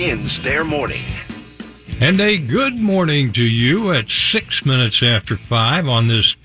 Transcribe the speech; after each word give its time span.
ends 0.00 0.40
their 0.40 0.64
morning. 0.64 1.02
And 2.00 2.18
a 2.22 2.38
good 2.38 2.78
morning 2.78 3.32
to 3.32 3.44
you 3.44 3.92
at 3.92 4.08
six 4.08 4.64
minutes 4.64 5.02
after 5.02 5.36
five 5.36 5.86
on 5.86 6.08
this 6.08 6.36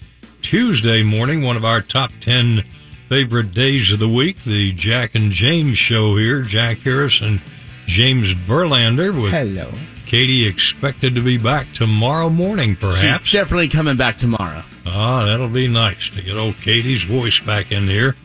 Tuesday 0.41 1.03
morning, 1.03 1.41
one 1.41 1.55
of 1.55 1.63
our 1.63 1.79
top 1.79 2.11
10 2.19 2.65
favorite 3.07 3.53
days 3.53 3.93
of 3.93 3.99
the 3.99 4.09
week, 4.09 4.43
the 4.43 4.73
Jack 4.73 5.15
and 5.15 5.31
James 5.31 5.77
show 5.77 6.17
here. 6.17 6.41
Jack 6.41 6.79
Harris 6.79 7.21
and 7.21 7.39
James 7.85 8.35
Burlander 8.35 9.21
with 9.21 9.31
Hello. 9.31 9.71
Katie 10.05 10.45
expected 10.45 11.15
to 11.15 11.21
be 11.21 11.37
back 11.37 11.71
tomorrow 11.71 12.29
morning, 12.29 12.75
perhaps. 12.75 13.27
She's 13.27 13.31
definitely 13.31 13.69
coming 13.69 13.95
back 13.95 14.17
tomorrow. 14.17 14.63
Ah, 14.85 15.23
that'll 15.23 15.47
be 15.47 15.69
nice 15.69 16.09
to 16.09 16.21
get 16.21 16.35
old 16.35 16.57
Katie's 16.57 17.05
voice 17.05 17.39
back 17.39 17.71
in 17.71 17.87
here. 17.87 18.17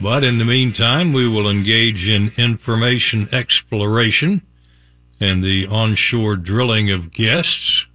But 0.00 0.24
in 0.24 0.38
the 0.38 0.44
meantime, 0.44 1.12
we 1.12 1.28
will 1.28 1.48
engage 1.48 2.08
in 2.08 2.32
information 2.36 3.28
exploration 3.32 4.42
and 5.20 5.42
the 5.42 5.66
onshore 5.66 6.36
drilling 6.36 6.90
of 6.90 7.12
guests. 7.12 7.86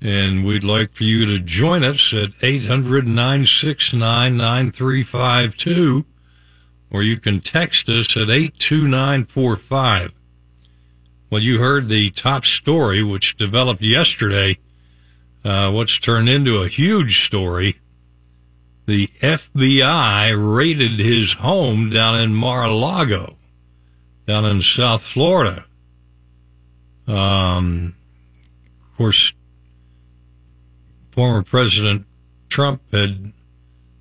And 0.00 0.44
we'd 0.44 0.64
like 0.64 0.90
for 0.90 1.04
you 1.04 1.26
to 1.26 1.38
join 1.38 1.82
us 1.82 2.12
at 2.14 2.30
800 2.42 3.06
969 3.06 4.36
9352, 4.36 6.04
or 6.90 7.02
you 7.02 7.16
can 7.18 7.40
text 7.40 7.88
us 7.88 8.16
at 8.16 8.30
82945. 8.30 10.12
Well, 11.30 11.42
you 11.42 11.58
heard 11.58 11.88
the 11.88 12.10
top 12.10 12.44
story, 12.44 13.02
which 13.02 13.36
developed 13.36 13.82
yesterday, 13.82 14.58
uh, 15.44 15.70
what's 15.70 15.98
turned 15.98 16.28
into 16.28 16.58
a 16.58 16.68
huge 16.68 17.24
story. 17.24 17.78
The 18.88 19.08
FBI 19.20 20.56
raided 20.56 20.98
his 20.98 21.34
home 21.34 21.90
down 21.90 22.18
in 22.18 22.32
Mar-a-Lago, 22.34 23.36
down 24.24 24.46
in 24.46 24.62
South 24.62 25.02
Florida. 25.02 25.66
Um, 27.06 27.94
of 28.80 28.96
course, 28.96 29.34
former 31.10 31.42
President 31.42 32.06
Trump 32.48 32.80
had 32.90 33.34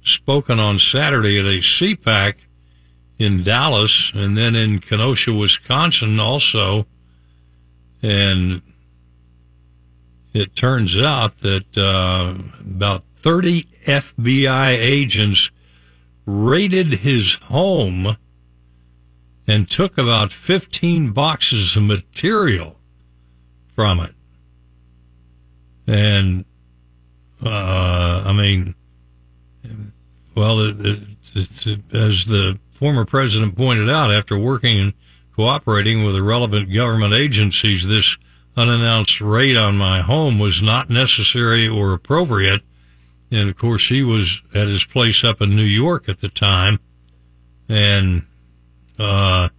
spoken 0.04 0.58
on 0.58 0.80
Saturday 0.80 1.38
at 1.38 1.46
a 1.46 1.60
CPAC 1.60 2.36
in 3.18 3.44
Dallas 3.44 4.14
and 4.16 4.38
then 4.38 4.56
in 4.56 4.80
Kenosha, 4.80 5.34
Wisconsin 5.34 6.18
also. 6.18 6.88
And 8.02 8.62
it 10.32 10.56
turns 10.56 10.98
out 10.98 11.40
that 11.40 11.78
uh, 11.78 12.36
about 12.62 13.04
30 13.28 13.64
FBI 13.86 14.70
agents 14.70 15.52
raided 16.26 16.94
his 16.94 17.34
home 17.34 18.16
and 19.46 19.70
took 19.70 19.98
about 19.98 20.32
15 20.32 21.12
boxes 21.12 21.76
of 21.76 21.84
material 21.84 22.80
from 23.66 24.00
it. 24.00 24.14
And, 25.88 26.46
uh, 27.46 28.24
I 28.26 28.32
mean, 28.32 28.76
well, 30.34 30.62
it, 30.62 30.78
it, 30.86 31.00
it, 31.36 31.80
as 31.94 32.24
the 32.28 32.58
former 32.72 33.04
president 33.04 33.58
pointed 33.58 33.90
out, 33.90 34.10
after 34.10 34.40
working 34.40 34.80
and 34.80 34.94
cooperating 35.36 36.06
with 36.06 36.16
the 36.16 36.24
relevant 36.24 36.74
government 36.74 37.14
agencies, 37.14 37.86
this 37.86 38.18
unannounced 38.56 39.20
raid 39.20 39.58
on 39.58 39.78
my 39.78 40.00
home 40.00 40.40
was 40.40 40.62
not 40.62 40.90
necessary 40.90 41.68
or 41.68 41.92
appropriate. 41.92 42.62
And 43.32 43.50
of 43.50 43.58
course, 43.58 43.90
he 43.90 44.04
was 44.04 44.42
at 44.54 44.68
his 44.68 44.86
place 44.86 45.24
up 45.24 45.42
in 45.42 45.56
New 45.56 45.64
York 45.64 46.08
at 46.08 46.20
the 46.20 46.30
time. 46.30 46.80
And, 47.68 48.26
uh, 48.98 49.50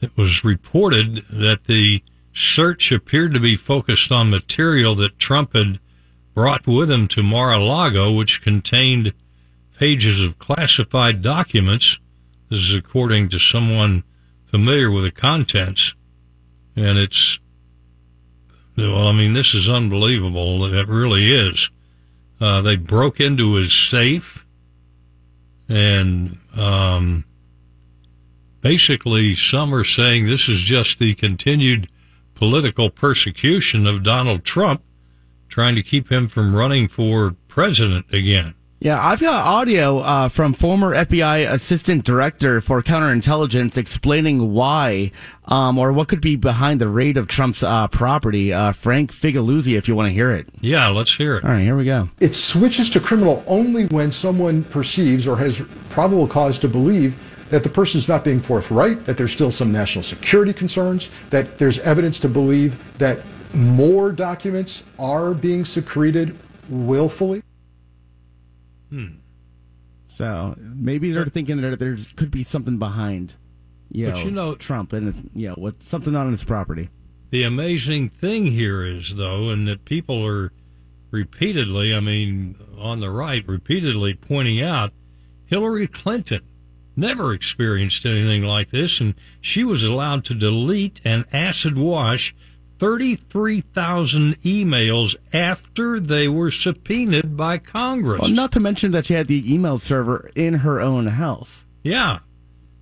it 0.00 0.16
was 0.16 0.44
reported 0.44 1.24
that 1.30 1.64
the 1.64 2.02
search 2.32 2.92
appeared 2.92 3.34
to 3.34 3.40
be 3.40 3.56
focused 3.56 4.10
on 4.12 4.30
material 4.30 4.94
that 4.94 5.18
Trump 5.18 5.54
had 5.54 5.78
brought 6.32 6.66
with 6.66 6.90
him 6.90 7.08
to 7.08 7.22
Mar-a-Lago, 7.22 8.12
which 8.12 8.42
contained 8.42 9.12
pages 9.78 10.22
of 10.22 10.38
classified 10.38 11.20
documents. 11.20 11.98
This 12.48 12.60
is 12.60 12.74
according 12.74 13.28
to 13.30 13.38
someone 13.38 14.04
familiar 14.46 14.90
with 14.90 15.04
the 15.04 15.10
contents. 15.10 15.94
And 16.76 16.98
it's, 16.98 17.38
well, 18.76 19.08
I 19.08 19.12
mean, 19.12 19.34
this 19.34 19.54
is 19.54 19.68
unbelievable. 19.68 20.64
It 20.72 20.88
really 20.88 21.32
is. 21.32 21.70
Uh, 22.40 22.62
they 22.62 22.76
broke 22.76 23.20
into 23.20 23.54
his 23.54 23.72
safe 23.72 24.46
and, 25.68 26.38
um, 26.58 27.24
basically 28.60 29.34
some 29.34 29.74
are 29.74 29.84
saying 29.84 30.26
this 30.26 30.48
is 30.48 30.60
just 30.60 30.98
the 30.98 31.14
continued 31.14 31.88
political 32.34 32.90
persecution 32.90 33.86
of 33.86 34.02
Donald 34.02 34.44
Trump, 34.44 34.82
trying 35.48 35.74
to 35.74 35.82
keep 35.82 36.10
him 36.10 36.26
from 36.26 36.54
running 36.54 36.88
for 36.88 37.36
president 37.48 38.06
again. 38.12 38.54
Yeah, 38.82 38.98
I've 38.98 39.20
got 39.20 39.46
audio 39.46 39.98
uh, 39.98 40.30
from 40.30 40.54
former 40.54 40.94
FBI 40.94 41.52
Assistant 41.52 42.02
Director 42.02 42.62
for 42.62 42.82
Counterintelligence 42.82 43.76
explaining 43.76 44.54
why 44.54 45.12
um, 45.44 45.76
or 45.76 45.92
what 45.92 46.08
could 46.08 46.22
be 46.22 46.34
behind 46.34 46.80
the 46.80 46.88
raid 46.88 47.18
of 47.18 47.28
Trump's 47.28 47.62
uh, 47.62 47.88
property. 47.88 48.54
Uh, 48.54 48.72
Frank 48.72 49.12
Figliuzzi, 49.12 49.76
if 49.76 49.86
you 49.86 49.94
want 49.94 50.08
to 50.08 50.14
hear 50.14 50.32
it. 50.32 50.48
Yeah, 50.62 50.88
let's 50.88 51.14
hear 51.14 51.36
it. 51.36 51.44
All 51.44 51.50
right, 51.50 51.60
here 51.60 51.76
we 51.76 51.84
go. 51.84 52.08
It 52.20 52.34
switches 52.34 52.88
to 52.90 53.00
criminal 53.00 53.44
only 53.46 53.84
when 53.88 54.10
someone 54.10 54.64
perceives 54.64 55.28
or 55.28 55.36
has 55.36 55.60
probable 55.90 56.26
cause 56.26 56.58
to 56.60 56.68
believe 56.68 57.18
that 57.50 57.62
the 57.62 57.68
person 57.68 57.98
is 57.98 58.08
not 58.08 58.24
being 58.24 58.40
forthright, 58.40 59.04
that 59.04 59.18
there's 59.18 59.32
still 59.32 59.50
some 59.50 59.70
national 59.70 60.04
security 60.04 60.54
concerns, 60.54 61.10
that 61.28 61.58
there's 61.58 61.78
evidence 61.80 62.18
to 62.20 62.30
believe 62.30 62.82
that 62.96 63.18
more 63.52 64.10
documents 64.10 64.84
are 64.98 65.34
being 65.34 65.66
secreted 65.66 66.34
willfully. 66.70 67.42
Hmm. 68.90 69.06
So 70.06 70.54
maybe 70.58 71.12
they're 71.12 71.26
thinking 71.26 71.60
that 71.62 71.78
there 71.78 71.96
could 72.16 72.30
be 72.30 72.42
something 72.42 72.78
behind, 72.78 73.34
you 73.90 74.06
But 74.06 74.16
know, 74.16 74.24
you 74.24 74.30
know- 74.30 74.54
Trump 74.54 74.92
and 74.92 75.06
his, 75.06 75.22
you 75.34 75.48
know, 75.48 75.54
with 75.56 75.82
something 75.82 76.14
on 76.14 76.30
his 76.30 76.44
property. 76.44 76.90
The 77.30 77.44
amazing 77.44 78.08
thing 78.08 78.46
here 78.46 78.84
is, 78.84 79.14
though, 79.14 79.50
and 79.50 79.66
that 79.68 79.84
people 79.84 80.26
are 80.26 80.52
repeatedly, 81.12 81.94
I 81.94 82.00
mean, 82.00 82.56
on 82.76 83.00
the 83.00 83.10
right, 83.10 83.46
repeatedly 83.46 84.14
pointing 84.14 84.60
out 84.60 84.92
Hillary 85.46 85.86
Clinton 85.86 86.42
never 86.96 87.32
experienced 87.32 88.04
anything 88.04 88.42
like 88.42 88.70
this, 88.70 89.00
and 89.00 89.14
she 89.40 89.64
was 89.64 89.84
allowed 89.84 90.24
to 90.24 90.34
delete 90.34 91.00
and 91.04 91.24
acid 91.32 91.78
wash 91.78 92.34
33,000 92.80 94.38
emails 94.38 95.14
after 95.34 96.00
they 96.00 96.26
were 96.28 96.50
subpoenaed 96.50 97.36
by 97.36 97.58
Congress. 97.58 98.22
Well, 98.22 98.30
not 98.30 98.52
to 98.52 98.60
mention 98.60 98.92
that 98.92 99.04
she 99.04 99.12
had 99.12 99.26
the 99.26 99.52
email 99.52 99.76
server 99.76 100.30
in 100.34 100.54
her 100.54 100.80
own 100.80 101.08
house. 101.08 101.66
Yeah. 101.82 102.20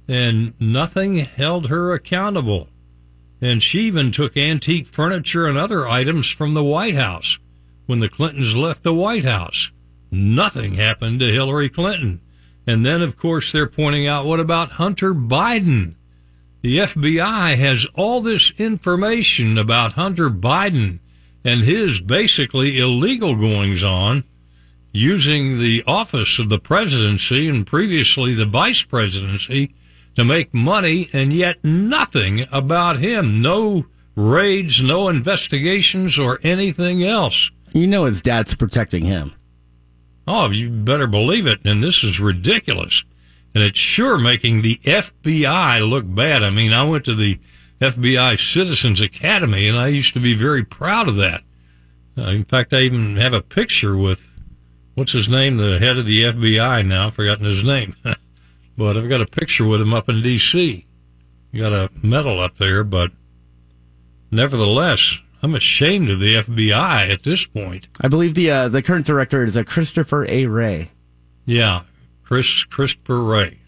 And 0.06 0.54
nothing 0.60 1.16
held 1.16 1.66
her 1.66 1.92
accountable. 1.92 2.68
And 3.40 3.60
she 3.60 3.80
even 3.80 4.12
took 4.12 4.36
antique 4.36 4.86
furniture 4.86 5.46
and 5.46 5.58
other 5.58 5.88
items 5.88 6.30
from 6.30 6.54
the 6.54 6.64
White 6.64 6.94
House 6.94 7.40
when 7.86 7.98
the 7.98 8.08
Clintons 8.08 8.54
left 8.54 8.84
the 8.84 8.94
White 8.94 9.24
House. 9.24 9.72
Nothing 10.12 10.74
happened 10.74 11.18
to 11.20 11.32
Hillary 11.32 11.68
Clinton. 11.68 12.20
And 12.68 12.86
then, 12.86 13.02
of 13.02 13.16
course, 13.16 13.50
they're 13.50 13.66
pointing 13.66 14.06
out 14.06 14.26
what 14.26 14.38
about 14.38 14.72
Hunter 14.72 15.12
Biden? 15.12 15.96
The 16.68 16.80
FBI 16.80 17.56
has 17.56 17.86
all 17.94 18.20
this 18.20 18.52
information 18.58 19.56
about 19.56 19.94
Hunter 19.94 20.28
Biden 20.28 20.98
and 21.42 21.62
his 21.62 22.02
basically 22.02 22.78
illegal 22.78 23.34
goings 23.34 23.82
on 23.82 24.24
using 24.92 25.60
the 25.60 25.82
office 25.86 26.38
of 26.38 26.50
the 26.50 26.58
presidency 26.58 27.48
and 27.48 27.66
previously 27.66 28.34
the 28.34 28.44
vice 28.44 28.82
presidency 28.82 29.74
to 30.14 30.26
make 30.26 30.52
money 30.52 31.08
and 31.14 31.32
yet 31.32 31.64
nothing 31.64 32.44
about 32.52 32.98
him. 32.98 33.40
No 33.40 33.86
raids, 34.14 34.82
no 34.82 35.08
investigations 35.08 36.18
or 36.18 36.38
anything 36.42 37.02
else. 37.02 37.50
You 37.72 37.86
know 37.86 38.04
his 38.04 38.20
dad's 38.20 38.54
protecting 38.54 39.06
him. 39.06 39.32
Oh, 40.26 40.50
you 40.50 40.68
better 40.68 41.06
believe 41.06 41.46
it. 41.46 41.60
And 41.64 41.82
this 41.82 42.04
is 42.04 42.20
ridiculous. 42.20 43.04
And 43.58 43.66
it's 43.66 43.78
sure 43.80 44.18
making 44.18 44.62
the 44.62 44.76
FBI 44.84 45.90
look 45.90 46.04
bad. 46.06 46.44
I 46.44 46.50
mean, 46.50 46.72
I 46.72 46.84
went 46.84 47.06
to 47.06 47.14
the 47.16 47.40
FBI 47.80 48.38
Citizens 48.38 49.00
Academy 49.00 49.66
and 49.66 49.76
I 49.76 49.88
used 49.88 50.14
to 50.14 50.20
be 50.20 50.34
very 50.34 50.62
proud 50.62 51.08
of 51.08 51.16
that. 51.16 51.42
Uh, 52.16 52.30
in 52.30 52.44
fact, 52.44 52.72
I 52.72 52.82
even 52.82 53.16
have 53.16 53.32
a 53.32 53.42
picture 53.42 53.96
with, 53.96 54.32
what's 54.94 55.10
his 55.10 55.28
name? 55.28 55.56
The 55.56 55.80
head 55.80 55.98
of 55.98 56.06
the 56.06 56.22
FBI 56.22 56.86
now. 56.86 57.08
I've 57.08 57.14
forgotten 57.14 57.46
his 57.46 57.64
name. 57.64 57.96
but 58.76 58.96
I've 58.96 59.08
got 59.08 59.22
a 59.22 59.26
picture 59.26 59.66
with 59.66 59.80
him 59.80 59.92
up 59.92 60.08
in 60.08 60.22
D.C. 60.22 60.86
Got 61.52 61.72
a 61.72 61.90
medal 62.00 62.38
up 62.38 62.58
there, 62.58 62.84
but 62.84 63.10
nevertheless, 64.30 65.18
I'm 65.42 65.56
ashamed 65.56 66.10
of 66.10 66.20
the 66.20 66.36
FBI 66.36 67.10
at 67.10 67.24
this 67.24 67.44
point. 67.44 67.88
I 68.00 68.06
believe 68.06 68.34
the 68.34 68.52
uh, 68.52 68.68
the 68.68 68.82
current 68.82 69.06
director 69.06 69.42
is 69.42 69.56
a 69.56 69.64
Christopher 69.64 70.26
A. 70.28 70.46
Wray. 70.46 70.92
Yeah, 71.44 71.82
Chris 72.28 72.62
Christopher 72.64 73.20
Wray. 73.20 73.58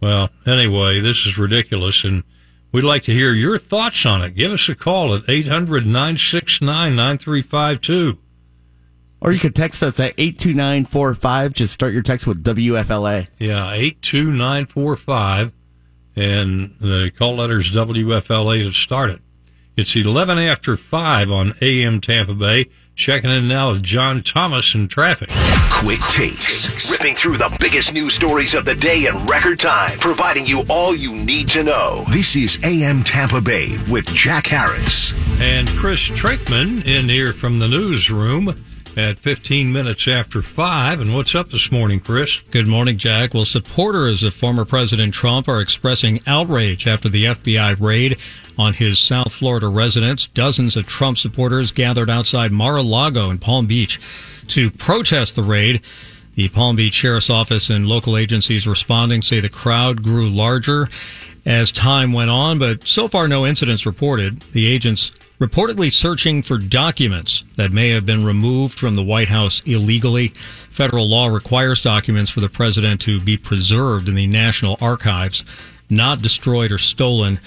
Well, 0.00 0.30
anyway, 0.46 1.00
this 1.00 1.26
is 1.26 1.38
ridiculous, 1.38 2.04
and 2.04 2.24
We'd 2.72 2.84
like 2.84 3.02
to 3.02 3.12
hear 3.12 3.32
your 3.32 3.58
thoughts 3.58 4.06
on 4.06 4.22
it. 4.22 4.34
Give 4.34 4.50
us 4.50 4.66
a 4.70 4.74
call 4.74 5.14
at 5.14 5.28
800 5.28 5.86
969 5.86 6.96
9352. 6.96 8.18
Or 9.20 9.30
you 9.30 9.38
could 9.38 9.54
text 9.54 9.82
us 9.82 10.00
at 10.00 10.14
82945. 10.16 11.52
Just 11.52 11.74
start 11.74 11.92
your 11.92 12.02
text 12.02 12.26
with 12.26 12.42
WFLA. 12.42 13.28
Yeah, 13.38 13.70
82945. 13.72 15.52
And 16.16 16.74
the 16.80 17.12
call 17.14 17.36
letters 17.36 17.70
WFLA 17.72 18.64
to 18.64 18.72
start 18.72 19.10
it. 19.10 19.20
It's 19.76 19.94
11 19.94 20.38
after 20.38 20.78
5 20.78 21.30
on 21.30 21.54
AM 21.60 22.00
Tampa 22.00 22.34
Bay. 22.34 22.70
Checking 22.94 23.30
in 23.30 23.48
now 23.48 23.70
with 23.70 23.82
John 23.82 24.22
Thomas 24.22 24.74
in 24.74 24.86
traffic. 24.86 25.30
Quick 25.72 26.00
takes, 26.10 26.90
ripping 26.90 27.14
through 27.14 27.38
the 27.38 27.54
biggest 27.58 27.94
news 27.94 28.12
stories 28.12 28.54
of 28.54 28.66
the 28.66 28.74
day 28.74 29.06
in 29.06 29.26
record 29.26 29.58
time, 29.58 29.98
providing 29.98 30.46
you 30.46 30.62
all 30.68 30.94
you 30.94 31.14
need 31.14 31.48
to 31.48 31.64
know. 31.64 32.04
This 32.10 32.36
is 32.36 32.58
AM 32.62 33.02
Tampa 33.02 33.40
Bay 33.40 33.78
with 33.90 34.06
Jack 34.14 34.46
Harris. 34.46 35.14
And 35.40 35.68
Chris 35.70 36.02
Trickman 36.02 36.82
in 36.82 37.08
here 37.08 37.32
from 37.32 37.58
the 37.58 37.66
newsroom 37.66 38.62
at 38.96 39.18
15 39.18 39.72
minutes 39.72 40.06
after 40.06 40.42
5. 40.42 41.00
And 41.00 41.14
what's 41.14 41.34
up 41.34 41.48
this 41.48 41.72
morning, 41.72 42.00
Chris? 42.00 42.40
Good 42.50 42.66
morning, 42.66 42.98
Jack. 42.98 43.32
Well, 43.32 43.44
supporters 43.44 44.22
of 44.22 44.34
former 44.34 44.64
President 44.64 45.14
Trump 45.14 45.48
are 45.48 45.60
expressing 45.60 46.20
outrage 46.26 46.86
after 46.86 47.08
the 47.08 47.24
FBI 47.24 47.80
raid 47.80 48.18
on 48.58 48.74
his 48.74 48.98
South 48.98 49.32
Florida 49.32 49.68
residence. 49.68 50.26
Dozens 50.26 50.76
of 50.76 50.86
Trump 50.86 51.16
supporters 51.16 51.72
gathered 51.72 52.10
outside 52.10 52.52
Mar-a-Lago 52.52 53.30
in 53.30 53.38
Palm 53.38 53.66
Beach 53.66 54.00
to 54.48 54.70
protest 54.70 55.36
the 55.36 55.42
raid. 55.42 55.80
The 56.34 56.48
Palm 56.48 56.76
Beach 56.76 56.94
Sheriff's 56.94 57.30
Office 57.30 57.70
and 57.70 57.88
local 57.88 58.16
agencies 58.16 58.66
responding 58.66 59.22
say 59.22 59.40
the 59.40 59.48
crowd 59.48 60.02
grew 60.02 60.28
larger 60.28 60.88
as 61.44 61.72
time 61.72 62.12
went 62.12 62.30
on, 62.30 62.58
but 62.58 62.86
so 62.86 63.08
far 63.08 63.26
no 63.26 63.46
incidents 63.46 63.86
reported. 63.86 64.40
The 64.52 64.66
agents 64.66 65.10
reportedly 65.42 65.92
searching 65.92 66.40
for 66.40 66.56
documents 66.56 67.42
that 67.56 67.72
may 67.72 67.88
have 67.88 68.06
been 68.06 68.24
removed 68.24 68.78
from 68.78 68.94
the 68.94 69.02
White 69.02 69.26
House 69.26 69.60
illegally. 69.66 70.28
Federal 70.70 71.08
law 71.08 71.26
requires 71.26 71.82
documents 71.82 72.30
for 72.30 72.38
the 72.38 72.48
president 72.48 73.00
to 73.00 73.18
be 73.18 73.36
preserved 73.36 74.08
in 74.08 74.14
the 74.14 74.28
National 74.28 74.78
Archives, 74.80 75.44
not 75.90 76.22
destroyed 76.22 76.70
or 76.70 76.78
stolen. 76.78 77.40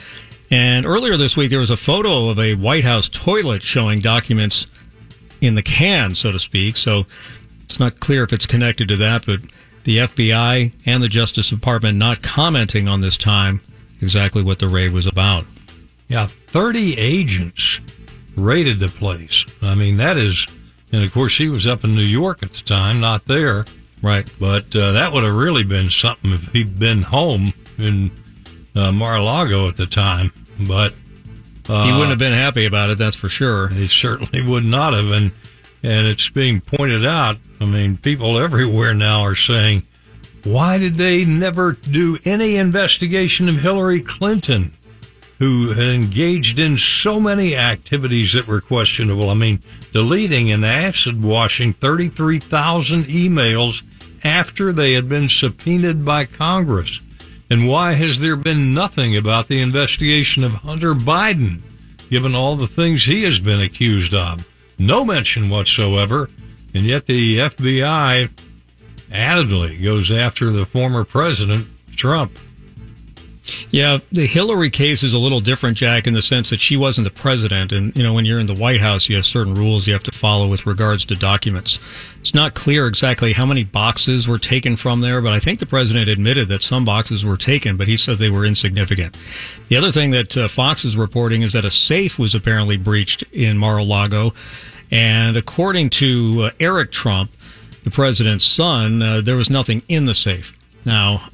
And 0.51 0.86
earlier 0.86 1.15
this 1.15 1.38
week, 1.38 1.50
there 1.50 1.59
was 1.59 1.69
a 1.69 1.77
photo 1.77 2.27
of 2.27 2.38
a 2.38 2.56
White 2.56 2.83
House 2.83 3.07
toilet 3.07 3.63
showing 3.63 4.01
documents 4.01 4.68
in 5.39 5.56
the 5.56 5.63
can, 5.63 6.15
so 6.15 6.33
to 6.33 6.39
speak. 6.39 6.75
So 6.75 7.06
it's 7.63 7.80
not 7.80 8.01
clear 8.01 8.25
if 8.25 8.33
it's 8.33 8.45
connected 8.45 8.89
to 8.89 8.97
that, 8.97 9.25
but 9.25 9.39
the 9.86 10.00
FBI 10.00 10.74
and 10.86 11.01
the 11.01 11.07
Justice 11.07 11.50
Department 11.50 11.97
not 11.97 12.21
commenting 12.21 12.89
on 12.89 13.00
this 13.00 13.15
time 13.15 13.62
exactly 14.01 14.44
what 14.44 14.59
the 14.59 14.68
raid 14.68 14.92
was 14.92 15.07
about. 15.07 15.45
Yeah, 16.07 16.28
30 16.28 16.98
agents 16.98 17.80
raided 18.36 18.80
the 18.80 18.90
place. 18.90 19.46
I 19.62 19.75
mean, 19.75 19.98
that 19.98 20.18
is, 20.18 20.46
and 20.92 21.04
of 21.04 21.12
course, 21.13 21.38
he 21.38 21.50
was 21.50 21.66
up 21.66 21.84
in 21.84 21.96
New 21.96 22.02
York 22.02 22.44
at 22.44 22.54
the 22.54 22.63
time, 22.63 23.00
not 23.00 23.25
there. 23.25 23.66
Right. 24.02 24.30
But 24.40 24.75
uh, 24.75 24.92
that 24.92 25.13
would 25.13 25.24
have 25.24 25.34
really 25.34 25.63
been 25.63 25.90
something 25.90 26.31
if 26.31 26.52
he'd 26.52 26.78
been 26.78 27.02
home 27.02 27.54
in 27.78 28.12
uh, 28.75 28.92
Mar-a-Lago 28.92 29.68
at 29.68 29.78
the 29.78 29.88
time. 29.88 30.31
But 30.60 30.94
uh, 31.68 31.86
he 31.86 31.92
wouldn't 31.92 32.10
have 32.10 32.19
been 32.19 32.34
happy 32.34 32.66
about 32.66 32.92
it, 32.92 32.98
that's 32.98 33.16
for 33.16 33.30
sure. 33.30 33.69
He 33.69 33.88
certainly 33.88 34.42
would 34.48 34.66
not 34.66 34.94
have. 34.94 35.10
And, 35.10 35.31
and 35.81 36.07
it's 36.07 36.30
being 36.30 36.62
pointed 36.62 37.06
out. 37.06 37.38
I 37.60 37.66
mean, 37.66 37.98
people 37.98 38.38
everywhere 38.38 38.94
now 38.94 39.22
are 39.22 39.36
saying, 39.36 39.84
why 40.44 40.78
did 40.78 40.96
they 40.96 41.25
never 41.25 41.72
do 41.72 42.19
any 42.24 42.57
investigation 42.57 43.50
of 43.50 43.62
Hillary 43.62 44.02
Clinton, 44.02 44.74
who 45.39 45.73
engaged 45.73 46.59
in 46.59 46.77
so 46.77 47.19
many 47.19 47.55
activities 47.55 48.33
that 48.33 48.47
were 48.47 48.61
questionable? 48.61 49.29
I 49.29 49.33
mean, 49.33 49.59
deleting 49.91 50.51
and 50.51 50.65
acid 50.65 51.23
washing 51.23 51.73
33,000 51.73 53.05
emails 53.05 53.83
after 54.23 54.71
they 54.71 54.93
had 54.93 55.07
been 55.07 55.29
subpoenaed 55.29 56.05
by 56.05 56.25
Congress. 56.25 56.99
And 57.49 57.67
why 57.67 57.93
has 57.93 58.19
there 58.19 58.35
been 58.35 58.73
nothing 58.73 59.15
about 59.15 59.47
the 59.47 59.61
investigation 59.61 60.43
of 60.43 60.53
Hunter 60.53 60.95
Biden, 60.95 61.61
given 62.09 62.33
all 62.33 62.55
the 62.55 62.67
things 62.67 63.05
he 63.05 63.23
has 63.23 63.39
been 63.39 63.61
accused 63.61 64.13
of? 64.13 64.47
No 64.79 65.05
mention 65.05 65.49
whatsoever. 65.49 66.29
And 66.73 66.85
yet 66.85 67.05
the 67.05 67.37
FBI 67.37 68.29
addedly 69.11 69.81
goes 69.81 70.11
after 70.11 70.51
the 70.51 70.65
former 70.65 71.03
president, 71.03 71.67
Trump. 71.95 72.37
Yeah, 73.69 74.00
the 74.12 74.25
Hillary 74.25 74.69
case 74.69 75.03
is 75.03 75.13
a 75.13 75.19
little 75.19 75.39
different, 75.39 75.77
Jack, 75.77 76.07
in 76.07 76.13
the 76.13 76.21
sense 76.21 76.50
that 76.50 76.59
she 76.59 76.77
wasn't 76.77 77.06
the 77.06 77.12
president. 77.12 77.71
And, 77.71 77.95
you 77.95 78.01
know, 78.01 78.13
when 78.13 78.25
you're 78.25 78.39
in 78.39 78.47
the 78.47 78.56
White 78.56 78.81
House, 78.81 79.07
you 79.07 79.15
have 79.18 79.25
certain 79.25 79.53
rules 79.53 79.86
you 79.86 79.94
have 79.94 80.03
to 80.03 80.12
follow 80.12 80.47
with 80.47 80.65
regards 80.65 81.06
to 81.06 81.15
documents. 81.15 81.77
It's 82.19 82.33
not 82.33 82.56
clear 82.56 82.88
exactly 82.88 83.33
how 83.33 83.45
many 83.45 83.63
boxes 83.63 84.27
were 84.27 84.39
taken 84.39 84.75
from 84.75 85.01
there, 85.01 85.21
but 85.21 85.33
I 85.33 85.39
think 85.39 85.59
the 85.59 85.68
president 85.68 86.09
admitted 86.09 86.47
that 86.47 86.63
some 86.63 86.86
boxes 86.86 87.24
were 87.24 87.38
taken, 87.38 87.77
but 87.77 87.88
he 87.88 87.97
said 87.97 88.18
they 88.18 88.31
were 88.31 88.45
insignificant. 88.45 89.15
The 89.68 89.77
other 89.77 89.92
thing 89.92 90.09
that 90.12 90.36
uh, 90.36 90.47
Fox 90.47 90.83
is 90.83 90.97
reporting 90.97 91.44
is 91.44 91.53
that 91.53 91.65
a 91.65 91.71
safe 91.71 92.18
was 92.18 92.33
apparently 92.33 92.77
breached 92.77 93.24
in 93.31 93.59
Mar-a-Lago. 93.59 94.33
And 94.89 95.38
according 95.38 95.92
to 95.92 96.45
uh, 96.45 96.51
Eric 96.59 96.92
Trump, 96.92 97.31
the 97.83 97.92
president's 97.92 98.45
son, 98.45 99.01
uh, 99.03 99.21
there 99.21 99.36
was 99.36 99.51
nothing 99.51 99.83
in 99.88 100.06
the 100.06 100.15
safe. 100.15 100.57
Now, 100.83 101.30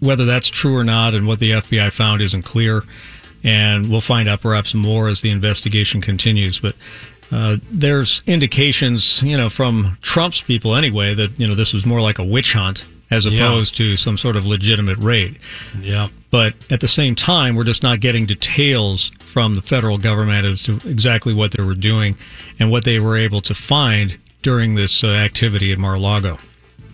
whether 0.00 0.24
that's 0.24 0.48
true 0.48 0.76
or 0.76 0.84
not 0.84 1.14
and 1.14 1.26
what 1.26 1.38
the 1.38 1.52
FBI 1.52 1.92
found 1.92 2.20
isn't 2.22 2.42
clear. 2.42 2.84
And 3.44 3.90
we'll 3.90 4.00
find 4.00 4.28
out 4.28 4.40
perhaps 4.40 4.74
more 4.74 5.08
as 5.08 5.20
the 5.20 5.30
investigation 5.30 6.00
continues. 6.00 6.58
But 6.58 6.74
uh, 7.30 7.58
there's 7.70 8.22
indications, 8.26 9.22
you 9.22 9.36
know, 9.36 9.48
from 9.48 9.96
Trump's 10.02 10.40
people 10.40 10.74
anyway, 10.74 11.14
that, 11.14 11.38
you 11.38 11.46
know, 11.46 11.54
this 11.54 11.72
was 11.72 11.86
more 11.86 12.00
like 12.00 12.18
a 12.18 12.24
witch 12.24 12.52
hunt 12.52 12.84
as 13.10 13.24
opposed 13.24 13.78
yeah. 13.78 13.86
to 13.86 13.96
some 13.96 14.18
sort 14.18 14.36
of 14.36 14.44
legitimate 14.44 14.98
raid. 14.98 15.38
Yeah. 15.80 16.08
But 16.30 16.54
at 16.70 16.80
the 16.80 16.88
same 16.88 17.14
time, 17.14 17.56
we're 17.56 17.64
just 17.64 17.82
not 17.82 18.00
getting 18.00 18.26
details 18.26 19.10
from 19.20 19.54
the 19.54 19.62
federal 19.62 19.96
government 19.96 20.44
as 20.44 20.62
to 20.64 20.78
exactly 20.84 21.32
what 21.32 21.52
they 21.52 21.62
were 21.62 21.74
doing 21.74 22.16
and 22.58 22.70
what 22.70 22.84
they 22.84 22.98
were 22.98 23.16
able 23.16 23.40
to 23.42 23.54
find 23.54 24.18
during 24.42 24.74
this 24.74 25.02
uh, 25.02 25.08
activity 25.08 25.72
at 25.72 25.78
Mar-a-Lago. 25.78 26.36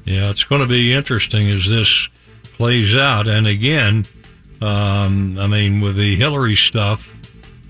Yeah, 0.04 0.30
it's 0.30 0.44
going 0.44 0.60
to 0.60 0.68
be 0.68 0.92
interesting 0.92 1.50
as 1.50 1.68
this 1.68 2.08
plays 2.56 2.96
out. 2.96 3.28
And 3.28 3.46
again, 3.46 4.06
um, 4.60 5.38
I 5.38 5.46
mean, 5.46 5.80
with 5.80 5.96
the 5.96 6.16
Hillary 6.16 6.56
stuff, 6.56 7.14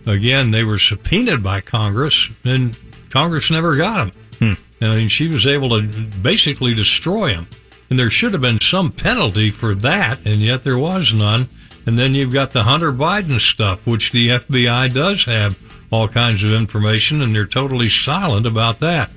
again, 0.06 0.50
they 0.50 0.64
were 0.64 0.78
subpoenaed 0.78 1.42
by 1.42 1.60
Congress, 1.60 2.28
and 2.44 2.76
Congress 3.10 3.50
never 3.50 3.76
got 3.76 4.12
them. 4.12 4.56
Hmm. 4.80 4.84
I 4.84 4.96
mean, 4.96 5.08
she 5.08 5.28
was 5.28 5.46
able 5.46 5.70
to 5.70 5.82
basically 6.22 6.74
destroy 6.74 7.34
them. 7.34 7.48
And 7.90 7.98
there 7.98 8.10
should 8.10 8.32
have 8.32 8.42
been 8.42 8.60
some 8.60 8.90
penalty 8.92 9.50
for 9.50 9.74
that, 9.76 10.18
and 10.24 10.40
yet 10.40 10.64
there 10.64 10.78
was 10.78 11.12
none. 11.12 11.48
And 11.86 11.98
then 11.98 12.14
you've 12.14 12.32
got 12.32 12.52
the 12.52 12.62
Hunter 12.62 12.92
Biden 12.92 13.38
stuff, 13.40 13.86
which 13.86 14.10
the 14.10 14.28
FBI 14.28 14.92
does 14.92 15.24
have 15.24 15.58
all 15.92 16.08
kinds 16.08 16.42
of 16.42 16.52
information, 16.52 17.22
and 17.22 17.34
they're 17.34 17.46
totally 17.46 17.88
silent 17.88 18.46
about 18.46 18.80
that. 18.80 19.10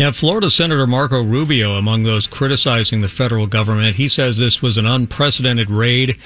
Yeah, 0.00 0.12
Florida 0.12 0.48
Senator 0.48 0.86
Marco 0.86 1.22
Rubio 1.22 1.74
among 1.74 2.04
those 2.04 2.26
criticizing 2.26 3.02
the 3.02 3.08
federal 3.10 3.46
government. 3.46 3.96
He 3.96 4.08
says 4.08 4.38
this 4.38 4.62
was 4.62 4.78
an 4.78 4.86
unprecedented 4.86 5.68
raid 5.68 6.18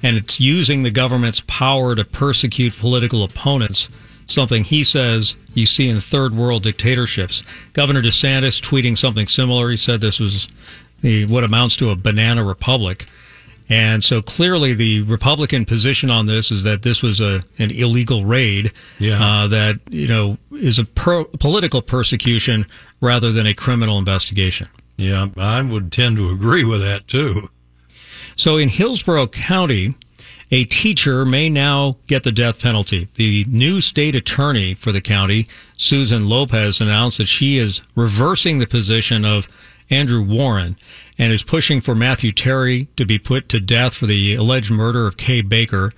and 0.00 0.16
it's 0.16 0.38
using 0.38 0.84
the 0.84 0.92
government's 0.92 1.42
power 1.48 1.96
to 1.96 2.04
persecute 2.04 2.78
political 2.78 3.24
opponents, 3.24 3.88
something 4.28 4.62
he 4.62 4.84
says 4.84 5.34
you 5.54 5.66
see 5.66 5.88
in 5.88 5.98
third 5.98 6.36
world 6.36 6.62
dictatorships. 6.62 7.42
Governor 7.72 8.00
DeSantis 8.00 8.62
tweeting 8.62 8.96
something 8.96 9.26
similar. 9.26 9.70
He 9.70 9.76
said 9.76 10.00
this 10.00 10.20
was 10.20 10.46
the, 11.00 11.24
what 11.24 11.42
amounts 11.42 11.74
to 11.78 11.90
a 11.90 11.96
banana 11.96 12.44
republic. 12.44 13.06
And 13.68 14.04
so 14.04 14.22
clearly 14.22 14.74
the 14.74 15.02
Republican 15.02 15.64
position 15.64 16.10
on 16.10 16.26
this 16.26 16.50
is 16.50 16.62
that 16.62 16.82
this 16.82 17.02
was 17.02 17.20
a, 17.20 17.42
an 17.58 17.70
illegal 17.72 18.24
raid 18.24 18.72
yeah. 18.98 19.22
uh, 19.22 19.48
that, 19.48 19.80
you 19.90 20.06
know, 20.06 20.38
is 20.52 20.78
a 20.78 20.84
pro- 20.84 21.24
political 21.24 21.82
persecution 21.82 22.66
rather 23.00 23.32
than 23.32 23.46
a 23.46 23.54
criminal 23.54 23.98
investigation. 23.98 24.68
Yeah, 24.98 25.28
I 25.36 25.60
would 25.62 25.92
tend 25.92 26.16
to 26.16 26.30
agree 26.30 26.64
with 26.64 26.80
that 26.80 27.08
too. 27.08 27.48
So 28.36 28.56
in 28.56 28.68
Hillsborough 28.68 29.28
County, 29.28 29.94
a 30.50 30.64
teacher 30.64 31.24
may 31.24 31.48
now 31.48 31.96
get 32.06 32.22
the 32.22 32.30
death 32.30 32.60
penalty. 32.60 33.08
The 33.14 33.44
new 33.48 33.80
state 33.80 34.14
attorney 34.14 34.74
for 34.74 34.92
the 34.92 35.00
county, 35.00 35.46
Susan 35.76 36.28
Lopez, 36.28 36.80
announced 36.80 37.18
that 37.18 37.26
she 37.26 37.58
is 37.58 37.82
reversing 37.96 38.58
the 38.58 38.66
position 38.66 39.24
of 39.24 39.48
Andrew 39.90 40.22
Warren 40.22 40.76
and 41.18 41.32
is 41.32 41.42
pushing 41.42 41.80
for 41.80 41.94
Matthew 41.94 42.32
Terry 42.32 42.88
to 42.96 43.04
be 43.04 43.18
put 43.18 43.48
to 43.50 43.60
death 43.60 43.94
for 43.94 44.06
the 44.06 44.34
alleged 44.34 44.70
murder 44.70 45.06
of 45.06 45.16
Kay 45.16 45.40
Baker. 45.40 45.92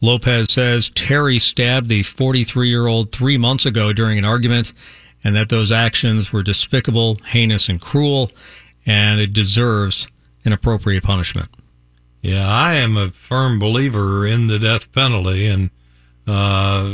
Lopez 0.00 0.52
says 0.52 0.90
Terry 0.90 1.38
stabbed 1.38 1.88
the 1.88 2.02
43 2.02 2.68
year 2.68 2.86
old 2.86 3.12
three 3.12 3.38
months 3.38 3.66
ago 3.66 3.92
during 3.92 4.18
an 4.18 4.24
argument 4.24 4.72
and 5.24 5.36
that 5.36 5.48
those 5.48 5.70
actions 5.70 6.32
were 6.32 6.42
despicable, 6.42 7.18
heinous, 7.26 7.68
and 7.68 7.80
cruel, 7.80 8.30
and 8.86 9.20
it 9.20 9.32
deserves 9.32 10.08
an 10.44 10.52
appropriate 10.52 11.04
punishment. 11.04 11.48
Yeah, 12.20 12.48
I 12.48 12.74
am 12.74 12.96
a 12.96 13.10
firm 13.10 13.58
believer 13.58 14.26
in 14.26 14.46
the 14.46 14.58
death 14.58 14.92
penalty, 14.92 15.46
and 15.46 15.70
uh, 16.26 16.84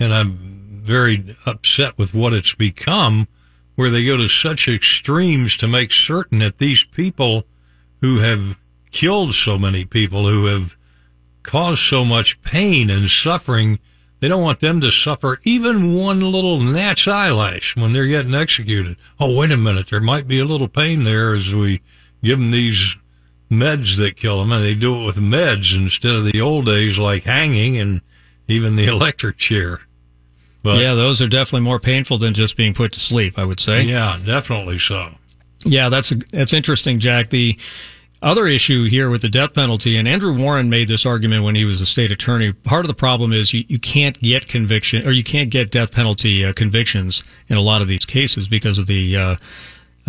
and 0.00 0.14
I'm 0.14 0.36
very 0.82 1.36
upset 1.46 1.96
with 1.96 2.12
what 2.12 2.32
it's 2.32 2.54
become, 2.54 3.28
where 3.74 3.90
they 3.90 4.04
go 4.04 4.16
to 4.16 4.28
such 4.28 4.68
extremes 4.68 5.56
to 5.56 5.68
make 5.68 5.92
certain 5.92 6.38
that 6.40 6.58
these 6.58 6.84
people 6.84 7.44
who 8.00 8.18
have 8.18 8.58
killed 8.90 9.34
so 9.34 9.58
many 9.58 9.84
people, 9.84 10.28
who 10.28 10.46
have 10.46 10.76
caused 11.42 11.80
so 11.80 12.04
much 12.04 12.40
pain 12.42 12.88
and 12.90 13.10
suffering, 13.10 13.78
they 14.20 14.28
don't 14.28 14.42
want 14.42 14.60
them 14.60 14.80
to 14.80 14.90
suffer 14.90 15.38
even 15.44 15.94
one 15.94 16.20
little 16.20 16.58
gnat's 16.58 17.06
eyelash 17.08 17.76
when 17.76 17.92
they're 17.92 18.06
getting 18.06 18.34
executed. 18.34 18.96
Oh, 19.18 19.34
wait 19.34 19.50
a 19.50 19.56
minute, 19.56 19.88
there 19.88 20.00
might 20.00 20.28
be 20.28 20.38
a 20.38 20.44
little 20.44 20.68
pain 20.68 21.04
there 21.04 21.34
as 21.34 21.54
we 21.54 21.82
give 22.22 22.38
them 22.38 22.50
these 22.50 22.96
meds 23.50 23.96
that 23.98 24.16
kill 24.16 24.38
them, 24.38 24.52
and 24.52 24.62
they 24.62 24.74
do 24.74 25.00
it 25.00 25.04
with 25.04 25.16
meds 25.16 25.76
instead 25.76 26.14
of 26.14 26.24
the 26.24 26.40
old 26.40 26.66
days 26.66 26.98
like 26.98 27.24
hanging 27.24 27.76
and 27.76 28.00
even 28.48 28.76
the 28.76 28.86
electric 28.86 29.36
chair. 29.36 29.80
But, 30.64 30.80
yeah, 30.80 30.94
those 30.94 31.20
are 31.20 31.28
definitely 31.28 31.60
more 31.60 31.78
painful 31.78 32.16
than 32.16 32.32
just 32.32 32.56
being 32.56 32.72
put 32.72 32.92
to 32.92 33.00
sleep. 33.00 33.38
I 33.38 33.44
would 33.44 33.60
say. 33.60 33.82
Yeah, 33.82 34.18
definitely 34.24 34.78
so. 34.78 35.10
Yeah, 35.64 35.90
that's 35.90 36.10
a, 36.10 36.16
that's 36.32 36.54
interesting, 36.54 36.98
Jack. 36.98 37.30
The 37.30 37.58
other 38.22 38.46
issue 38.46 38.88
here 38.88 39.10
with 39.10 39.20
the 39.20 39.28
death 39.28 39.52
penalty, 39.52 39.98
and 39.98 40.08
Andrew 40.08 40.34
Warren 40.34 40.70
made 40.70 40.88
this 40.88 41.04
argument 41.04 41.44
when 41.44 41.54
he 41.54 41.66
was 41.66 41.82
a 41.82 41.86
state 41.86 42.10
attorney. 42.10 42.52
Part 42.52 42.86
of 42.86 42.88
the 42.88 42.94
problem 42.94 43.34
is 43.34 43.52
you, 43.52 43.64
you 43.68 43.78
can't 43.78 44.18
get 44.22 44.48
conviction 44.48 45.06
or 45.06 45.10
you 45.10 45.22
can't 45.22 45.50
get 45.50 45.70
death 45.70 45.92
penalty 45.92 46.46
uh, 46.46 46.54
convictions 46.54 47.22
in 47.48 47.58
a 47.58 47.60
lot 47.60 47.82
of 47.82 47.88
these 47.88 48.06
cases 48.06 48.48
because 48.48 48.78
of 48.78 48.86
the 48.86 49.16
uh, 49.16 49.36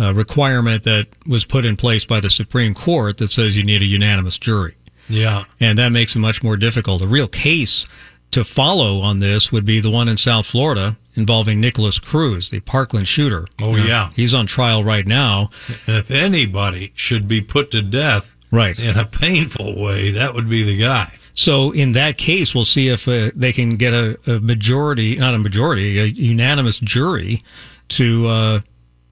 uh, 0.00 0.14
requirement 0.14 0.84
that 0.84 1.08
was 1.26 1.44
put 1.44 1.66
in 1.66 1.76
place 1.76 2.06
by 2.06 2.18
the 2.20 2.30
Supreme 2.30 2.72
Court 2.72 3.18
that 3.18 3.30
says 3.30 3.56
you 3.56 3.64
need 3.64 3.82
a 3.82 3.86
unanimous 3.86 4.38
jury. 4.38 4.74
Yeah. 5.10 5.44
And 5.60 5.78
that 5.78 5.90
makes 5.90 6.16
it 6.16 6.20
much 6.20 6.42
more 6.42 6.56
difficult. 6.56 7.04
A 7.04 7.08
real 7.08 7.28
case 7.28 7.86
to 8.30 8.44
follow 8.44 9.00
on 9.00 9.20
this 9.20 9.50
would 9.52 9.64
be 9.64 9.80
the 9.80 9.90
one 9.90 10.08
in 10.08 10.16
South 10.16 10.46
Florida 10.46 10.96
involving 11.14 11.60
Nikolas 11.60 11.98
Cruz, 11.98 12.50
the 12.50 12.60
Parkland 12.60 13.08
shooter. 13.08 13.46
Oh, 13.60 13.76
yeah. 13.76 14.10
He's 14.14 14.34
on 14.34 14.46
trial 14.46 14.84
right 14.84 15.06
now. 15.06 15.50
If 15.86 16.10
anybody 16.10 16.92
should 16.94 17.26
be 17.26 17.40
put 17.40 17.70
to 17.70 17.82
death 17.82 18.36
right. 18.50 18.78
in 18.78 18.98
a 18.98 19.06
painful 19.06 19.80
way, 19.80 20.10
that 20.12 20.34
would 20.34 20.48
be 20.48 20.64
the 20.64 20.76
guy. 20.76 21.12
So 21.34 21.70
in 21.70 21.92
that 21.92 22.16
case, 22.16 22.54
we'll 22.54 22.64
see 22.64 22.88
if 22.88 23.06
uh, 23.06 23.30
they 23.34 23.52
can 23.52 23.76
get 23.76 23.92
a, 23.92 24.18
a, 24.26 24.40
majority, 24.40 25.16
not 25.16 25.34
a 25.34 25.38
majority, 25.38 25.98
a 25.98 26.04
unanimous 26.04 26.78
jury 26.78 27.42
to 27.88 28.26
uh, 28.26 28.60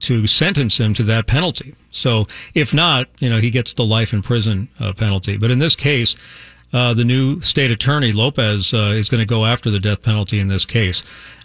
to 0.01 0.27
sentence 0.27 0.79
him 0.79 0.93
to 0.95 1.03
that 1.03 1.27
penalty. 1.27 1.75
So 1.91 2.25
if 2.53 2.73
not, 2.73 3.07
you 3.19 3.29
know, 3.29 3.39
he 3.39 3.51
gets 3.51 3.73
the 3.73 3.85
life 3.85 4.11
in 4.11 4.21
prison 4.23 4.69
uh, 4.79 4.93
penalty. 4.93 5.37
But 5.37 5.51
in 5.51 5.59
this 5.59 5.75
case, 5.75 6.15
uh, 6.75 6.93
the 6.93 7.05
new 7.05 7.39
state 7.39 7.71
attorney 7.71 8.11
Lopez 8.11 8.73
uh, 8.73 8.93
is 8.97 9.07
going 9.07 9.21
to 9.21 9.25
go 9.25 9.45
after 9.45 9.71
the 9.71 9.79
death 9.79 10.01
penalty 10.03 10.41
in 10.41 10.49
this 10.49 10.65
case, 10.65 11.03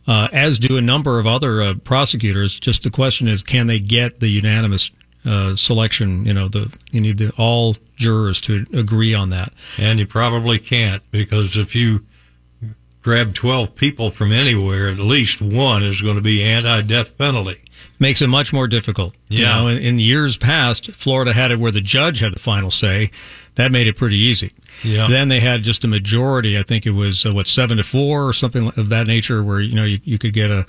uh, 0.08 0.26
as 0.32 0.58
do 0.58 0.76
a 0.76 0.80
number 0.80 1.20
of 1.20 1.26
other 1.28 1.62
uh, 1.62 1.74
prosecutors. 1.84 2.58
Just 2.58 2.82
the 2.82 2.90
question 2.90 3.28
is, 3.28 3.40
can 3.40 3.68
they 3.68 3.78
get 3.78 4.18
the 4.18 4.26
unanimous 4.26 4.90
uh, 5.24 5.54
selection? 5.54 6.26
You 6.26 6.34
know, 6.34 6.48
the 6.48 6.72
you 6.90 7.00
need 7.00 7.18
the, 7.18 7.30
all 7.38 7.76
jurors 7.94 8.40
to 8.42 8.66
agree 8.72 9.14
on 9.14 9.30
that. 9.30 9.52
And 9.78 10.00
you 10.00 10.06
probably 10.06 10.58
can't 10.58 11.00
because 11.12 11.56
if 11.56 11.76
you 11.76 12.04
grab 13.00 13.32
12 13.32 13.76
people 13.76 14.10
from 14.10 14.32
anywhere, 14.32 14.88
at 14.88 14.98
least 14.98 15.40
one 15.40 15.84
is 15.84 16.02
going 16.02 16.16
to 16.16 16.22
be 16.22 16.42
anti-death 16.42 17.16
penalty. 17.16 17.60
Makes 18.00 18.20
it 18.20 18.26
much 18.26 18.52
more 18.52 18.66
difficult. 18.66 19.14
Yeah. 19.28 19.38
You 19.38 19.44
know, 19.44 19.68
in, 19.68 19.78
in, 19.78 19.98
years 20.00 20.36
past, 20.36 20.90
Florida 20.90 21.32
had 21.32 21.50
it 21.50 21.58
where 21.58 21.70
the 21.70 21.80
judge 21.80 22.20
had 22.20 22.32
the 22.32 22.38
final 22.38 22.70
say. 22.70 23.10
That 23.56 23.72
made 23.72 23.86
it 23.86 23.96
pretty 23.96 24.16
easy. 24.16 24.50
Yeah. 24.82 25.06
Then 25.08 25.28
they 25.28 25.40
had 25.40 25.62
just 25.62 25.84
a 25.84 25.88
majority. 25.88 26.58
I 26.58 26.62
think 26.62 26.86
it 26.86 26.92
was 26.92 27.26
uh, 27.26 27.32
what 27.32 27.46
seven 27.46 27.76
to 27.76 27.84
four 27.84 28.26
or 28.26 28.32
something 28.32 28.68
of 28.76 28.88
that 28.88 29.06
nature, 29.06 29.42
where 29.42 29.60
you 29.60 29.74
know 29.74 29.84
you, 29.84 30.00
you 30.04 30.18
could 30.18 30.32
get 30.32 30.50
a 30.50 30.66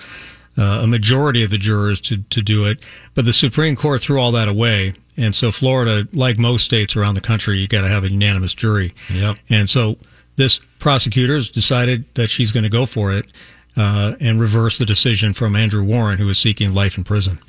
uh, 0.58 0.82
a 0.82 0.88
majority 0.88 1.44
of 1.44 1.50
the 1.50 1.58
jurors 1.58 2.02
to 2.02 2.18
to 2.18 2.42
do 2.42 2.66
it. 2.66 2.84
But 3.14 3.26
the 3.26 3.34
Supreme 3.34 3.76
Court 3.76 4.02
threw 4.02 4.20
all 4.20 4.32
that 4.34 4.48
away, 4.48 4.94
and 5.18 5.34
so 5.36 5.52
Florida, 5.52 6.08
like 6.14 6.38
most 6.38 6.66
states 6.66 6.96
around 6.96 7.16
the 7.16 7.22
country, 7.22 7.60
you 7.60 7.68
got 7.68 7.82
to 7.82 7.90
have 7.90 8.04
a 8.04 8.10
unanimous 8.10 8.54
jury. 8.54 8.94
Yep. 9.14 9.38
And 9.50 9.70
so 9.70 9.98
this 10.36 10.60
prosecutor's 10.80 11.50
decided 11.50 12.06
that 12.16 12.30
she's 12.30 12.52
going 12.52 12.64
to 12.64 12.70
go 12.70 12.86
for 12.86 13.12
it 13.12 13.32
uh, 13.78 14.16
and 14.20 14.40
reverse 14.40 14.78
the 14.78 14.86
decision 14.86 15.34
from 15.34 15.56
Andrew 15.56 15.84
Warren, 15.84 16.18
who 16.18 16.28
is 16.30 16.40
seeking 16.40 16.74
life 16.74 16.98
in 16.98 17.04
prison. 17.04 17.40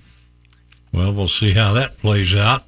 Well, 0.92 1.12
we'll 1.12 1.28
see 1.28 1.52
how 1.52 1.72
that 1.72 1.98
plays 1.98 2.34
out. 2.34 2.64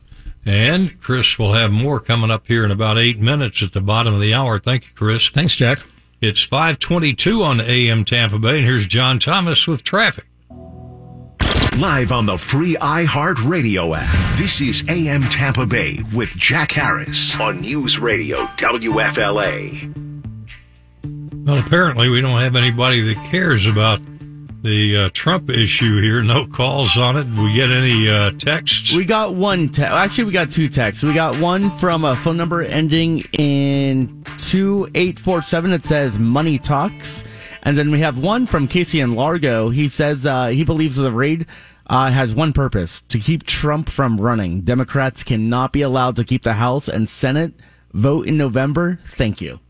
And 0.47 1.01
Chris 1.01 1.39
will 1.39 1.55
have 1.55 1.73
more 1.73 2.01
coming 2.01 2.31
up 2.31 2.47
here 2.47 2.65
in 2.65 2.71
about 2.71 2.99
eight 2.99 3.19
minutes 3.19 3.63
at 3.63 3.73
the 3.73 3.81
bottom 3.81 4.15
of 4.15 4.21
the 4.21 4.35
hour. 4.35 4.59
Thank 4.59 4.85
you, 4.85 4.91
Chris. 4.95 5.29
Thanks, 5.29 5.57
Jack. 5.57 5.79
It's 6.21 6.45
522 6.45 7.43
on 7.43 7.61
AM 7.61 8.05
Tampa 8.05 8.39
Bay, 8.39 8.59
and 8.59 8.67
here's 8.67 8.87
John 8.87 9.19
Thomas 9.19 9.67
with 9.67 9.83
traffic. 9.83 10.27
Live 11.79 12.13
on 12.13 12.25
the 12.27 12.39
free 12.39 12.77
iHeart 12.77 13.49
Radio 13.49 13.95
app. 13.95 14.39
This 14.39 14.61
is 14.61 14.85
AM 14.89 15.23
Tampa 15.25 15.67
Bay 15.67 16.01
with 16.15 16.31
Jack 16.37 16.71
Harris 16.73 17.39
on 17.41 17.61
News 17.61 17.99
Radio 17.99 18.45
WFLA. 18.57 19.93
Well, 21.45 21.59
apparently 21.59 22.09
we 22.09 22.21
don't 22.21 22.41
have 22.41 22.55
anybody 22.55 23.01
that 23.13 23.31
cares 23.31 23.67
about 23.67 24.01
the 24.64 24.97
uh, 24.97 25.11
Trump 25.12 25.50
issue 25.50 26.00
here. 26.00 26.23
No 26.23 26.47
calls 26.47 26.97
on 26.97 27.16
it. 27.16 27.26
we 27.26 27.54
get 27.54 27.71
any 27.71 28.09
uh, 28.09 28.33
texts? 28.33 28.92
We 28.94 29.04
got 29.04 29.35
one. 29.35 29.68
Te- 29.68 29.83
Actually, 29.83 30.25
we 30.25 30.33
got 30.33 30.50
two 30.50 30.68
texts. 30.68 31.04
We 31.04 31.12
got 31.12 31.38
one 31.38 31.71
from 31.78 32.04
a 32.04 32.16
phone 32.16 32.37
number 32.37 32.62
ending 32.62 33.21
in 33.35 34.25
two 34.38 34.88
eight 34.94 35.21
four 35.21 35.42
seven. 35.42 35.71
It 35.73 35.85
says 35.85 36.18
"Money 36.18 36.59
Talks," 36.59 37.23
and 37.62 37.78
then 37.78 37.90
we 37.90 38.00
have 38.00 38.18
one 38.18 38.47
from 38.47 38.66
Casey 38.66 39.00
and 39.00 39.14
Largo. 39.14 39.68
He 39.68 39.88
says 39.88 40.26
uh, 40.26 40.49
he 40.49 40.64
believes 40.64 40.97
the 40.97 41.12
raid. 41.12 41.47
Uh, 41.87 42.11
has 42.11 42.35
one 42.35 42.54
purpose 42.54 43.02
to 43.09 43.18
keep 43.18 43.42
Trump 43.44 43.90
from 43.90 44.18
running. 44.18 44.62
Democrats 44.62 45.23
cannot 45.23 45.71
be 45.71 45.83
allowed 45.83 46.16
to 46.16 46.25
keep 46.25 46.42
the 46.42 46.54
House 46.54 46.88
and 46.88 47.06
Senate. 47.06 47.52
Vote 47.92 48.26
in 48.26 48.38
November. 48.38 48.99
Thank 49.04 49.42
you. 49.42 49.61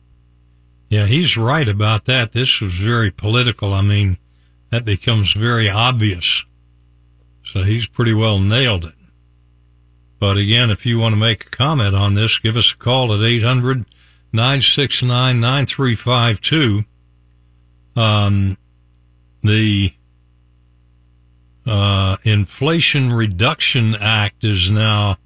Yeah, 0.88 1.06
he's 1.06 1.36
right 1.36 1.68
about 1.68 2.04
that. 2.04 2.30
This 2.30 2.60
was 2.60 2.74
very 2.74 3.10
political. 3.10 3.74
I 3.74 3.80
mean, 3.80 4.18
that 4.74 4.84
becomes 4.84 5.34
very 5.34 5.70
obvious. 5.70 6.44
So 7.44 7.62
he's 7.62 7.86
pretty 7.86 8.12
well 8.12 8.40
nailed 8.40 8.86
it. 8.86 8.94
But 10.18 10.36
again, 10.36 10.68
if 10.68 10.84
you 10.84 10.98
want 10.98 11.12
to 11.12 11.20
make 11.20 11.46
a 11.46 11.50
comment 11.50 11.94
on 11.94 12.14
this, 12.14 12.38
give 12.38 12.56
us 12.56 12.72
a 12.72 12.76
call 12.76 13.14
at 13.14 13.24
800 13.24 13.86
969 14.32 15.38
9352. 15.38 16.84
Um, 17.94 18.58
the 19.42 19.92
uh, 21.64 22.16
Inflation 22.24 23.12
Reduction 23.12 23.94
Act 23.94 24.42
is 24.42 24.68
now, 24.68 25.18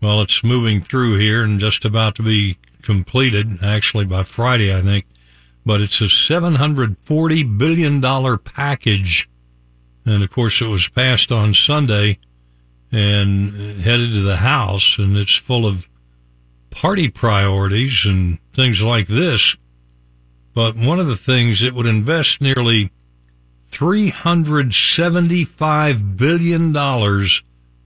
well, 0.00 0.22
it's 0.22 0.44
moving 0.44 0.80
through 0.80 1.18
here 1.18 1.42
and 1.42 1.58
just 1.58 1.84
about 1.84 2.14
to 2.14 2.22
be 2.22 2.58
completed, 2.82 3.58
actually 3.64 4.04
by 4.04 4.22
Friday, 4.22 4.72
I 4.72 4.82
think. 4.82 5.06
But 5.64 5.80
it's 5.80 6.00
a 6.00 6.04
$740 6.04 7.58
billion 7.58 8.38
package. 8.38 9.28
And 10.04 10.22
of 10.22 10.30
course, 10.30 10.60
it 10.60 10.66
was 10.66 10.88
passed 10.88 11.30
on 11.30 11.54
Sunday 11.54 12.18
and 12.90 13.80
headed 13.80 14.12
to 14.12 14.22
the 14.22 14.38
House, 14.38 14.98
and 14.98 15.16
it's 15.16 15.36
full 15.36 15.66
of 15.66 15.88
party 16.70 17.08
priorities 17.08 18.04
and 18.04 18.38
things 18.52 18.82
like 18.82 19.06
this. 19.06 19.56
But 20.54 20.76
one 20.76 21.00
of 21.00 21.06
the 21.06 21.16
things, 21.16 21.62
it 21.62 21.74
would 21.74 21.86
invest 21.86 22.42
nearly 22.42 22.90
$375 23.70 26.16
billion 26.16 26.76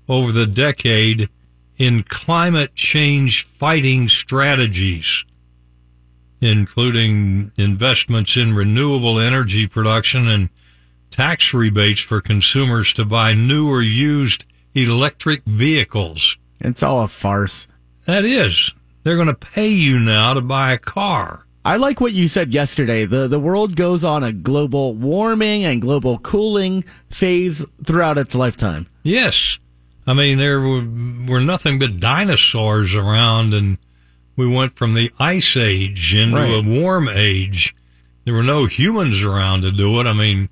over 0.08 0.32
the 0.32 0.46
decade 0.46 1.28
in 1.78 2.02
climate 2.02 2.74
change 2.74 3.44
fighting 3.44 4.08
strategies, 4.08 5.24
including 6.46 7.52
investments 7.56 8.36
in 8.36 8.54
renewable 8.54 9.18
energy 9.18 9.66
production 9.66 10.28
and 10.28 10.48
tax 11.10 11.52
rebates 11.52 12.00
for 12.00 12.20
consumers 12.20 12.92
to 12.94 13.04
buy 13.04 13.34
new 13.34 13.68
or 13.68 13.82
used 13.82 14.44
electric 14.74 15.44
vehicles. 15.44 16.36
It's 16.60 16.82
all 16.82 17.02
a 17.02 17.08
farce. 17.08 17.66
That 18.06 18.24
is. 18.24 18.72
They're 19.02 19.16
going 19.16 19.26
to 19.28 19.34
pay 19.34 19.68
you 19.68 19.98
now 19.98 20.34
to 20.34 20.40
buy 20.40 20.72
a 20.72 20.78
car. 20.78 21.46
I 21.64 21.76
like 21.76 22.00
what 22.00 22.12
you 22.12 22.28
said 22.28 22.54
yesterday. 22.54 23.06
The 23.06 23.26
the 23.26 23.40
world 23.40 23.74
goes 23.74 24.04
on 24.04 24.22
a 24.22 24.32
global 24.32 24.94
warming 24.94 25.64
and 25.64 25.82
global 25.82 26.18
cooling 26.18 26.84
phase 27.10 27.64
throughout 27.84 28.18
its 28.18 28.36
lifetime. 28.36 28.86
Yes. 29.02 29.58
I 30.06 30.14
mean, 30.14 30.38
there 30.38 30.60
were, 30.60 30.86
were 31.26 31.40
nothing 31.40 31.80
but 31.80 31.98
dinosaurs 31.98 32.94
around, 32.94 33.52
and 33.52 33.78
we 34.36 34.46
went 34.46 34.74
from 34.74 34.94
the 34.94 35.10
ice 35.18 35.56
age 35.56 36.14
into 36.14 36.36
right. 36.36 36.50
a 36.50 36.80
warm 36.80 37.08
age. 37.08 37.74
There 38.24 38.34
were 38.34 38.42
no 38.42 38.66
humans 38.66 39.22
around 39.22 39.62
to 39.62 39.72
do 39.72 40.00
it. 40.00 40.06
I 40.06 40.12
mean, 40.12 40.48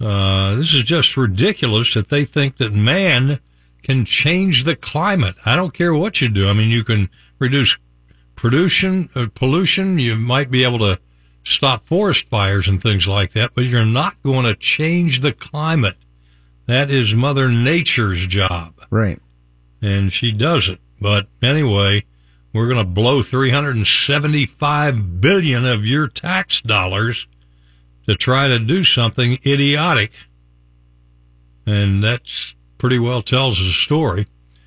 uh, 0.00 0.56
this 0.56 0.74
is 0.74 0.82
just 0.82 1.16
ridiculous 1.16 1.94
that 1.94 2.08
they 2.08 2.24
think 2.24 2.58
that 2.58 2.72
man 2.72 3.40
can 3.82 4.04
change 4.04 4.64
the 4.64 4.76
climate. 4.76 5.36
I 5.44 5.56
don't 5.56 5.72
care 5.72 5.94
what 5.94 6.20
you 6.20 6.28
do. 6.28 6.48
I 6.48 6.52
mean, 6.52 6.70
you 6.70 6.84
can 6.84 7.08
reduce 7.38 7.78
pollution, 8.34 9.08
uh, 9.14 9.26
pollution. 9.34 9.98
You 9.98 10.16
might 10.16 10.50
be 10.50 10.64
able 10.64 10.80
to 10.80 10.98
stop 11.44 11.86
forest 11.86 12.28
fires 12.28 12.66
and 12.68 12.82
things 12.82 13.06
like 13.06 13.32
that, 13.32 13.52
but 13.54 13.64
you're 13.64 13.84
not 13.84 14.20
going 14.22 14.44
to 14.44 14.54
change 14.54 15.20
the 15.20 15.32
climate. 15.32 15.96
That 16.66 16.90
is 16.90 17.14
Mother 17.14 17.48
Nature's 17.48 18.26
job. 18.26 18.74
Right. 18.90 19.20
And 19.80 20.12
she 20.12 20.32
does 20.32 20.68
it. 20.68 20.80
But 21.00 21.28
anyway, 21.40 22.04
we're 22.56 22.66
going 22.66 22.78
to 22.78 22.84
blow 22.84 23.22
375 23.22 25.20
billion 25.20 25.64
of 25.64 25.86
your 25.86 26.08
tax 26.08 26.60
dollars 26.60 27.26
to 28.06 28.14
try 28.14 28.48
to 28.48 28.58
do 28.58 28.82
something 28.84 29.38
idiotic. 29.44 30.12
And 31.66 32.02
that's 32.02 32.54
pretty 32.78 32.98
well 32.98 33.22
tells 33.22 33.58
the 33.58 33.70
story. 33.70 34.26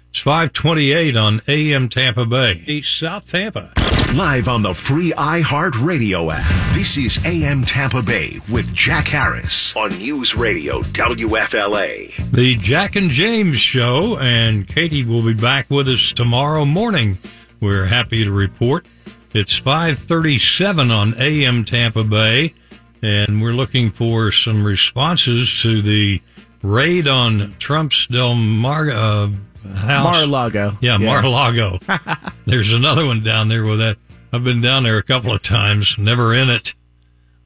It's 0.09 0.19
528 0.19 1.15
on 1.15 1.41
AM 1.47 1.87
Tampa 1.89 2.25
Bay. 2.25 2.63
East 2.65 2.97
South 2.97 3.27
Tampa. 3.29 3.71
Live 4.15 4.47
on 4.47 4.63
the 4.63 4.73
free 4.73 5.11
iHeart 5.11 5.85
Radio 5.85 6.31
app. 6.31 6.43
This 6.73 6.97
is 6.97 7.23
AM 7.25 7.63
Tampa 7.63 8.01
Bay 8.01 8.39
with 8.49 8.73
Jack 8.73 9.07
Harris 9.07 9.75
on 9.75 9.95
News 9.99 10.35
Radio 10.35 10.81
WFLA. 10.81 12.31
The 12.31 12.55
Jack 12.55 12.95
and 12.95 13.11
James 13.11 13.57
Show, 13.59 14.17
and 14.17 14.67
Katie 14.67 15.05
will 15.05 15.21
be 15.21 15.35
back 15.35 15.69
with 15.69 15.87
us 15.87 16.11
tomorrow 16.11 16.65
morning. 16.65 17.19
We're 17.59 17.85
happy 17.85 18.23
to 18.23 18.31
report. 18.31 18.85
It's 19.33 19.57
537 19.57 20.91
on 20.91 21.15
AM 21.19 21.65
Tampa 21.65 22.03
Bay, 22.03 22.53
and 23.01 23.41
we're 23.41 23.53
looking 23.53 23.89
for 23.91 24.31
some 24.31 24.63
responses 24.63 25.61
to 25.61 25.81
the 25.81 26.21
raid 26.61 27.07
on 27.07 27.55
Trump's 27.59 28.07
Del 28.07 28.35
Mar 28.35 28.89
uh, 28.89 29.29
house. 29.75 30.15
Mar-a-Lago. 30.15 30.77
Yeah, 30.81 30.97
yeah. 30.97 31.05
Mar-a-Lago. 31.05 31.79
There's 32.45 32.73
another 32.73 33.05
one 33.05 33.23
down 33.23 33.47
there 33.49 33.65
with 33.65 33.79
that. 33.79 33.97
I've 34.31 34.43
been 34.43 34.61
down 34.61 34.83
there 34.83 34.97
a 34.97 35.03
couple 35.03 35.33
of 35.33 35.41
times, 35.41 35.97
never 35.97 36.33
in 36.33 36.49
it, 36.49 36.73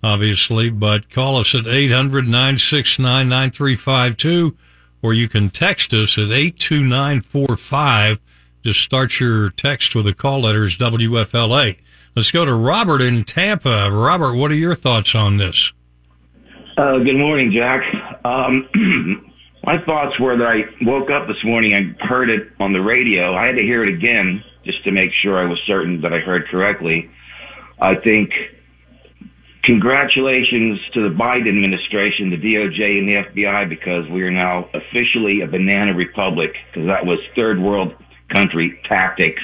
obviously, 0.03 0.70
but 0.70 1.10
call 1.10 1.38
us 1.38 1.55
at 1.55 1.63
800-969-9352 1.63 4.55
or 5.03 5.13
you 5.13 5.29
can 5.29 5.50
text 5.50 5.93
us 5.93 6.17
at 6.17 6.32
82945. 6.32 8.20
Just 8.63 8.79
start 8.79 9.20
your 9.20 9.50
text 9.50 9.93
with 9.93 10.05
the 10.05 10.13
call 10.13 10.43
letters 10.43 10.77
WFLA. 10.77 11.77
Let's 12.15 12.32
go 12.32 12.46
to 12.46 12.53
Robert 12.53 13.01
in 13.01 13.25
Tampa. 13.25 13.91
Robert, 13.91 14.36
what 14.36 14.51
are 14.51 14.55
your 14.55 14.74
thoughts 14.74 15.15
on 15.15 15.36
this? 15.36 15.74
Uh, 16.77 17.00
good 17.00 17.17
morning, 17.17 17.51
Jack. 17.51 17.84
Um, 18.24 18.70
my 19.65 19.84
thoughts 19.84 20.17
were 20.17 20.38
that 20.38 20.48
I 20.48 20.63
woke 20.82 21.10
up 21.10 21.27
this 21.27 21.43
morning, 21.43 21.75
I 21.75 22.05
heard 22.05 22.29
it 22.29 22.51
on 22.62 22.72
the 22.72 22.79
radio. 22.79 23.36
I 23.36 23.48
had 23.48 23.55
to 23.58 23.62
hear 23.62 23.84
it 23.84 23.93
again 23.93 24.41
just 24.63 24.82
to 24.86 24.91
make 24.91 25.12
sure 25.12 25.38
I 25.38 25.43
was 25.43 25.60
certain 25.67 26.00
that 26.00 26.13
I 26.13 26.20
heard 26.20 26.48
correctly. 26.48 27.12
I 27.82 27.96
think 27.96 28.32
congratulations 29.63 30.79
to 30.93 31.10
the 31.10 31.13
Biden 31.13 31.50
administration, 31.50 32.29
the 32.29 32.38
DOJ 32.38 33.00
and 33.00 33.10
the 33.10 33.43
FBI, 33.43 33.67
because 33.67 34.08
we 34.08 34.22
are 34.24 34.32
now 34.32 34.70
officially 34.74 35.41
a 35.41 35.48
banana 35.48 35.93
republic, 35.93 36.55
because 36.72 36.88
that 36.88 37.05
was 37.05 37.20
third 37.36 37.60
world 37.60 37.93
country 38.30 38.80
tactics. 38.88 39.44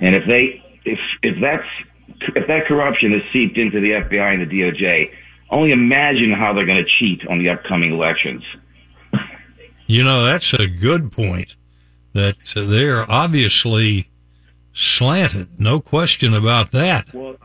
And 0.00 0.14
if 0.14 0.26
they, 0.26 0.62
if, 0.84 0.98
if 1.22 1.40
that's, 1.40 1.66
if 2.36 2.46
that 2.46 2.66
corruption 2.66 3.12
has 3.12 3.22
seeped 3.32 3.56
into 3.56 3.80
the 3.80 3.92
FBI 3.92 4.34
and 4.34 4.42
the 4.42 4.60
DOJ, 4.60 5.10
only 5.50 5.72
imagine 5.72 6.32
how 6.32 6.52
they're 6.52 6.66
going 6.66 6.82
to 6.82 6.90
cheat 6.98 7.26
on 7.26 7.38
the 7.38 7.48
upcoming 7.48 7.92
elections. 7.92 8.42
You 9.86 10.04
know, 10.04 10.24
that's 10.24 10.54
a 10.54 10.68
good 10.68 11.10
point. 11.10 11.56
That 12.12 12.36
they're 12.54 13.10
obviously 13.10 14.08
slanted. 14.72 15.60
No 15.60 15.80
question 15.80 16.34
about 16.34 16.70
that. 16.72 17.12
Well, 17.12 17.36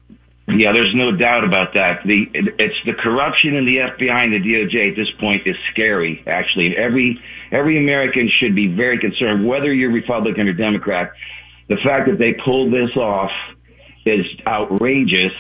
yeah, 0.48 0.72
there's 0.72 0.94
no 0.94 1.12
doubt 1.12 1.44
about 1.44 1.74
that. 1.74 2.06
The 2.06 2.30
it's 2.34 2.76
the 2.86 2.94
corruption 2.94 3.56
in 3.56 3.66
the 3.66 3.78
FBI 3.78 4.26
and 4.26 4.34
the 4.34 4.40
DOJ 4.40 4.92
at 4.92 4.96
this 4.96 5.10
point 5.20 5.48
is 5.48 5.56
scary. 5.72 6.24
Actually, 6.28 6.68
in 6.68 6.76
every 6.76 7.20
every 7.56 7.78
American 7.78 8.30
should 8.40 8.56
be 8.56 8.68
very 8.68 9.00
concerned, 9.00 9.48
whether 9.48 9.74
you're 9.74 9.92
Republican 9.92 10.48
or 10.48 10.54
Democrat. 10.54 11.12
The 11.68 11.78
fact 11.84 12.08
that 12.10 12.20
they 12.20 12.34
pulled 12.34 12.72
this 12.72 12.96
off 12.96 13.32
is 14.06 14.26
outrageous, 14.46 15.34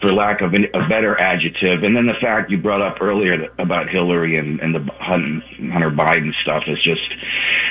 for 0.00 0.12
lack 0.12 0.42
of 0.42 0.54
a 0.54 0.88
better 0.88 1.18
adjective. 1.18 1.82
And 1.82 1.96
then 1.96 2.06
the 2.06 2.14
fact 2.20 2.52
you 2.52 2.58
brought 2.58 2.80
up 2.80 2.98
earlier 3.00 3.48
about 3.58 3.88
Hillary 3.88 4.36
and, 4.36 4.60
and 4.60 4.72
the 4.74 4.88
Hunter 5.00 5.90
Biden 5.90 6.30
stuff 6.42 6.62
is 6.68 6.78
just, 6.84 7.02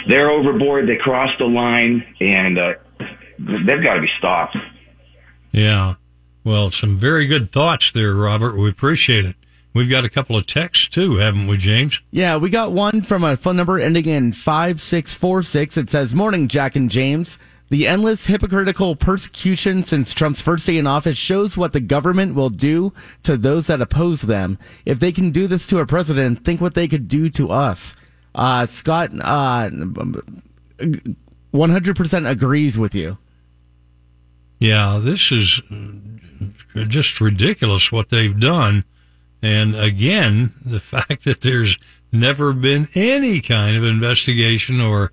they're 0.09 0.29
overboard. 0.29 0.89
They 0.89 0.97
crossed 0.97 1.39
the 1.39 1.45
line 1.45 2.03
and 2.19 2.59
uh, 2.59 2.73
they've 3.39 3.81
got 3.81 3.93
to 3.93 4.01
be 4.01 4.09
stopped. 4.17 4.57
Yeah. 5.53 5.95
Well, 6.43 6.69
some 6.69 6.97
very 6.97 7.27
good 7.27 7.51
thoughts 7.51 7.91
there, 7.91 8.13
Robert. 8.13 8.57
We 8.57 8.69
appreciate 8.69 9.25
it. 9.25 9.35
We've 9.73 9.89
got 9.89 10.03
a 10.03 10.09
couple 10.09 10.35
of 10.35 10.47
texts 10.47 10.87
too, 10.89 11.17
haven't 11.17 11.47
we, 11.47 11.57
James? 11.57 12.01
Yeah, 12.11 12.35
we 12.37 12.49
got 12.49 12.73
one 12.73 13.01
from 13.01 13.23
a 13.23 13.37
phone 13.37 13.55
number 13.55 13.79
ending 13.79 14.05
in 14.05 14.33
5646. 14.33 15.77
It 15.77 15.89
says, 15.89 16.13
Morning, 16.13 16.47
Jack 16.47 16.75
and 16.75 16.91
James. 16.91 17.37
The 17.69 17.87
endless 17.87 18.25
hypocritical 18.25 18.97
persecution 18.97 19.85
since 19.85 20.13
Trump's 20.13 20.41
first 20.41 20.65
day 20.65 20.77
in 20.77 20.85
office 20.85 21.17
shows 21.17 21.55
what 21.55 21.71
the 21.71 21.79
government 21.79 22.35
will 22.35 22.49
do 22.49 22.91
to 23.23 23.37
those 23.37 23.67
that 23.67 23.79
oppose 23.79 24.23
them. 24.23 24.57
If 24.85 24.99
they 24.99 25.13
can 25.13 25.31
do 25.31 25.47
this 25.47 25.65
to 25.67 25.79
a 25.79 25.85
president, 25.85 26.43
think 26.43 26.59
what 26.59 26.73
they 26.73 26.89
could 26.89 27.07
do 27.07 27.29
to 27.29 27.49
us. 27.49 27.95
Uh, 28.35 28.65
Scott, 28.65 29.11
uh, 29.21 29.69
100% 31.53 32.29
agrees 32.29 32.77
with 32.77 32.93
you. 32.93 33.17
Yeah, 34.59 34.99
this 35.01 35.31
is 35.31 35.61
just 36.75 37.21
ridiculous 37.21 37.89
what 37.89 38.09
they've 38.09 38.37
done. 38.37 38.83
And 39.41 39.75
again, 39.75 40.53
the 40.65 40.79
fact 40.79 41.23
that 41.25 41.41
there's 41.41 41.77
never 42.11 42.53
been 42.53 42.87
any 42.93 43.41
kind 43.41 43.77
of 43.77 43.83
investigation 43.83 44.81
or 44.81 45.11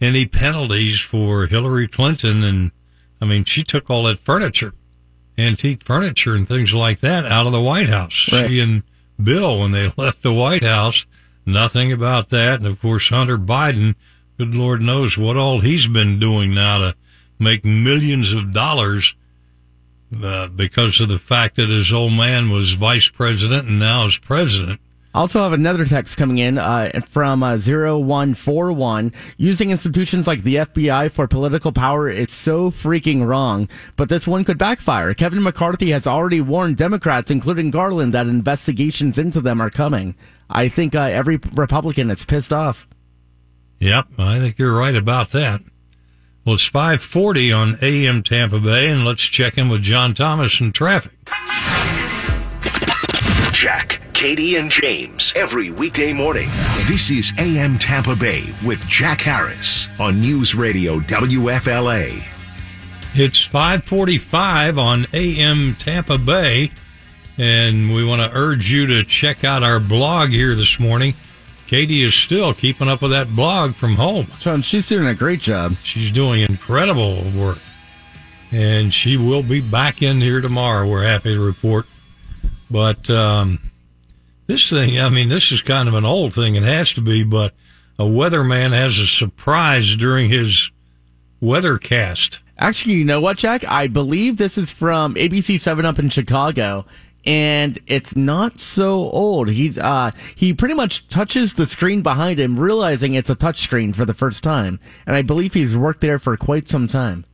any 0.00 0.26
penalties 0.26 1.00
for 1.00 1.46
Hillary 1.46 1.88
Clinton. 1.88 2.44
And 2.44 2.70
I 3.20 3.24
mean, 3.24 3.44
she 3.44 3.62
took 3.62 3.90
all 3.90 4.04
that 4.04 4.18
furniture, 4.18 4.74
antique 5.38 5.82
furniture 5.82 6.34
and 6.34 6.46
things 6.46 6.74
like 6.74 7.00
that 7.00 7.26
out 7.26 7.46
of 7.46 7.52
the 7.52 7.60
White 7.60 7.88
House. 7.88 8.28
Right. 8.32 8.48
She 8.48 8.60
and 8.60 8.82
Bill, 9.22 9.60
when 9.60 9.72
they 9.72 9.92
left 9.96 10.22
the 10.22 10.32
White 10.32 10.64
House, 10.64 11.06
nothing 11.44 11.92
about 11.92 12.28
that. 12.30 12.60
And 12.60 12.66
of 12.66 12.80
course, 12.80 13.08
Hunter 13.08 13.38
Biden, 13.38 13.94
good 14.38 14.54
Lord 14.54 14.82
knows 14.82 15.16
what 15.18 15.36
all 15.36 15.60
he's 15.60 15.88
been 15.88 16.18
doing 16.18 16.54
now 16.54 16.78
to 16.78 16.94
make 17.38 17.64
millions 17.64 18.32
of 18.32 18.52
dollars 18.52 19.14
uh, 20.22 20.48
because 20.48 21.00
of 21.00 21.08
the 21.08 21.18
fact 21.18 21.56
that 21.56 21.68
his 21.68 21.92
old 21.92 22.12
man 22.12 22.50
was 22.50 22.72
vice 22.72 23.08
president 23.08 23.68
and 23.68 23.78
now 23.78 24.04
is 24.04 24.18
president. 24.18 24.80
I 25.16 25.20
also 25.20 25.42
have 25.42 25.54
another 25.54 25.86
text 25.86 26.18
coming 26.18 26.36
in 26.36 26.58
uh, 26.58 26.90
from 27.06 27.42
uh, 27.42 27.56
0141. 27.56 29.14
Using 29.38 29.70
institutions 29.70 30.26
like 30.26 30.42
the 30.42 30.56
FBI 30.56 31.10
for 31.10 31.26
political 31.26 31.72
power 31.72 32.10
is 32.10 32.30
so 32.30 32.70
freaking 32.70 33.26
wrong, 33.26 33.66
but 33.96 34.10
this 34.10 34.26
one 34.26 34.44
could 34.44 34.58
backfire. 34.58 35.14
Kevin 35.14 35.42
McCarthy 35.42 35.92
has 35.92 36.06
already 36.06 36.42
warned 36.42 36.76
Democrats, 36.76 37.30
including 37.30 37.70
Garland, 37.70 38.12
that 38.12 38.26
investigations 38.26 39.16
into 39.16 39.40
them 39.40 39.58
are 39.58 39.70
coming. 39.70 40.14
I 40.50 40.68
think 40.68 40.94
uh, 40.94 41.00
every 41.00 41.38
Republican 41.54 42.10
is 42.10 42.26
pissed 42.26 42.52
off. 42.52 42.86
Yep, 43.80 44.08
I 44.18 44.38
think 44.38 44.58
you're 44.58 44.76
right 44.76 44.96
about 44.96 45.30
that. 45.30 45.62
Well, 46.46 46.54
it's 46.54 46.68
540 46.68 47.52
on 47.52 47.76
AM 47.82 48.22
Tampa 48.22 48.60
Bay, 48.60 48.88
and 48.88 49.04
let's 49.04 49.24
check 49.24 49.58
in 49.58 49.68
with 49.68 49.82
John 49.82 50.14
Thomas 50.14 50.60
in 50.60 50.70
traffic. 50.70 51.10
Jack 53.52 54.00
Katie 54.14 54.54
and 54.54 54.70
James 54.70 55.32
every 55.34 55.72
weekday 55.72 56.12
morning. 56.12 56.48
This 56.86 57.10
is 57.10 57.32
AM 57.40 57.78
Tampa 57.78 58.14
Bay 58.14 58.44
with 58.64 58.86
Jack 58.86 59.22
Harris 59.22 59.88
on 59.98 60.20
News 60.20 60.54
Radio 60.54 61.00
WFLA. 61.00 62.22
It's 63.14 63.44
545 63.44 64.78
on 64.78 65.06
AM 65.12 65.74
Tampa 65.74 66.16
Bay, 66.16 66.70
and 67.38 67.92
we 67.92 68.06
want 68.06 68.22
to 68.22 68.30
urge 68.32 68.70
you 68.70 68.86
to 68.86 69.02
check 69.02 69.42
out 69.42 69.64
our 69.64 69.80
blog 69.80 70.30
here 70.30 70.54
this 70.54 70.78
morning. 70.78 71.14
Katie 71.66 72.02
is 72.02 72.14
still 72.14 72.54
keeping 72.54 72.88
up 72.88 73.02
with 73.02 73.10
that 73.10 73.34
blog 73.34 73.74
from 73.74 73.94
home. 73.94 74.28
John, 74.38 74.62
she's 74.62 74.88
doing 74.88 75.06
a 75.06 75.14
great 75.14 75.40
job. 75.40 75.76
She's 75.82 76.10
doing 76.10 76.42
incredible 76.42 77.22
work. 77.30 77.58
And 78.52 78.94
she 78.94 79.16
will 79.16 79.42
be 79.42 79.60
back 79.60 80.00
in 80.00 80.20
here 80.20 80.40
tomorrow. 80.40 80.88
We're 80.88 81.02
happy 81.02 81.34
to 81.34 81.40
report. 81.40 81.86
But 82.70 83.10
um, 83.10 83.58
this 84.46 84.70
thing, 84.70 85.00
I 85.00 85.08
mean, 85.08 85.28
this 85.28 85.50
is 85.50 85.60
kind 85.62 85.88
of 85.88 85.94
an 85.94 86.04
old 86.04 86.34
thing. 86.34 86.54
It 86.54 86.62
has 86.62 86.92
to 86.94 87.00
be, 87.00 87.24
but 87.24 87.52
a 87.98 88.04
weatherman 88.04 88.70
has 88.72 88.98
a 88.98 89.06
surprise 89.06 89.96
during 89.96 90.28
his 90.28 90.70
weathercast. 91.42 92.38
Actually, 92.58 92.94
you 92.94 93.04
know 93.04 93.20
what, 93.20 93.36
Jack? 93.36 93.64
I 93.68 93.86
believe 93.86 94.36
this 94.36 94.56
is 94.56 94.72
from 94.72 95.14
ABC 95.16 95.60
7 95.60 95.84
Up 95.84 95.98
in 95.98 96.08
Chicago. 96.08 96.86
And 97.26 97.76
it's 97.88 98.14
not 98.14 98.60
so 98.60 99.10
old. 99.10 99.48
He 99.48 99.78
uh, 99.80 100.12
he 100.36 100.52
pretty 100.52 100.74
much 100.74 101.08
touches 101.08 101.54
the 101.54 101.66
screen 101.66 102.02
behind 102.02 102.38
him, 102.38 102.58
realizing 102.58 103.14
it's 103.14 103.30
a 103.30 103.34
touch 103.34 103.62
screen 103.62 103.92
for 103.92 104.04
the 104.04 104.14
first 104.14 104.44
time. 104.44 104.78
And 105.06 105.16
I 105.16 105.22
believe 105.22 105.52
he's 105.52 105.76
worked 105.76 106.00
there 106.00 106.20
for 106.20 106.36
quite 106.36 106.68
some 106.68 106.86
time. 106.86 107.24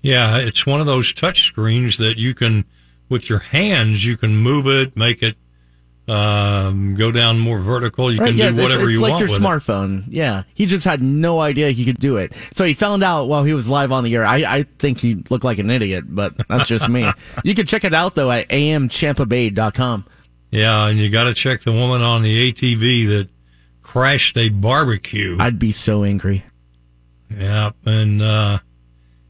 Yeah, 0.00 0.36
it's 0.36 0.66
one 0.66 0.80
of 0.80 0.86
those 0.86 1.12
touch 1.12 1.42
screens 1.42 1.98
that 1.98 2.18
you 2.18 2.34
can, 2.34 2.64
with 3.08 3.28
your 3.28 3.40
hands, 3.40 4.06
you 4.06 4.16
can 4.16 4.36
move 4.36 4.66
it, 4.66 4.96
make 4.96 5.22
it 5.22 5.36
um, 6.08 6.94
go 6.96 7.10
down 7.12 7.38
more 7.38 7.60
vertical. 7.60 8.12
You 8.12 8.20
Right, 8.20 8.28
can 8.30 8.36
yeah, 8.36 8.50
do 8.50 8.56
whatever 8.62 8.82
it's, 8.82 8.88
it's 8.90 8.92
you 8.94 9.00
like 9.00 9.10
want 9.12 9.20
your 9.20 9.30
with 9.30 9.40
it. 9.40 9.44
smartphone. 9.44 10.04
Yeah, 10.08 10.42
he 10.54 10.66
just 10.66 10.84
had 10.84 11.00
no 11.02 11.38
idea 11.40 11.70
he 11.70 11.84
could 11.84 11.98
do 11.98 12.16
it. 12.16 12.32
So 12.54 12.64
he 12.64 12.74
found 12.74 13.02
out 13.04 13.28
while 13.28 13.44
he 13.44 13.54
was 13.54 13.68
live 13.68 13.92
on 13.92 14.02
the 14.04 14.14
air. 14.16 14.24
I, 14.24 14.38
I 14.38 14.62
think 14.78 14.98
he 14.98 15.22
looked 15.30 15.44
like 15.44 15.58
an 15.58 15.70
idiot, 15.70 16.04
but 16.08 16.34
that's 16.48 16.68
just 16.68 16.88
me. 16.88 17.10
You 17.44 17.54
can 17.54 17.66
check 17.66 17.84
it 17.84 17.94
out 17.94 18.14
though 18.14 18.30
at 18.30 18.48
amtampabay.com. 18.48 20.04
Yeah, 20.50 20.86
and 20.86 20.98
you 20.98 21.08
got 21.08 21.24
to 21.24 21.34
check 21.34 21.62
the 21.62 21.72
woman 21.72 22.02
on 22.02 22.22
the 22.22 22.52
ATV 22.52 23.06
that 23.08 23.28
crashed 23.82 24.36
a 24.36 24.48
barbecue. 24.50 25.36
I'd 25.40 25.58
be 25.58 25.72
so 25.72 26.04
angry. 26.04 26.44
Yeah, 27.30 27.70
and 27.86 28.20
uh, 28.20 28.58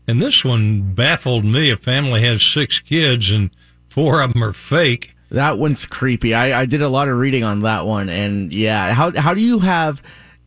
and 0.09 0.21
this 0.21 0.45
one 0.45 0.95
baffled 0.95 1.45
me. 1.45 1.71
A 1.71 1.77
family 1.77 2.23
has 2.23 2.43
six 2.43 2.81
kids, 2.81 3.31
and 3.31 3.51
four 3.87 4.21
of 4.21 4.33
them 4.33 4.43
are 4.43 4.53
fake. 4.53 5.12
That 5.33 5.59
one's 5.59 5.87
creepy. 5.87 6.35
I, 6.35 6.61
I 6.63 6.67
did 6.67 6.83
a 6.83 6.89
lot 6.89 7.09
of 7.09 7.17
reading 7.19 7.43
on 7.43 7.61
that 7.61 7.87
one, 7.87 8.09
and 8.09 8.53
yeah, 8.53 8.93
how 8.93 9.11
how 9.19 9.33
do 9.35 9.41
you 9.41 9.61
have 9.61 10.03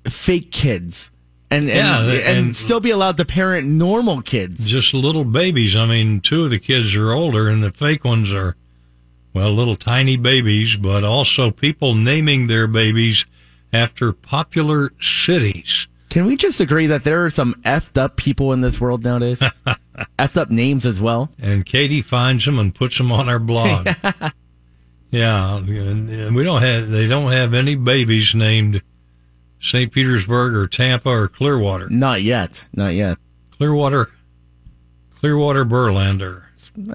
fake 0.08 0.52
kids 0.52 1.10
and 1.50 1.68
and, 1.68 1.70
Yeah, 1.70 2.02
and, 2.30 2.38
and- 2.48 2.56
still 2.56 2.80
be 2.80 2.92
allowed 2.92 3.18
to 3.18 3.26
parent 3.26 3.68
normal 3.68 4.22
kids? 4.22 4.66
Just 4.66 4.94
little 4.94 5.26
babies. 5.26 5.76
I 5.76 5.86
mean, 5.86 6.20
two 6.22 6.46
of 6.46 6.52
the 6.52 6.60
kids 6.60 6.96
are 6.96 7.12
older, 7.12 7.50
and 7.50 7.64
the 7.64 7.72
fake 7.72 8.04
ones 8.06 8.32
are 8.32 8.56
well, 9.34 9.52
little 9.52 9.76
tiny 9.76 10.18
babies. 10.18 10.78
But 10.78 11.04
also 11.04 11.50
people 11.52 11.96
naming 11.96 12.48
their 12.48 12.68
babies 12.68 13.26
after 13.74 14.14
popular 14.14 14.94
cities. 15.02 15.88
Can 16.10 16.26
we 16.28 16.38
just 16.38 16.60
agree 16.62 16.88
that 16.88 17.04
there 17.04 17.26
are 17.26 17.30
some 17.30 17.56
effed 17.66 17.98
up 18.00 18.16
people 18.16 18.54
in 18.54 18.62
this 18.62 18.80
world 18.80 19.04
nowadays? 19.04 19.40
effed 20.20 20.38
up 20.38 20.50
names 20.52 20.86
as 20.86 21.02
well. 21.02 21.30
and 21.42 21.66
Katie 21.66 22.02
finds 22.04 22.46
them 22.46 22.58
and 22.60 22.74
puts 22.74 22.98
them 23.00 23.12
on 23.12 23.28
our 23.28 23.40
blog. 23.40 23.88
yeah, 25.16 25.58
and 25.58 26.36
we 26.36 26.44
don't 26.44 26.62
have 26.62 26.90
they 26.90 27.08
don't 27.08 27.32
have 27.32 27.54
any 27.54 27.76
babies 27.76 28.36
named 28.36 28.82
St. 29.60 29.92
Petersburg 29.92 30.54
or 30.54 30.68
Tampa 30.68 31.10
or 31.10 31.28
Clearwater. 31.28 31.90
Not 31.90 32.22
yet. 32.22 32.66
Not 32.74 32.90
yet. 32.94 33.18
Clearwater, 33.58 34.12
Clearwater 35.20 35.64
Burlander, 35.66 36.44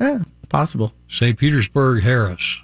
Eh, 0.00 0.18
possible. 0.48 0.92
St. 1.08 1.38
Petersburg 1.38 2.02
Harris, 2.02 2.60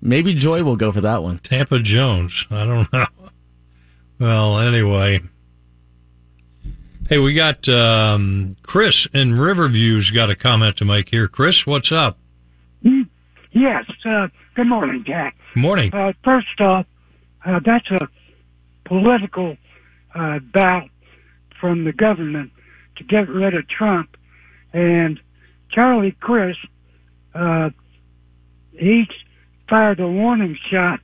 Maybe 0.00 0.34
Joy 0.34 0.62
will 0.62 0.76
go 0.76 0.92
for 0.92 1.00
that 1.00 1.22
one. 1.22 1.38
Tampa 1.38 1.78
Jones. 1.80 2.46
I 2.50 2.64
don't 2.64 2.92
know. 2.92 3.06
Well, 4.20 4.58
anyway. 4.60 5.20
Hey, 7.08 7.18
we 7.18 7.32
got 7.34 7.68
um, 7.68 8.54
Chris 8.62 9.06
in 9.14 9.32
Riverview's 9.32 10.10
got 10.10 10.28
a 10.28 10.36
comment 10.36 10.76
to 10.76 10.84
make 10.84 11.08
here. 11.08 11.26
Chris, 11.26 11.66
what's 11.66 11.90
up? 11.90 12.18
Yes. 13.52 13.87
Uh, 14.04 14.28
good 14.54 14.66
morning, 14.66 15.04
Jack. 15.06 15.36
Morning. 15.56 15.92
Uh, 15.92 16.12
first 16.24 16.60
off, 16.60 16.86
uh, 17.44 17.60
that's 17.64 17.90
a 17.90 18.08
political 18.84 19.56
uh, 20.14 20.38
bout 20.38 20.88
from 21.60 21.84
the 21.84 21.92
government 21.92 22.52
to 22.96 23.04
get 23.04 23.28
rid 23.28 23.54
of 23.54 23.68
Trump. 23.68 24.16
And 24.72 25.20
Charlie 25.70 26.16
Crist, 26.20 26.60
uh, 27.34 27.70
he's 28.72 29.08
fired 29.68 30.00
a 30.00 30.08
warning 30.08 30.56
shot 30.70 31.00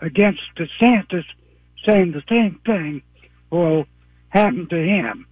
against 0.00 0.40
DeSantis, 0.56 1.24
saying 1.84 2.12
the 2.12 2.22
same 2.28 2.60
thing 2.64 3.02
will 3.50 3.86
happen 4.28 4.68
to 4.68 4.76
him. 4.76 5.26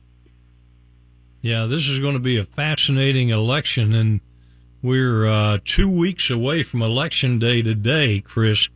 Yeah, 1.41 1.67
this 1.67 1.89
is 1.89 1.99
going 1.99 2.15
to 2.15 2.21
be 2.21 2.37
a 2.37 2.45
fascinating 2.45 3.31
election, 3.31 3.95
and 3.95 4.21
we're 4.83 5.27
uh, 5.27 5.59
two 5.65 5.91
weeks 5.91 6.31
away 6.31 6.63
from 6.63 6.83
election 6.83 7.39
day 7.39 7.63
today, 7.63 8.21
Chris. 8.21 8.69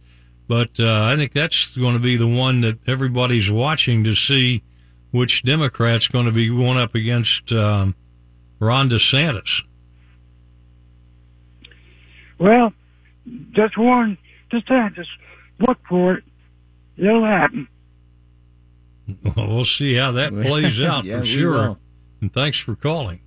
But 0.49 0.79
uh, 0.81 1.05
I 1.05 1.17
think 1.17 1.33
that's 1.33 1.77
going 1.77 1.95
to 1.95 2.01
be 2.03 2.17
the 2.17 2.27
one 2.29 2.63
that 2.63 2.79
everybody's 2.87 3.51
watching 3.51 4.05
to 4.05 4.15
see 4.15 4.63
which 5.13 5.43
Democrat's 5.45 6.09
going 6.09 6.27
to 6.27 6.33
be 6.33 6.49
going 6.49 6.79
up 6.79 6.95
against 6.95 7.53
um, 7.53 7.95
Ron 8.59 8.89
DeSantis. 8.91 9.63
Well, 12.39 12.73
just 13.53 13.79
warn 13.79 14.19
DeSantis, 14.51 15.07
look 15.61 15.79
for 15.89 16.15
it. 16.15 16.25
It'll 16.97 17.25
happen. 17.25 17.69
Well, 19.37 19.49
we'll 19.49 19.65
see 19.65 19.95
how 19.95 20.13
that 20.13 20.33
plays 20.43 20.81
out 20.81 21.05
Yeah, 21.05 21.21
for 21.21 21.25
sure. 21.25 21.53
will. 21.69 21.79
And 22.21 22.33
thanks 22.33 22.59
for 22.59 22.75
calling. 22.77 23.21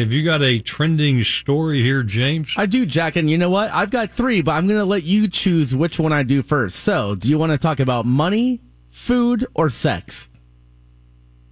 Have 0.00 0.12
you 0.12 0.24
got 0.24 0.42
a 0.42 0.58
trending 0.60 1.22
story 1.24 1.82
here, 1.82 2.02
James? 2.02 2.54
I 2.56 2.66
do, 2.66 2.86
Jack, 2.86 3.16
and 3.16 3.30
you 3.30 3.38
know 3.38 3.50
what? 3.50 3.70
I've 3.72 3.90
got 3.90 4.10
three, 4.10 4.42
but 4.42 4.52
I'm 4.52 4.66
going 4.66 4.78
to 4.78 4.84
let 4.84 5.04
you 5.04 5.28
choose 5.28 5.74
which 5.74 5.98
one 5.98 6.12
I 6.12 6.22
do 6.22 6.42
first. 6.42 6.76
So, 6.76 7.14
do 7.14 7.28
you 7.28 7.38
want 7.38 7.52
to 7.52 7.58
talk 7.58 7.80
about 7.80 8.06
money, 8.06 8.60
food, 8.90 9.46
or 9.54 9.70
sex? 9.70 10.28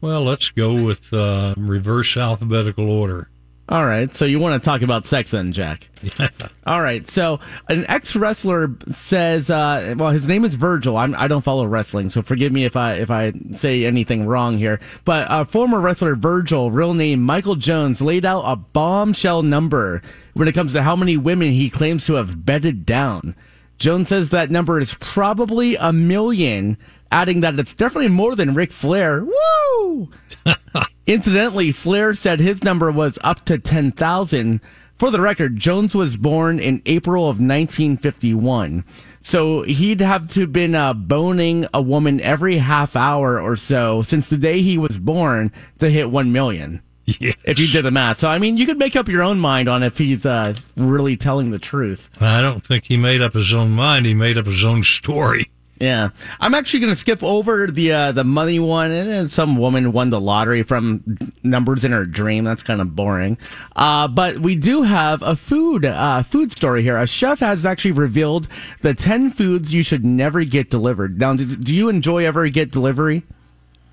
Well, 0.00 0.22
let's 0.22 0.50
go 0.50 0.82
with 0.82 1.12
uh, 1.12 1.54
reverse 1.56 2.16
alphabetical 2.16 2.90
order. 2.90 3.30
All 3.66 3.86
right, 3.86 4.14
so 4.14 4.26
you 4.26 4.38
want 4.38 4.62
to 4.62 4.64
talk 4.64 4.82
about 4.82 5.06
sex 5.06 5.30
then, 5.30 5.52
Jack? 5.52 5.88
All 6.66 6.82
right, 6.82 7.08
so 7.08 7.40
an 7.66 7.86
ex 7.88 8.14
wrestler 8.14 8.76
says, 8.88 9.48
uh, 9.48 9.94
well, 9.96 10.10
his 10.10 10.28
name 10.28 10.44
is 10.44 10.54
Virgil. 10.54 10.98
I'm, 10.98 11.14
I 11.14 11.28
don't 11.28 11.40
follow 11.40 11.64
wrestling, 11.64 12.10
so 12.10 12.20
forgive 12.20 12.52
me 12.52 12.66
if 12.66 12.76
I 12.76 12.94
if 12.94 13.10
I 13.10 13.32
say 13.52 13.86
anything 13.86 14.26
wrong 14.26 14.58
here. 14.58 14.80
But 15.06 15.30
uh, 15.30 15.46
former 15.46 15.80
wrestler 15.80 16.14
Virgil, 16.14 16.72
real 16.72 16.92
name 16.92 17.22
Michael 17.22 17.56
Jones, 17.56 18.02
laid 18.02 18.26
out 18.26 18.42
a 18.42 18.56
bombshell 18.56 19.42
number 19.42 20.02
when 20.34 20.46
it 20.46 20.52
comes 20.52 20.74
to 20.74 20.82
how 20.82 20.94
many 20.94 21.16
women 21.16 21.52
he 21.52 21.70
claims 21.70 22.04
to 22.04 22.14
have 22.14 22.44
bedded 22.44 22.84
down. 22.84 23.34
Jones 23.78 24.10
says 24.10 24.28
that 24.28 24.50
number 24.50 24.78
is 24.78 24.94
probably 25.00 25.74
a 25.76 25.90
million, 25.90 26.76
adding 27.10 27.40
that 27.40 27.58
it's 27.58 27.72
definitely 27.72 28.10
more 28.10 28.36
than 28.36 28.52
Ric 28.52 28.72
Flair. 28.72 29.24
Woo! 29.24 30.10
Incidentally, 31.06 31.70
Flair 31.70 32.14
said 32.14 32.40
his 32.40 32.62
number 32.64 32.90
was 32.90 33.18
up 33.22 33.44
to 33.44 33.58
10,000. 33.58 34.60
For 34.96 35.10
the 35.10 35.20
record, 35.20 35.58
Jones 35.58 35.94
was 35.94 36.16
born 36.16 36.58
in 36.58 36.80
April 36.86 37.24
of 37.24 37.40
1951. 37.40 38.84
So 39.20 39.62
he'd 39.62 40.00
have 40.00 40.28
to 40.28 40.46
been 40.46 40.74
uh, 40.74 40.94
boning 40.94 41.66
a 41.74 41.82
woman 41.82 42.20
every 42.20 42.58
half 42.58 42.94
hour 42.94 43.40
or 43.40 43.56
so 43.56 44.02
since 44.02 44.30
the 44.30 44.36
day 44.36 44.62
he 44.62 44.78
was 44.78 44.98
born 44.98 45.50
to 45.78 45.90
hit 45.90 46.10
1 46.10 46.32
million. 46.32 46.82
Yes. 47.06 47.36
If 47.44 47.58
you 47.58 47.66
did 47.68 47.84
the 47.84 47.90
math. 47.90 48.20
So, 48.20 48.28
I 48.28 48.38
mean, 48.38 48.56
you 48.56 48.64
could 48.64 48.78
make 48.78 48.96
up 48.96 49.08
your 49.08 49.22
own 49.22 49.38
mind 49.38 49.68
on 49.68 49.82
if 49.82 49.98
he's 49.98 50.24
uh, 50.24 50.54
really 50.76 51.16
telling 51.18 51.50
the 51.50 51.58
truth. 51.58 52.08
I 52.20 52.40
don't 52.40 52.64
think 52.64 52.84
he 52.84 52.96
made 52.96 53.20
up 53.20 53.34
his 53.34 53.52
own 53.52 53.72
mind. 53.72 54.06
He 54.06 54.14
made 54.14 54.38
up 54.38 54.46
his 54.46 54.64
own 54.64 54.82
story. 54.82 55.46
Yeah, 55.80 56.10
I'm 56.38 56.54
actually 56.54 56.80
going 56.80 56.92
to 56.92 56.98
skip 56.98 57.22
over 57.24 57.66
the 57.66 57.92
uh, 57.92 58.12
the 58.12 58.22
money 58.22 58.60
one. 58.60 58.92
And 58.92 59.28
some 59.28 59.56
woman 59.56 59.90
won 59.90 60.10
the 60.10 60.20
lottery 60.20 60.62
from 60.62 61.18
numbers 61.42 61.84
in 61.84 61.90
her 61.90 62.04
dream. 62.04 62.44
That's 62.44 62.62
kind 62.62 62.80
of 62.80 62.94
boring. 62.94 63.38
Uh, 63.74 64.06
but 64.06 64.38
we 64.38 64.54
do 64.54 64.82
have 64.82 65.20
a 65.22 65.34
food 65.34 65.84
uh, 65.84 66.22
food 66.22 66.52
story 66.52 66.82
here. 66.82 66.96
A 66.96 67.08
chef 67.08 67.40
has 67.40 67.66
actually 67.66 67.90
revealed 67.90 68.46
the 68.82 68.94
ten 68.94 69.30
foods 69.30 69.74
you 69.74 69.82
should 69.82 70.04
never 70.04 70.44
get 70.44 70.70
delivered. 70.70 71.18
Now, 71.18 71.34
do, 71.34 71.56
do 71.56 71.74
you 71.74 71.88
enjoy 71.88 72.24
ever 72.24 72.48
get 72.48 72.70
delivery? 72.70 73.24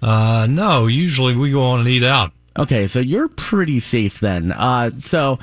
Uh, 0.04 0.46
no, 0.48 0.86
usually 0.86 1.36
we 1.36 1.50
go 1.50 1.64
on 1.64 1.80
and 1.80 1.90
eat 1.90 2.04
out. 2.04 2.32
Okay, 2.58 2.88
so 2.88 3.00
you're 3.00 3.28
pretty 3.28 3.80
safe 3.80 4.20
then. 4.20 4.52
Uh, 4.52 4.92
so. 5.00 5.40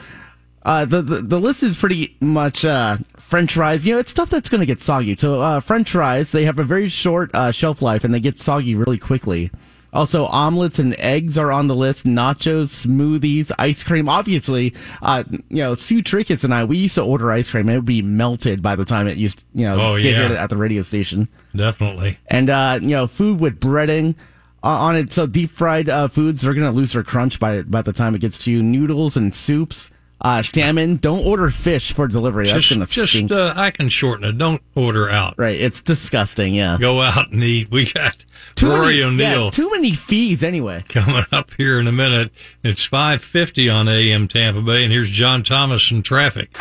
Uh, 0.62 0.84
the, 0.84 1.00
the 1.00 1.22
the 1.22 1.40
list 1.40 1.62
is 1.62 1.78
pretty 1.78 2.16
much 2.20 2.64
uh, 2.64 2.98
French 3.16 3.54
fries. 3.54 3.86
You 3.86 3.94
know, 3.94 4.00
it's 4.00 4.10
stuff 4.10 4.28
that's 4.30 4.48
going 4.50 4.60
to 4.60 4.66
get 4.66 4.80
soggy. 4.80 5.16
So 5.16 5.40
uh, 5.40 5.60
French 5.60 5.90
fries, 5.92 6.32
they 6.32 6.44
have 6.44 6.58
a 6.58 6.64
very 6.64 6.88
short 6.88 7.30
uh, 7.34 7.52
shelf 7.52 7.80
life 7.80 8.04
and 8.04 8.12
they 8.12 8.20
get 8.20 8.38
soggy 8.38 8.74
really 8.74 8.98
quickly. 8.98 9.50
Also, 9.90 10.26
omelets 10.26 10.78
and 10.78 10.94
eggs 11.00 11.38
are 11.38 11.50
on 11.50 11.66
the 11.66 11.74
list. 11.74 12.04
Nachos, 12.04 12.86
smoothies, 12.86 13.50
ice 13.58 13.82
cream. 13.82 14.06
Obviously, 14.06 14.74
uh, 15.00 15.24
you 15.48 15.62
know, 15.62 15.74
Sue 15.74 16.02
Trickus 16.02 16.44
and 16.44 16.52
I, 16.52 16.64
we 16.64 16.76
used 16.76 16.96
to 16.96 17.02
order 17.02 17.32
ice 17.32 17.50
cream. 17.50 17.70
It 17.70 17.76
would 17.76 17.84
be 17.86 18.02
melted 18.02 18.60
by 18.62 18.76
the 18.76 18.84
time 18.84 19.06
it 19.08 19.16
used, 19.16 19.44
you 19.54 19.64
know, 19.64 19.80
Oh, 19.80 19.96
get 19.96 20.12
yeah. 20.12 20.28
here 20.28 20.36
at 20.36 20.50
the 20.50 20.58
radio 20.58 20.82
station 20.82 21.28
Definitely. 21.56 22.18
and 22.26 22.50
uh, 22.50 22.78
you 22.82 22.88
know 22.88 23.06
food 23.06 23.40
with 23.40 23.60
breading 23.60 24.14
uh, 24.62 24.66
on 24.68 24.94
it. 24.96 25.10
So 25.12 25.26
deep 25.26 25.50
fried 25.50 25.88
uh, 25.88 26.08
foods 26.08 26.46
are 26.46 26.52
gonna 26.52 26.70
lose 26.72 26.92
their 26.92 27.02
crunch 27.04 27.40
by 27.40 27.62
by 27.62 27.80
the 27.80 27.94
time 27.94 28.14
it 28.14 28.18
gets 28.20 28.36
to 28.44 28.50
you. 28.50 28.62
Noodles 28.62 29.16
and 29.16 29.34
soups, 29.34 29.90
uh, 30.20 30.42
salmon. 30.42 30.96
Don't 30.96 31.24
order 31.24 31.50
fish 31.50 31.92
for 31.92 32.08
delivery. 32.08 32.46
That's 32.46 32.66
Just, 32.68 32.90
just 32.90 33.32
uh, 33.32 33.52
I 33.56 33.70
can 33.70 33.88
shorten 33.88 34.24
it. 34.24 34.38
Don't 34.38 34.62
order 34.74 35.08
out. 35.10 35.34
right, 35.38 35.60
it's 35.60 35.80
disgusting. 35.80 36.54
Yeah, 36.54 36.76
Go 36.80 37.00
out 37.02 37.30
and 37.30 37.42
eat. 37.42 37.70
We 37.70 37.90
got 37.92 38.24
too 38.54 38.68
Rory 38.70 39.00
many, 39.00 39.02
O'Neill 39.02 39.44
yeah, 39.46 39.50
too 39.50 39.70
many 39.70 39.92
fees 39.92 40.42
anyway. 40.42 40.84
coming 40.88 41.24
up 41.32 41.50
here 41.56 41.78
in 41.78 41.86
a 41.86 41.92
minute. 41.92 42.32
It's 42.62 42.84
five 42.84 43.22
fifty 43.22 43.68
on 43.70 43.88
AM 43.88 44.28
Tampa 44.28 44.62
Bay, 44.62 44.84
and 44.84 44.92
here's 44.92 45.10
John 45.10 45.42
Thomas 45.42 45.90
in 45.90 46.02
traffic. 46.02 46.56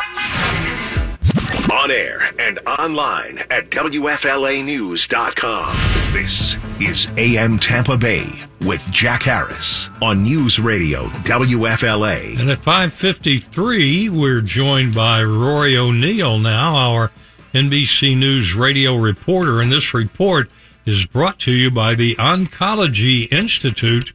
On 1.70 1.90
air 1.90 2.20
and 2.38 2.58
online 2.66 3.36
at 3.50 3.68
WFLAnews.com. 3.68 5.74
This 6.14 6.56
is 6.80 7.08
AM 7.18 7.58
Tampa 7.58 7.98
Bay 7.98 8.30
with 8.62 8.90
Jack 8.90 9.24
Harris 9.24 9.90
on 10.00 10.22
News 10.22 10.58
Radio 10.58 11.08
WFLA. 11.08 12.40
And 12.40 12.48
at 12.48 12.58
5:53, 12.58 14.08
we're 14.08 14.40
joined 14.40 14.94
by 14.94 15.22
Rory 15.22 15.76
O'Neill 15.76 16.38
now, 16.38 16.74
our 16.74 17.12
NBC 17.52 18.16
News 18.16 18.54
radio 18.54 18.96
reporter, 18.96 19.60
and 19.60 19.70
this 19.70 19.92
report 19.92 20.50
is 20.86 21.04
brought 21.04 21.38
to 21.40 21.52
you 21.52 21.70
by 21.70 21.94
the 21.94 22.16
Oncology 22.16 23.30
Institute. 23.30 24.14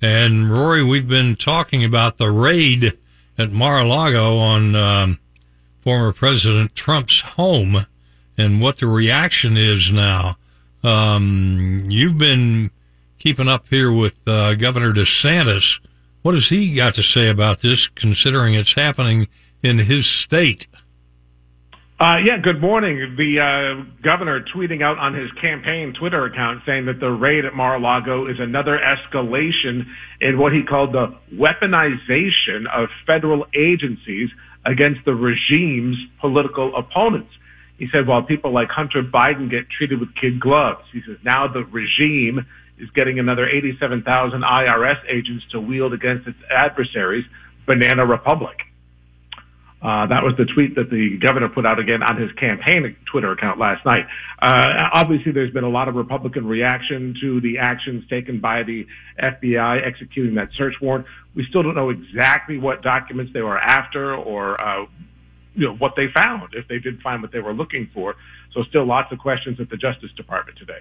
And 0.00 0.50
Rory, 0.50 0.82
we've 0.82 1.08
been 1.08 1.36
talking 1.36 1.84
about 1.84 2.18
the 2.18 2.32
raid 2.32 2.98
at 3.38 3.52
Mar-a-Lago 3.52 4.38
on 4.38 4.74
um, 4.74 5.20
former 5.82 6.12
President 6.12 6.74
Trump's 6.74 7.20
home 7.20 7.86
and 8.38 8.60
what 8.60 8.78
the 8.78 8.86
reaction 8.86 9.56
is 9.56 9.92
now. 9.92 10.36
Um, 10.84 11.84
you've 11.88 12.18
been 12.18 12.70
keeping 13.18 13.48
up 13.48 13.68
here 13.68 13.92
with 13.92 14.16
uh, 14.26 14.54
Governor 14.54 14.92
DeSantis. 14.92 15.80
What 16.22 16.34
has 16.34 16.48
he 16.48 16.74
got 16.74 16.94
to 16.94 17.02
say 17.02 17.28
about 17.28 17.60
this, 17.60 17.88
considering 17.88 18.54
it's 18.54 18.74
happening 18.74 19.28
in 19.62 19.78
his 19.78 20.06
state? 20.06 20.66
Uh, 22.00 22.16
yeah, 22.24 22.36
good 22.36 22.60
morning. 22.60 23.14
The 23.16 23.38
uh, 23.38 24.02
governor 24.02 24.44
tweeting 24.52 24.82
out 24.82 24.98
on 24.98 25.14
his 25.14 25.30
campaign 25.40 25.94
Twitter 25.96 26.24
account 26.24 26.62
saying 26.66 26.86
that 26.86 26.98
the 26.98 27.10
raid 27.10 27.44
at 27.44 27.54
Mar-a-Lago 27.54 28.26
is 28.26 28.40
another 28.40 28.76
escalation 28.76 29.86
in 30.20 30.36
what 30.36 30.52
he 30.52 30.64
called 30.64 30.92
the 30.92 31.14
weaponization 31.32 32.66
of 32.74 32.88
federal 33.06 33.46
agencies 33.54 34.30
against 34.64 35.04
the 35.04 35.14
regime's 35.14 35.96
political 36.20 36.74
opponents. 36.76 37.30
He 37.78 37.88
said, 37.88 38.06
while 38.06 38.22
people 38.22 38.52
like 38.52 38.68
Hunter 38.68 39.02
Biden 39.02 39.50
get 39.50 39.68
treated 39.68 39.98
with 39.98 40.14
kid 40.14 40.38
gloves, 40.38 40.84
he 40.92 41.00
says 41.06 41.16
now 41.24 41.48
the 41.48 41.64
regime 41.64 42.46
is 42.78 42.90
getting 42.90 43.18
another 43.18 43.48
87,000 43.48 44.42
IRS 44.42 44.98
agents 45.08 45.44
to 45.52 45.60
wield 45.60 45.92
against 45.92 46.28
its 46.28 46.38
adversaries, 46.50 47.24
Banana 47.66 48.06
Republic. 48.06 48.58
Uh, 49.82 50.06
that 50.06 50.22
was 50.22 50.34
the 50.38 50.44
tweet 50.44 50.76
that 50.76 50.90
the 50.90 51.18
governor 51.18 51.48
put 51.48 51.66
out 51.66 51.80
again 51.80 52.04
on 52.04 52.16
his 52.16 52.30
campaign 52.32 52.96
Twitter 53.10 53.32
account 53.32 53.58
last 53.58 53.84
night. 53.84 54.06
Uh, 54.40 54.88
obviously, 54.92 55.32
there's 55.32 55.52
been 55.52 55.64
a 55.64 55.68
lot 55.68 55.88
of 55.88 55.96
Republican 55.96 56.46
reaction 56.46 57.16
to 57.20 57.40
the 57.40 57.58
actions 57.58 58.08
taken 58.08 58.38
by 58.38 58.62
the 58.62 58.86
FBI 59.20 59.84
executing 59.84 60.36
that 60.36 60.50
search 60.56 60.74
warrant. 60.80 61.06
We 61.34 61.44
still 61.48 61.64
don't 61.64 61.74
know 61.74 61.90
exactly 61.90 62.58
what 62.58 62.82
documents 62.82 63.32
they 63.32 63.42
were 63.42 63.58
after 63.58 64.14
or, 64.14 64.60
uh, 64.60 64.86
you 65.56 65.66
know, 65.66 65.74
what 65.74 65.94
they 65.96 66.06
found, 66.14 66.54
if 66.54 66.68
they 66.68 66.78
did 66.78 67.00
find 67.00 67.20
what 67.20 67.32
they 67.32 67.40
were 67.40 67.54
looking 67.54 67.90
for. 67.92 68.14
So 68.52 68.62
still 68.62 68.86
lots 68.86 69.10
of 69.10 69.18
questions 69.18 69.58
at 69.58 69.68
the 69.68 69.76
Justice 69.76 70.12
Department 70.16 70.58
today. 70.58 70.80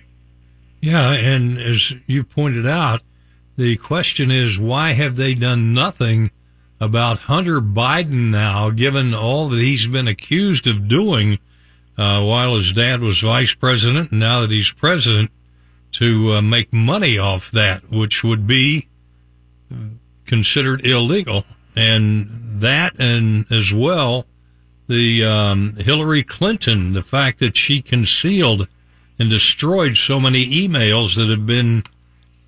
Yeah, 0.82 1.12
and 1.12 1.58
as 1.58 1.94
you 2.06 2.24
pointed 2.24 2.68
out, 2.68 3.02
the 3.56 3.78
question 3.78 4.30
is 4.30 4.60
why 4.60 4.92
have 4.92 5.16
they 5.16 5.34
done 5.34 5.74
nothing 5.74 6.32
about 6.82 7.20
Hunter 7.20 7.62
Biden 7.62 8.32
now, 8.32 8.72
given 8.72 9.14
all 9.14 9.50
that 9.50 9.60
he's 9.60 9.88
been 9.88 10.08
accused 10.08 10.66
of 10.66 10.88
doing 10.88 11.38
uh, 11.96 12.24
while 12.24 12.56
his 12.56 12.72
dad 12.72 13.02
was 13.02 13.22
vice 13.22 13.54
president, 13.54 14.10
and 14.10 14.20
now 14.20 14.42
that 14.42 14.50
he's 14.50 14.72
president, 14.72 15.30
to 15.92 16.34
uh, 16.34 16.42
make 16.42 16.74
money 16.74 17.20
off 17.20 17.52
that, 17.52 17.90
which 17.92 18.24
would 18.24 18.48
be 18.48 18.88
considered 20.26 20.84
illegal. 20.86 21.46
And 21.76 22.62
that, 22.62 23.00
and 23.00 23.46
as 23.52 23.72
well, 23.72 24.26
the 24.88 25.24
um, 25.24 25.76
Hillary 25.76 26.24
Clinton, 26.24 26.94
the 26.94 27.04
fact 27.04 27.40
that 27.40 27.56
she 27.56 27.82
concealed 27.84 28.68
and 29.20 29.30
destroyed 29.30 29.98
so 29.98 30.20
many 30.20 30.68
emails 30.68 31.16
that 31.18 31.30
have 31.30 31.46
been 31.46 31.84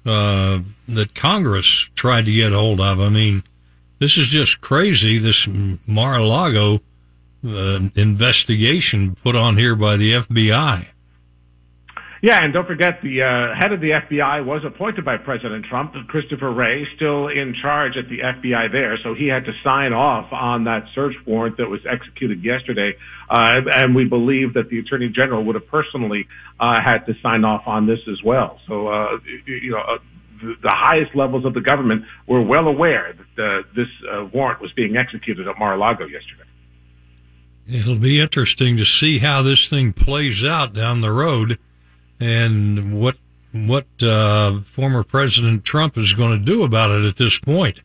uh, 0.06 0.62
that 0.88 1.14
Congress 1.14 1.90
tried 1.94 2.26
to 2.26 2.34
get 2.34 2.52
hold 2.52 2.82
of. 2.82 3.00
I 3.00 3.10
mean, 3.10 3.44
this 4.00 4.18
is 4.18 4.30
just 4.30 4.62
crazy. 4.62 5.18
This 5.18 5.48
Mar-a-Lago 5.88 6.80
uh, 7.46 7.80
investigation 7.96 9.16
put 9.16 9.36
on 9.36 9.58
here 9.58 9.76
by 9.76 9.98
the 9.98 10.14
FBI. 10.14 10.88
Yeah, 12.24 12.42
and 12.42 12.54
don't 12.54 12.66
forget 12.66 13.02
the 13.04 13.22
uh, 13.22 13.54
head 13.54 13.74
of 13.74 13.82
the 13.82 13.90
FBI 13.90 14.46
was 14.46 14.64
appointed 14.64 15.04
by 15.04 15.18
President 15.18 15.66
Trump, 15.66 15.94
Christopher 16.08 16.54
Wray, 16.54 16.88
still 16.96 17.28
in 17.28 17.54
charge 17.62 17.98
at 17.98 18.08
the 18.08 18.20
FBI 18.20 18.72
there, 18.72 18.98
so 19.04 19.14
he 19.14 19.28
had 19.28 19.44
to 19.44 19.52
sign 19.62 19.92
off 19.92 20.32
on 20.32 20.64
that 20.64 20.86
search 20.96 21.16
warrant 21.26 21.58
that 21.58 21.70
was 21.70 21.82
executed 21.86 22.42
yesterday, 22.42 22.96
uh, 23.30 23.60
and 23.74 23.94
we 23.94 24.06
believe 24.06 24.54
that 24.54 24.70
the 24.70 24.80
Attorney 24.80 25.10
General 25.10 25.44
would 25.44 25.56
have 25.56 25.68
personally 25.68 26.26
uh, 26.62 26.82
had 26.82 27.00
to 27.08 27.14
sign 27.22 27.44
off 27.44 27.64
on 27.68 27.88
this 27.88 28.00
as 28.10 28.24
well. 28.24 28.58
So, 28.70 28.88
uh, 28.88 29.18
you 29.46 29.72
know, 29.72 30.00
uh, 30.44 30.54
the 30.62 30.70
highest 30.70 31.16
levels 31.16 31.46
of 31.46 31.54
the 31.54 31.62
government 31.62 32.06
were 32.28 32.42
well 32.42 32.68
aware 32.68 33.16
that 33.36 33.64
this 33.76 33.88
uh, 34.12 34.26
warrant 34.26 34.62
was 34.62 34.72
being 34.74 34.98
executed 34.98 35.48
at 35.48 35.58
Mar-a-Lago 35.58 36.06
yesterday. 36.06 36.44
It'll 37.68 37.98
be 37.98 38.20
interesting 38.20 38.78
to 38.78 38.86
see 38.86 39.20
how 39.20 39.42
this 39.42 39.70
thing 39.70 39.94
plays 39.94 40.44
out 40.44 40.74
down 40.74 41.02
the 41.02 41.12
road, 41.12 41.58
and 42.20 43.00
what 43.00 43.16
what 43.54 43.86
uh, 44.02 44.60
former 44.62 45.04
President 45.04 45.64
Trump 45.64 45.98
is 45.98 46.14
going 46.14 46.38
to 46.38 46.44
do 46.44 46.64
about 46.64 46.92
it 46.92 47.06
at 47.06 47.16
this 47.16 47.40
point. 47.40 47.82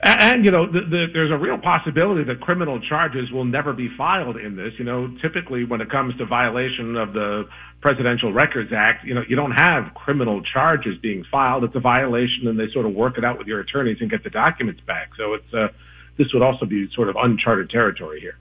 And, 0.00 0.20
and 0.20 0.44
you 0.44 0.50
know, 0.50 0.66
the, 0.66 0.80
the, 0.80 1.06
there's 1.12 1.30
a 1.30 1.36
real 1.36 1.58
possibility 1.58 2.24
that 2.24 2.40
criminal 2.40 2.80
charges 2.80 3.30
will 3.30 3.44
never 3.44 3.72
be 3.72 3.88
filed 3.96 4.36
in 4.36 4.56
this. 4.56 4.74
You 4.78 4.84
know, 4.84 5.14
typically 5.22 5.64
when 5.64 5.80
it 5.80 5.90
comes 5.90 6.16
to 6.18 6.26
violation 6.26 6.96
of 6.96 7.12
the 7.12 7.48
Presidential 7.80 8.32
Records 8.32 8.72
Act, 8.72 9.04
you 9.04 9.14
know, 9.14 9.22
you 9.28 9.36
don't 9.36 9.52
have 9.52 9.94
criminal 9.94 10.42
charges 10.42 10.98
being 10.98 11.24
filed. 11.30 11.64
It's 11.64 11.74
a 11.74 11.80
violation, 11.80 12.48
and 12.48 12.58
they 12.58 12.70
sort 12.72 12.86
of 12.86 12.94
work 12.94 13.18
it 13.18 13.24
out 13.24 13.38
with 13.38 13.46
your 13.46 13.60
attorneys 13.60 13.98
and 14.00 14.10
get 14.10 14.24
the 14.24 14.30
documents 14.30 14.80
back. 14.80 15.10
So 15.16 15.34
it's 15.34 15.54
uh, 15.54 15.68
this 16.16 16.32
would 16.32 16.42
also 16.42 16.66
be 16.66 16.90
sort 16.94 17.08
of 17.08 17.16
uncharted 17.16 17.70
territory 17.70 18.20
here. 18.20 18.38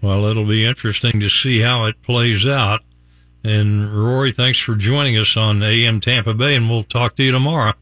Well, 0.00 0.26
it'll 0.26 0.46
be 0.46 0.66
interesting 0.66 1.20
to 1.20 1.28
see 1.28 1.60
how 1.60 1.84
it 1.86 2.02
plays 2.02 2.46
out. 2.46 2.82
And 3.42 3.94
Rory, 3.94 4.32
thanks 4.32 4.58
for 4.58 4.74
joining 4.74 5.18
us 5.18 5.36
on 5.36 5.62
AM 5.62 6.00
Tampa 6.00 6.34
Bay, 6.34 6.54
and 6.56 6.68
we'll 6.68 6.82
talk 6.82 7.14
to 7.16 7.22
you 7.22 7.32
tomorrow. 7.32 7.74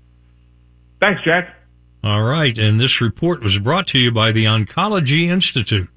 Thanks, 1.01 1.23
Jack. 1.25 1.62
All 2.05 2.23
right. 2.23 2.57
And 2.59 2.81
this 2.81 3.01
report 3.01 3.43
was 3.43 3.59
brought 3.59 3.87
to 3.89 3.99
you 3.99 4.11
by 4.11 4.33
the 4.33 4.47
Oncology 4.47 5.29
Institute, 5.29 5.89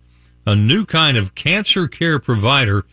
a 0.46 0.56
new 0.56 0.86
kind 0.86 1.18
of 1.18 1.36
cancer 1.36 1.88
care 1.88 2.20
provider 2.20 2.86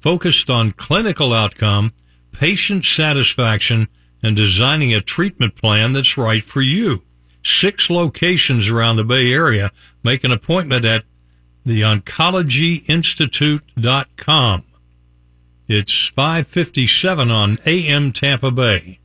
focused 0.00 0.50
on 0.50 0.72
clinical 0.72 1.32
outcome, 1.32 1.92
patient 2.32 2.84
satisfaction, 2.84 3.86
and 4.22 4.36
designing 4.36 4.92
a 4.92 5.00
treatment 5.00 5.54
plan 5.54 5.92
that's 5.92 6.18
right 6.18 6.42
for 6.42 6.62
you. 6.62 7.04
Six 7.44 7.88
locations 7.90 8.68
around 8.68 8.96
the 8.96 9.04
Bay 9.04 9.32
Area. 9.32 9.70
Make 10.02 10.24
an 10.24 10.32
appointment 10.32 10.84
at 10.84 11.04
theoncologyinstitute.com. 11.64 14.64
It's 15.68 16.08
557 16.08 17.30
on 17.30 17.58
AM 17.66 18.12
Tampa 18.12 18.50
Bay. 18.50 18.98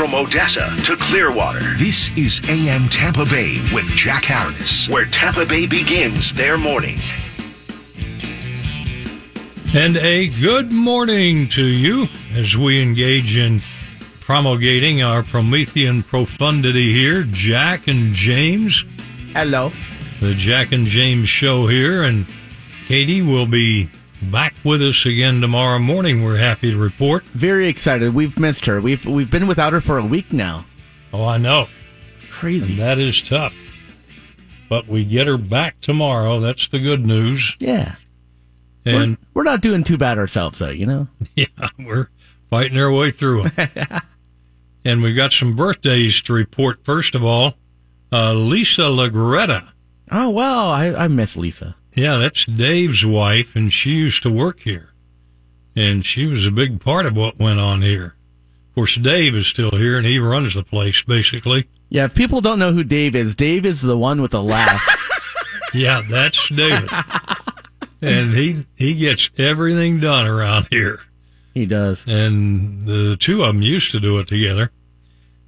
From 0.00 0.14
Odessa 0.14 0.74
to 0.84 0.96
Clearwater, 0.96 1.60
this 1.76 2.08
is 2.16 2.40
AM 2.48 2.88
Tampa 2.88 3.26
Bay 3.26 3.60
with 3.74 3.84
Jack 3.88 4.24
Harris, 4.24 4.88
where 4.88 5.04
Tampa 5.04 5.44
Bay 5.44 5.66
begins 5.66 6.32
their 6.32 6.56
morning. 6.56 6.98
And 9.74 9.98
a 9.98 10.28
good 10.28 10.72
morning 10.72 11.48
to 11.48 11.62
you 11.62 12.08
as 12.32 12.56
we 12.56 12.80
engage 12.80 13.36
in 13.36 13.60
promulgating 14.20 15.02
our 15.02 15.22
Promethean 15.22 16.02
profundity 16.02 16.94
here. 16.94 17.24
Jack 17.24 17.86
and 17.86 18.14
James. 18.14 18.86
Hello. 19.34 19.70
The 20.22 20.32
Jack 20.32 20.72
and 20.72 20.86
James 20.86 21.28
show 21.28 21.66
here. 21.66 22.04
And 22.04 22.24
Katie 22.86 23.20
will 23.20 23.44
be 23.44 23.90
back 24.22 24.54
with 24.64 24.82
us 24.82 25.06
again 25.06 25.40
tomorrow 25.40 25.78
morning. 25.78 26.22
We're 26.22 26.36
happy 26.36 26.72
to 26.72 26.78
report. 26.78 27.24
Very 27.24 27.68
excited. 27.68 28.14
We've 28.14 28.38
missed 28.38 28.66
her. 28.66 28.80
We've 28.80 29.04
we've 29.04 29.30
been 29.30 29.46
without 29.46 29.72
her 29.72 29.80
for 29.80 29.98
a 29.98 30.04
week 30.04 30.32
now. 30.32 30.66
Oh, 31.12 31.26
I 31.26 31.38
know. 31.38 31.68
Crazy. 32.30 32.72
And 32.72 32.82
that 32.82 32.98
is 32.98 33.22
tough. 33.22 33.72
But 34.68 34.86
we 34.86 35.04
get 35.04 35.26
her 35.26 35.36
back 35.38 35.80
tomorrow. 35.80 36.40
That's 36.40 36.68
the 36.68 36.78
good 36.78 37.04
news. 37.04 37.56
Yeah. 37.58 37.96
And 38.84 39.10
we're, 39.10 39.16
we're 39.34 39.42
not 39.42 39.60
doing 39.60 39.82
too 39.84 39.98
bad 39.98 40.18
ourselves, 40.18 40.58
though. 40.58 40.70
You 40.70 40.86
know. 40.86 41.08
Yeah, 41.36 41.46
we're 41.78 42.08
fighting 42.50 42.78
our 42.78 42.92
way 42.92 43.10
through 43.10 43.46
it. 43.56 43.70
and 44.84 45.02
we've 45.02 45.16
got 45.16 45.32
some 45.32 45.54
birthdays 45.54 46.20
to 46.22 46.32
report. 46.32 46.84
First 46.84 47.14
of 47.14 47.24
all, 47.24 47.54
uh, 48.12 48.32
Lisa 48.34 48.82
Lagretta. 48.82 49.70
Oh 50.10 50.30
well, 50.30 50.68
I, 50.68 50.88
I 50.88 51.08
miss 51.08 51.36
Lisa. 51.36 51.76
Yeah, 51.94 52.18
that's 52.18 52.44
Dave's 52.44 53.04
wife, 53.04 53.56
and 53.56 53.72
she 53.72 53.90
used 53.90 54.22
to 54.22 54.30
work 54.30 54.60
here. 54.60 54.90
And 55.76 56.04
she 56.04 56.26
was 56.26 56.46
a 56.46 56.50
big 56.50 56.80
part 56.80 57.06
of 57.06 57.16
what 57.16 57.38
went 57.38 57.60
on 57.60 57.82
here. 57.82 58.16
Of 58.68 58.74
course, 58.74 58.96
Dave 58.96 59.34
is 59.34 59.46
still 59.46 59.72
here, 59.72 59.96
and 59.96 60.06
he 60.06 60.18
runs 60.18 60.54
the 60.54 60.62
place, 60.62 61.02
basically. 61.02 61.68
Yeah, 61.88 62.04
if 62.04 62.14
people 62.14 62.40
don't 62.40 62.58
know 62.58 62.72
who 62.72 62.84
Dave 62.84 63.16
is, 63.16 63.34
Dave 63.34 63.66
is 63.66 63.80
the 63.82 63.98
one 63.98 64.22
with 64.22 64.30
the 64.30 64.42
laugh. 64.42 64.96
Yeah, 65.74 66.02
that's 66.08 66.48
David. 66.48 66.90
and 68.02 68.32
he 68.34 68.66
he 68.76 68.94
gets 68.96 69.30
everything 69.38 70.00
done 70.00 70.26
around 70.26 70.66
here. 70.68 70.98
He 71.54 71.64
does. 71.64 72.04
And 72.08 72.86
the 72.86 73.16
two 73.16 73.42
of 73.44 73.54
them 73.54 73.62
used 73.62 73.92
to 73.92 74.00
do 74.00 74.18
it 74.18 74.26
together. 74.26 74.72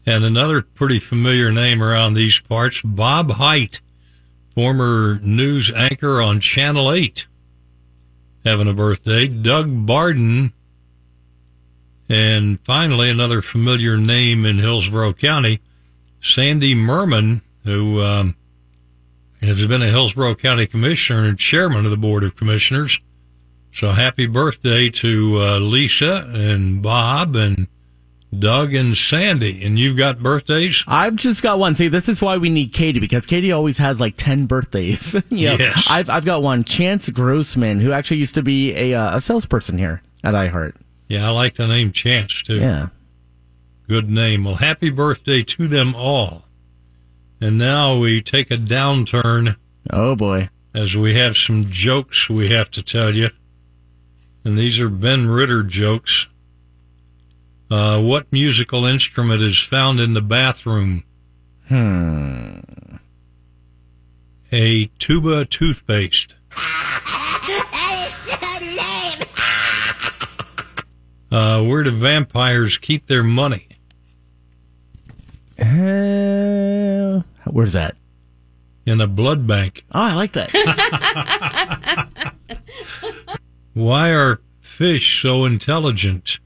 And 0.07 0.23
another 0.25 0.63
pretty 0.63 1.01
familiar 1.01 1.51
name 1.51 1.83
around 1.83 2.15
these 2.15 2.39
parts, 2.39 2.81
Bob 2.83 3.33
Hite, 3.33 3.81
former 4.55 5.19
news 5.23 5.71
anchor 5.71 6.21
on 6.21 6.41
Channel 6.41 6.93
8, 6.93 7.27
having 8.45 8.69
a 8.69 8.75
birthday. 8.75 9.29
Doug 9.29 9.87
Barden. 9.87 10.53
And 12.09 12.61
finally, 12.65 13.09
another 13.09 13.41
familiar 13.41 13.97
name 13.97 14.45
in 14.45 14.59
Hillsborough 14.59 15.15
County, 15.15 15.61
Sandy 16.21 16.75
Murman, 16.75 17.41
who 17.65 18.03
um, 18.03 18.37
has 19.41 19.67
been 19.67 19.83
a 19.83 19.91
Hillsborough 19.91 20.35
County 20.35 20.67
Commissioner 20.67 21.25
and 21.25 21.39
Chairman 21.39 21.85
of 21.85 21.91
the 21.91 21.97
Board 21.97 22.25
of 22.25 22.37
Commissioners. 22.37 23.01
So 23.73 23.93
happy 23.93 24.27
birthday 24.27 24.91
to 24.91 25.41
uh, 25.41 25.59
Lisa 25.59 26.31
and 26.35 26.83
Bob 26.83 27.35
and 27.37 27.67
Doug 28.39 28.75
and 28.75 28.97
Sandy. 28.97 29.63
And 29.65 29.79
you've 29.79 29.97
got 29.97 30.23
birthdays? 30.23 30.85
I've 30.87 31.17
just 31.17 31.43
got 31.43 31.59
one. 31.59 31.77
See, 31.77 31.89
this 31.89 32.09
is 32.09 32.23
why 32.23 32.39
we 32.39 32.49
need 32.49 32.73
Katie 32.73 32.99
because 33.01 33.27
Katie 33.27 33.53
always 33.53 33.79
has 33.79 34.01
like 34.01 34.15
10 34.17 34.47
birthdays. 34.47 35.15
you 35.31 35.49
know, 35.51 35.57
Yes. 35.59 35.87
I've, 35.91 36.09
I've 36.09 36.25
got 36.25 36.43
one. 36.43 36.65
Chance 36.65 37.11
Grossman, 37.11 37.81
who 37.81 37.93
actually 37.93 38.17
used 38.19 38.35
to 38.37 38.43
be 38.43 38.73
a, 38.75 38.95
uh, 38.95 39.19
a 39.19 39.21
salesperson 39.21 39.77
here 39.79 40.03
at 40.25 40.35
iHeart. 40.35 40.75
Yeah, 41.09 41.29
I 41.29 41.31
like 41.31 41.55
the 41.57 41.67
name 41.69 41.93
Chance 41.93 42.43
too. 42.45 42.59
Yeah. 42.59 42.89
Good 43.89 44.09
name. 44.09 44.45
Well, 44.45 44.55
happy 44.55 44.89
birthday 44.89 45.43
to 45.43 45.69
them 45.69 45.95
all. 45.95 46.45
And 47.41 47.59
now 47.59 47.99
we 47.99 48.23
take 48.23 48.51
a 48.51 48.57
downturn 48.57 49.57
Oh 49.91 50.15
boy. 50.17 50.49
as 50.73 50.97
we 50.97 51.15
have 51.17 51.37
some 51.37 51.65
jokes 51.69 52.31
we 52.31 52.49
have 52.49 52.71
to 52.71 52.83
tell 52.83 53.15
you. 53.15 53.29
And 54.45 54.57
these 54.57 54.81
are 54.81 54.89
Ben 54.89 55.29
Ritter 55.29 55.63
jokes. 55.63 56.29
Uh, 57.73 57.99
what 57.99 58.31
musical 58.31 58.85
instrument 58.85 59.41
is 59.41 59.59
found 59.59 59.99
in 59.99 60.13
the 60.13 60.21
bathroom? 60.21 61.03
Hmm. 61.69 62.59
A 64.53 64.91
tuba 64.99 65.47
toothpaste. 65.47 66.35
Uh, 71.31 71.63
where 71.63 71.83
do 71.83 71.91
vampires 71.91 72.77
keep 72.77 73.07
their 73.07 73.23
money? 73.23 73.67
Uh, 75.59 77.23
where's 77.47 77.73
that? 77.73 77.97
In 78.85 79.01
a 79.01 79.07
blood 79.07 79.47
bank. 79.47 79.83
Oh, 79.93 80.03
I 80.03 80.13
like 80.13 80.33
that. 80.33 80.53
Why 83.73 84.11
are 84.11 84.43
fish 84.61 85.23
so 85.23 85.47
intelligent? 85.47 86.39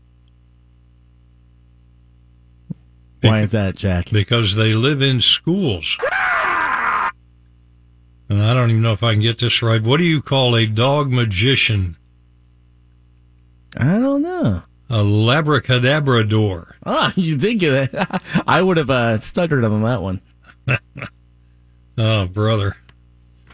Why 3.22 3.40
is 3.40 3.50
that, 3.52 3.76
Jack? 3.76 4.10
Because 4.10 4.54
they 4.54 4.74
live 4.74 5.02
in 5.02 5.20
schools. 5.20 5.96
And 8.28 8.42
I 8.42 8.54
don't 8.54 8.70
even 8.70 8.82
know 8.82 8.92
if 8.92 9.02
I 9.02 9.12
can 9.12 9.22
get 9.22 9.38
this 9.38 9.62
right. 9.62 9.82
What 9.82 9.98
do 9.98 10.04
you 10.04 10.20
call 10.20 10.56
a 10.56 10.66
dog 10.66 11.10
magician? 11.12 11.96
I 13.76 13.98
don't 13.98 14.22
know. 14.22 14.62
A 14.88 14.98
labracadabrador. 14.98 16.72
Ah, 16.84 17.12
you 17.16 17.36
did 17.36 17.54
get 17.60 17.92
it. 17.94 18.08
I 18.46 18.62
would 18.62 18.76
have 18.76 18.90
uh, 18.90 19.18
stuttered 19.18 19.64
on 19.64 19.82
that 19.82 20.02
one. 20.02 20.20
Oh, 21.98 22.26
brother. 22.26 22.76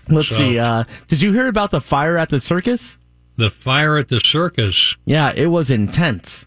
Let's 0.09 0.27
So- 0.29 0.35
see. 0.35 0.59
Uh, 0.59 0.83
did 1.07 1.23
you 1.23 1.33
hear 1.33 1.47
about 1.47 1.71
the 1.71 1.81
fire 1.81 2.19
at 2.19 2.29
the 2.29 2.41
circus? 2.41 2.99
The 3.37 3.51
fire 3.51 3.97
at 3.99 4.09
the 4.09 4.19
circus. 4.19 4.97
Yeah, 5.05 5.33
it 5.33 5.47
was 5.47 5.71
intense. 5.71 6.45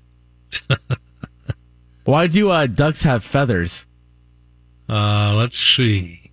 Why 2.06 2.28
do 2.28 2.50
uh, 2.50 2.68
ducks 2.68 3.04
have 3.04 3.24
feathers? 3.24 3.86
Uh, 4.88 5.34
let's 5.36 5.58
see. 5.60 6.32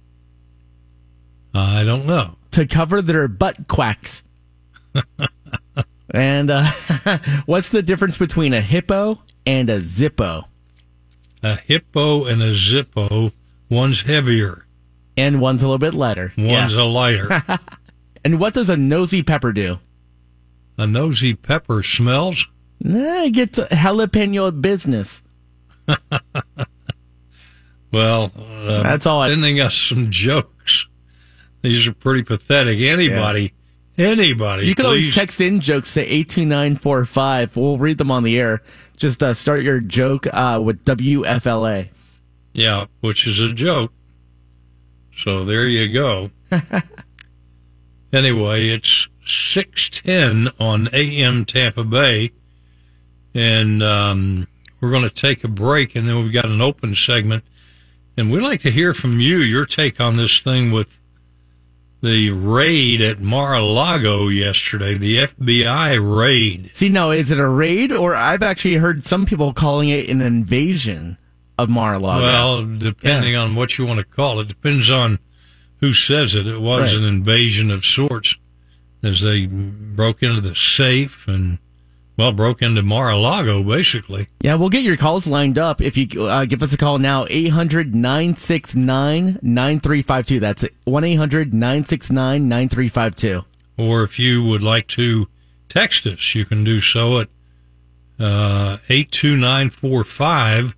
I 1.54 1.84
don't 1.84 2.06
know. 2.06 2.36
To 2.52 2.66
cover 2.66 3.02
their 3.02 3.28
butt 3.28 3.66
quacks. 3.68 4.22
and 6.10 6.50
uh, 6.50 6.70
what's 7.46 7.70
the 7.70 7.82
difference 7.82 8.18
between 8.18 8.52
a 8.52 8.60
hippo 8.60 9.22
and 9.46 9.70
a 9.70 9.80
zippo? 9.80 10.44
A 11.42 11.56
hippo 11.56 12.26
and 12.26 12.42
a 12.42 12.52
zippo. 12.52 13.32
One's 13.70 14.02
heavier. 14.02 14.66
And 15.16 15.40
one's 15.40 15.62
a 15.62 15.66
little 15.66 15.78
bit 15.78 15.94
lighter. 15.94 16.32
One's 16.36 16.74
Yeah. 16.76 16.82
a 16.82 16.84
lighter. 16.84 17.44
And 18.24 18.38
what 18.38 18.54
does 18.54 18.70
a 18.70 18.76
nosy 18.76 19.24
pepper 19.24 19.52
do? 19.52 19.80
a 20.78 20.86
nosy 20.86 21.34
pepper 21.34 21.82
smells. 21.82 22.46
Nah, 22.80 23.24
it 23.24 23.30
gets 23.32 23.58
jalapeno 23.58 24.60
business. 24.62 25.21
Well, 27.92 28.32
uh, 28.36 28.82
That's 28.82 29.04
all 29.06 29.20
I- 29.20 29.28
Sending 29.28 29.60
us 29.60 29.74
some 29.74 30.08
jokes. 30.10 30.86
These 31.60 31.86
are 31.86 31.92
pretty 31.92 32.22
pathetic. 32.22 32.80
Anybody, 32.80 33.52
anybody, 33.98 34.66
You 34.66 34.74
can 34.74 34.86
always 34.86 35.14
text 35.14 35.40
in 35.40 35.60
jokes 35.60 35.94
to 35.94 36.00
82945. 36.00 37.56
We'll 37.56 37.76
read 37.78 37.98
them 37.98 38.10
on 38.10 38.22
the 38.22 38.38
air. 38.38 38.62
Just 38.96 39.22
uh, 39.22 39.34
start 39.34 39.62
your 39.62 39.78
joke 39.80 40.26
uh, 40.32 40.60
with 40.64 40.84
WFLA. 40.84 41.90
yeah, 42.54 42.86
which 43.00 43.26
is 43.26 43.40
a 43.40 43.52
joke. 43.52 43.92
So 45.14 45.44
there 45.44 45.66
you 45.68 45.92
go. 45.92 46.30
anyway, 48.12 48.68
it's 48.70 49.08
six 49.24 49.88
ten 49.90 50.48
on 50.58 50.88
AM 50.92 51.44
Tampa 51.44 51.84
Bay, 51.84 52.30
and 53.34 53.82
um, 53.82 54.46
we're 54.82 54.90
going 54.90 55.04
to 55.04 55.10
take 55.10 55.44
a 55.44 55.48
break, 55.48 55.94
and 55.94 56.08
then 56.08 56.16
we've 56.16 56.32
got 56.32 56.46
an 56.46 56.60
open 56.60 56.94
segment, 56.96 57.44
and 58.16 58.30
we'd 58.32 58.42
like 58.42 58.60
to 58.62 58.70
hear 58.70 58.92
from 58.92 59.20
you, 59.20 59.38
your 59.38 59.64
take 59.64 60.00
on 60.00 60.16
this 60.16 60.40
thing 60.40 60.72
with 60.72 60.98
the 62.00 62.30
raid 62.30 63.00
at 63.00 63.20
Mar-a-Lago 63.20 64.26
yesterday, 64.26 64.98
the 64.98 65.18
FBI 65.18 65.96
raid. 66.18 66.72
See, 66.74 66.88
now, 66.88 67.12
is 67.12 67.30
it 67.30 67.38
a 67.38 67.48
raid, 67.48 67.92
or 67.92 68.16
I've 68.16 68.42
actually 68.42 68.74
heard 68.74 69.04
some 69.04 69.24
people 69.24 69.52
calling 69.52 69.88
it 69.88 70.10
an 70.10 70.20
invasion 70.20 71.16
of 71.56 71.68
Mar-a-Lago? 71.68 72.24
Well, 72.24 72.66
depending 72.76 73.36
on 73.36 73.54
what 73.54 73.78
you 73.78 73.86
want 73.86 74.00
to 74.00 74.04
call 74.04 74.40
it, 74.40 74.48
depends 74.48 74.90
on 74.90 75.20
who 75.76 75.92
says 75.92 76.34
it. 76.34 76.48
It 76.48 76.60
was 76.60 76.92
Right. 76.92 77.02
an 77.02 77.08
invasion 77.08 77.70
of 77.70 77.84
sorts 77.84 78.36
as 79.04 79.20
they 79.20 79.46
broke 79.46 80.24
into 80.24 80.40
the 80.40 80.56
safe 80.56 81.28
and, 81.28 81.58
well, 82.16 82.32
broke 82.32 82.62
into 82.62 82.82
Mar-a-Lago, 82.82 83.62
basically. 83.62 84.28
yeah, 84.42 84.54
we'll 84.54 84.68
get 84.68 84.82
your 84.82 84.96
calls 84.96 85.26
lined 85.26 85.58
up 85.58 85.80
if 85.80 85.96
you 85.96 86.24
uh, 86.24 86.44
give 86.44 86.62
us 86.62 86.72
a 86.72 86.76
call 86.76 86.98
now, 86.98 87.26
800 87.30 87.94
969 87.94 89.38
9352. 89.42 90.40
That's 90.40 90.64
1 90.84 91.04
800 91.04 91.54
969 91.54 92.48
9352. 92.48 93.44
Or 93.78 94.02
if 94.02 94.18
you 94.18 94.44
would 94.44 94.62
like 94.62 94.86
to 94.88 95.28
text 95.68 96.06
us, 96.06 96.34
you 96.34 96.44
can 96.44 96.64
do 96.64 96.80
so 96.80 97.20
at 97.20 97.28
uh, 98.20 98.76
82945 98.88 100.76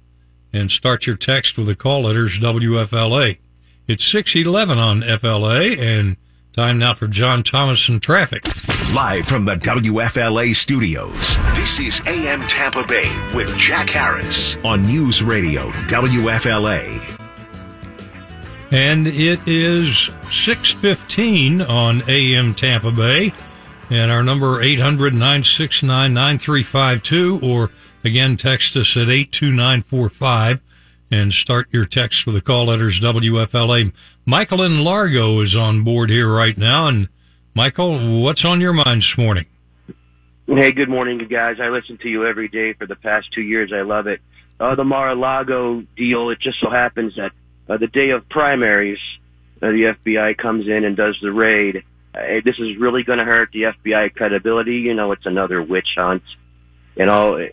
and 0.52 0.70
start 0.70 1.06
your 1.06 1.16
text 1.16 1.58
with 1.58 1.66
the 1.66 1.74
call 1.74 2.02
letters 2.02 2.38
WFLA. 2.38 3.38
It's 3.86 4.04
611 4.04 4.78
on 4.78 5.02
FLA 5.18 5.72
and 5.72 6.16
time 6.54 6.78
now 6.78 6.94
for 6.94 7.08
John 7.08 7.42
Thomas 7.42 7.88
and 7.88 8.00
traffic. 8.00 8.46
Live 8.94 9.26
from 9.26 9.44
the 9.44 9.56
WFLA 9.56 10.54
studios, 10.54 11.36
this 11.56 11.80
is 11.80 12.00
AM 12.06 12.42
Tampa 12.42 12.86
Bay 12.86 13.10
with 13.34 13.58
Jack 13.58 13.90
Harris 13.90 14.56
on 14.64 14.86
News 14.86 15.20
Radio 15.20 15.68
WFLA. 15.88 17.00
And 18.70 19.08
it 19.08 19.40
is 19.46 20.10
615 20.30 21.62
on 21.62 22.04
AM 22.08 22.54
Tampa 22.54 22.92
Bay. 22.92 23.32
And 23.90 24.12
our 24.12 24.22
number 24.22 24.62
800-969-9352 24.62 27.42
or 27.42 27.70
again 28.04 28.36
text 28.36 28.76
us 28.76 28.96
at 28.96 29.08
82945 29.08 30.60
and 31.20 31.32
start 31.32 31.68
your 31.70 31.84
text 31.84 32.26
with 32.26 32.34
the 32.34 32.40
call 32.40 32.66
letters 32.66 33.00
WFLA. 33.00 33.92
Michael 34.26 34.62
in 34.62 34.84
Largo 34.84 35.40
is 35.40 35.54
on 35.56 35.82
board 35.82 36.10
here 36.10 36.28
right 36.28 36.56
now 36.56 36.88
and 36.88 37.08
Michael, 37.54 38.20
what's 38.20 38.44
on 38.44 38.60
your 38.60 38.72
mind 38.72 39.02
this 39.02 39.16
morning? 39.16 39.46
Hey, 40.48 40.72
good 40.72 40.88
morning, 40.88 41.20
you 41.20 41.26
guys. 41.26 41.60
I 41.60 41.68
listen 41.68 41.98
to 41.98 42.08
you 42.08 42.26
every 42.26 42.48
day 42.48 42.72
for 42.72 42.84
the 42.84 42.96
past 42.96 43.32
two 43.32 43.42
years. 43.42 43.72
I 43.72 43.82
love 43.82 44.08
it. 44.08 44.20
Uh, 44.58 44.74
the 44.74 44.82
Mar-a-Lago 44.82 45.84
deal, 45.96 46.30
it 46.30 46.40
just 46.40 46.60
so 46.60 46.68
happens 46.68 47.14
that 47.14 47.30
uh, 47.68 47.76
the 47.76 47.86
day 47.86 48.10
of 48.10 48.28
primaries, 48.28 48.98
uh, 49.62 49.68
the 49.68 49.94
FBI 50.04 50.36
comes 50.36 50.66
in 50.66 50.84
and 50.84 50.96
does 50.96 51.16
the 51.22 51.30
raid. 51.30 51.84
Uh, 52.12 52.40
this 52.44 52.58
is 52.58 52.76
really 52.76 53.04
going 53.04 53.20
to 53.20 53.24
hurt 53.24 53.50
the 53.52 53.62
FBI 53.62 54.14
credibility. 54.14 54.78
You 54.78 54.94
know, 54.94 55.12
it's 55.12 55.26
another 55.26 55.62
witch 55.62 55.94
hunt. 55.96 56.24
You 56.96 57.06
know, 57.06 57.48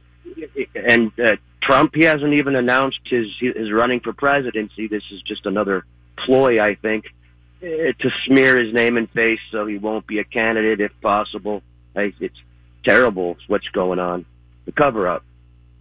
and 0.75 1.11
uh, 1.19 1.35
Trump, 1.61 1.93
he 1.95 2.01
hasn't 2.01 2.33
even 2.33 2.55
announced 2.55 2.99
his 3.05 3.27
his 3.39 3.71
running 3.71 3.99
for 3.99 4.13
presidency. 4.13 4.87
This 4.87 5.03
is 5.11 5.21
just 5.21 5.45
another 5.45 5.85
ploy, 6.17 6.61
I 6.61 6.75
think. 6.75 7.05
eh, 7.61 7.91
to 7.99 8.09
smear 8.25 8.57
his 8.57 8.73
name 8.73 8.97
and 8.97 9.09
face 9.11 9.39
so 9.51 9.65
he 9.65 9.77
won't 9.77 10.07
be 10.07 10.19
a 10.19 10.23
candidate 10.23 10.81
if 10.81 10.91
possible. 11.01 11.61
It's 11.95 12.35
terrible 12.83 13.37
what's 13.47 13.67
going 13.69 13.99
on. 13.99 14.25
The 14.65 14.71
cover 14.71 15.07
up. 15.07 15.23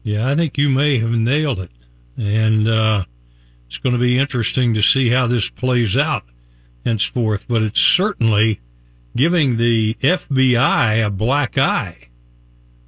Yeah, 0.02 0.28
I 0.28 0.34
think 0.34 0.58
you 0.58 0.68
may 0.70 0.98
have 0.98 1.10
nailed 1.12 1.60
it. 1.60 1.70
And 2.16 2.68
uh, 2.68 3.04
it's 3.66 3.78
going 3.78 3.94
to 3.94 3.98
be 4.00 4.18
interesting 4.18 4.74
to 4.74 4.82
see 4.82 5.08
how 5.10 5.26
this 5.26 5.48
plays 5.48 5.96
out 5.96 6.24
henceforth. 6.84 7.46
But 7.48 7.62
it's 7.62 7.80
certainly 7.80 8.60
giving 9.16 9.56
the 9.56 9.94
FBI 10.02 11.06
a 11.06 11.10
black 11.10 11.56
eye. 11.58 12.08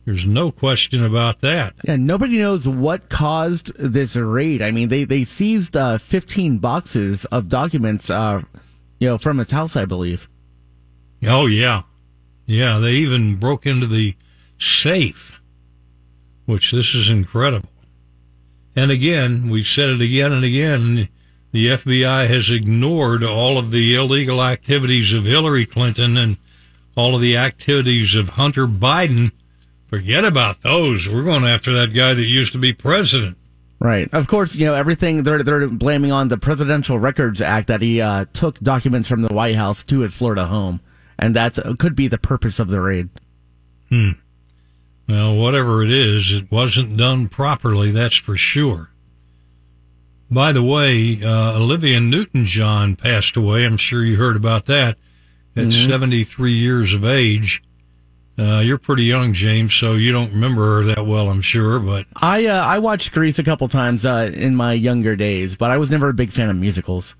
There's 0.04 0.26
no 0.26 0.50
question 0.50 1.04
about 1.04 1.40
that. 1.42 1.74
Yeah, 1.84 1.96
nobody 1.96 2.38
knows 2.38 2.66
what 2.66 3.08
caused 3.08 3.72
this 3.76 4.16
raid. 4.16 4.60
I 4.60 4.72
mean, 4.72 4.88
they 4.88 5.04
they 5.04 5.24
seized 5.24 5.76
uh, 5.76 5.98
15 5.98 6.58
boxes 6.58 7.24
of 7.26 7.48
documents, 7.48 8.10
uh, 8.10 8.42
you 8.98 9.08
know, 9.08 9.18
from 9.18 9.38
his 9.38 9.52
house, 9.52 9.76
I 9.76 9.84
believe. 9.84 10.28
Oh 11.24 11.46
yeah, 11.46 11.82
yeah. 12.46 12.78
They 12.78 12.92
even 12.94 13.36
broke 13.36 13.64
into 13.64 13.86
the 13.86 14.16
safe, 14.58 15.40
which 16.46 16.72
this 16.72 16.94
is 16.96 17.08
incredible. 17.08 17.68
And 18.74 18.90
again, 18.90 19.50
we've 19.50 19.66
said 19.66 19.90
it 19.90 20.00
again 20.00 20.32
and 20.32 20.44
again. 20.44 21.08
The 21.52 21.66
FBI 21.66 22.28
has 22.28 22.50
ignored 22.50 23.22
all 23.22 23.58
of 23.58 23.70
the 23.70 23.94
illegal 23.94 24.42
activities 24.42 25.12
of 25.12 25.26
Hillary 25.26 25.66
Clinton 25.66 26.16
and 26.16 26.38
all 26.96 27.14
of 27.14 27.20
the 27.20 27.36
activities 27.36 28.14
of 28.14 28.30
Hunter 28.30 28.66
Biden 28.66 29.32
Forget 29.92 30.24
about 30.24 30.62
those. 30.62 31.06
We're 31.06 31.22
going 31.22 31.44
after 31.44 31.70
that 31.74 31.92
guy 31.92 32.14
that 32.14 32.24
used 32.24 32.54
to 32.54 32.58
be 32.58 32.72
president. 32.72 33.36
Right. 33.78 34.08
Of 34.14 34.26
course, 34.26 34.54
you 34.54 34.64
know 34.64 34.72
everything. 34.72 35.22
They're 35.22 35.42
they're 35.42 35.68
blaming 35.68 36.10
on 36.10 36.28
the 36.28 36.38
Presidential 36.38 36.98
Records 36.98 37.42
Act 37.42 37.66
that 37.66 37.82
he 37.82 38.00
uh, 38.00 38.24
took 38.32 38.58
documents 38.60 39.06
from 39.06 39.20
the 39.20 39.34
White 39.34 39.54
House 39.54 39.82
to 39.82 39.98
his 39.98 40.14
Florida 40.14 40.46
home, 40.46 40.80
and 41.18 41.36
that 41.36 41.58
could 41.78 41.94
be 41.94 42.08
the 42.08 42.16
purpose 42.16 42.58
of 42.58 42.68
the 42.68 42.80
raid. 42.80 43.10
Hmm. 43.90 44.12
Well, 45.10 45.36
whatever 45.36 45.82
it 45.82 45.90
is, 45.90 46.32
it 46.32 46.50
wasn't 46.50 46.96
done 46.96 47.28
properly. 47.28 47.90
That's 47.90 48.16
for 48.16 48.38
sure. 48.38 48.88
By 50.30 50.52
the 50.52 50.62
way, 50.62 51.22
uh, 51.22 51.58
Olivia 51.58 52.00
Newton-John 52.00 52.96
passed 52.96 53.36
away. 53.36 53.66
I'm 53.66 53.76
sure 53.76 54.02
you 54.02 54.16
heard 54.16 54.36
about 54.36 54.64
that 54.66 54.96
at 55.54 55.64
mm-hmm. 55.64 55.90
73 55.90 56.52
years 56.52 56.94
of 56.94 57.04
age. 57.04 57.62
Uh, 58.38 58.60
you're 58.60 58.78
pretty 58.78 59.04
young, 59.04 59.32
James, 59.34 59.74
so 59.74 59.94
you 59.94 60.10
don't 60.10 60.32
remember 60.32 60.76
her 60.76 60.84
that 60.94 61.06
well, 61.06 61.28
I'm 61.28 61.42
sure. 61.42 61.78
But 61.78 62.06
I 62.16 62.46
uh, 62.46 62.64
I 62.64 62.78
watched 62.78 63.12
Grease 63.12 63.38
a 63.38 63.44
couple 63.44 63.68
times 63.68 64.04
uh, 64.06 64.30
in 64.32 64.56
my 64.56 64.72
younger 64.72 65.16
days, 65.16 65.54
but 65.56 65.70
I 65.70 65.76
was 65.76 65.90
never 65.90 66.08
a 66.08 66.14
big 66.14 66.30
fan 66.30 66.48
of 66.48 66.56
musicals. 66.56 67.14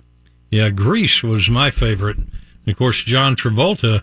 Yeah, 0.50 0.70
Grease 0.70 1.22
was 1.22 1.50
my 1.50 1.70
favorite. 1.70 2.18
Of 2.66 2.76
course, 2.76 3.02
John 3.04 3.36
Travolta 3.36 4.02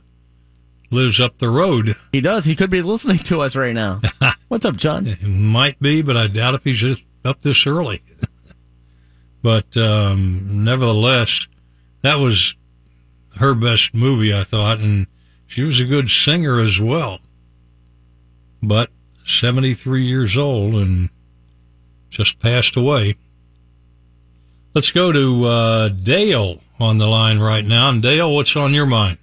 lives 0.91 1.19
up 1.19 1.37
the 1.37 1.49
road. 1.49 1.95
He 2.11 2.21
does. 2.21 2.45
He 2.45 2.55
could 2.55 2.71
be 2.71 2.81
listening 2.81 3.19
to 3.19 3.41
us 3.41 3.55
right 3.55 3.73
now. 3.73 4.01
What's 4.47 4.65
up, 4.65 4.75
John? 4.75 5.15
might 5.21 5.79
be, 5.79 6.01
but 6.01 6.17
I 6.17 6.25
doubt 6.27 6.55
if 6.55 6.63
he's 6.63 7.05
up 7.23 7.41
this 7.41 7.67
early. 7.67 8.01
but 9.43 9.77
um, 9.77 10.63
nevertheless, 10.65 11.47
that 12.01 12.15
was 12.15 12.55
her 13.37 13.53
best 13.53 13.93
movie, 13.93 14.33
I 14.33 14.43
thought, 14.43 14.79
and 14.79 15.05
she 15.49 15.63
was 15.63 15.81
a 15.81 15.85
good 15.85 16.09
singer 16.09 16.59
as 16.59 16.79
well. 16.79 17.19
But 18.61 18.91
73 19.25 20.05
years 20.05 20.37
old 20.37 20.75
and 20.75 21.09
just 22.11 22.39
passed 22.39 22.75
away. 22.75 23.15
Let's 24.75 24.91
go 24.91 25.11
to 25.11 25.45
uh, 25.45 25.89
Dale 25.89 26.61
on 26.79 26.99
the 26.99 27.07
line 27.07 27.39
right 27.39 27.65
now. 27.65 27.89
And 27.89 28.01
Dale, 28.01 28.33
what's 28.33 28.55
on 28.55 28.75
your 28.75 28.85
mind? 28.85 29.17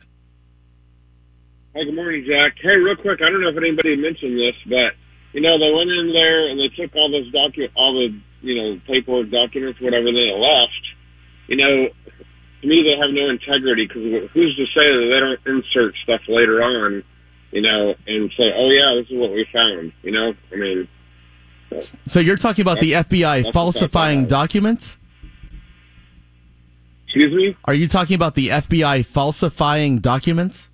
Hi, 1.76 1.84
good 1.84 1.94
morning, 1.94 2.26
Jack. 2.26 2.56
Hey, 2.60 2.76
real 2.76 2.96
quick, 2.96 3.20
I 3.22 3.30
don't 3.30 3.40
know 3.40 3.50
if 3.50 3.56
anybody 3.56 3.94
mentioned 3.94 4.36
this, 4.36 4.56
but 4.66 4.98
you 5.32 5.40
know 5.40 5.58
they 5.58 5.70
went 5.70 5.90
in 5.90 6.12
there 6.12 6.50
and 6.50 6.58
they 6.58 6.74
took 6.74 6.96
all 6.96 7.10
those 7.10 7.30
docu, 7.32 7.68
all 7.76 7.94
the 7.94 8.18
you 8.40 8.54
know 8.56 8.80
paperwork, 8.86 9.30
documents, 9.30 9.80
whatever 9.80 10.06
they 10.06 10.32
left. 10.34 10.82
You 11.46 11.56
know, 11.56 11.88
to 12.66 12.68
me, 12.68 12.82
they 12.82 13.00
have 13.00 13.14
no 13.14 13.28
integrity 13.30 13.86
because 13.86 14.30
who's 14.32 14.56
to 14.56 14.66
say 14.66 14.86
that 14.86 15.08
they 15.10 15.20
don't 15.20 15.56
insert 15.56 15.94
stuff 16.02 16.20
later 16.28 16.62
on, 16.62 17.04
you 17.52 17.60
know, 17.62 17.94
and 18.06 18.30
say, 18.36 18.52
"Oh 18.54 18.70
yeah, 18.70 18.94
this 19.00 19.10
is 19.10 19.18
what 19.18 19.30
we 19.30 19.46
found," 19.52 19.92
you 20.02 20.10
know? 20.10 20.34
I 20.52 20.56
mean. 20.56 20.88
So 22.06 22.20
you're 22.20 22.36
talking 22.36 22.62
about 22.62 22.80
the 22.80 22.92
FBI 22.92 23.52
falsifying 23.52 24.26
documents? 24.26 24.98
Excuse 27.06 27.34
me? 27.34 27.56
Are 27.64 27.74
you 27.74 27.88
talking 27.88 28.14
about 28.14 28.34
the 28.34 28.48
FBI 28.48 29.04
falsifying 29.04 29.98
documents? 29.98 30.68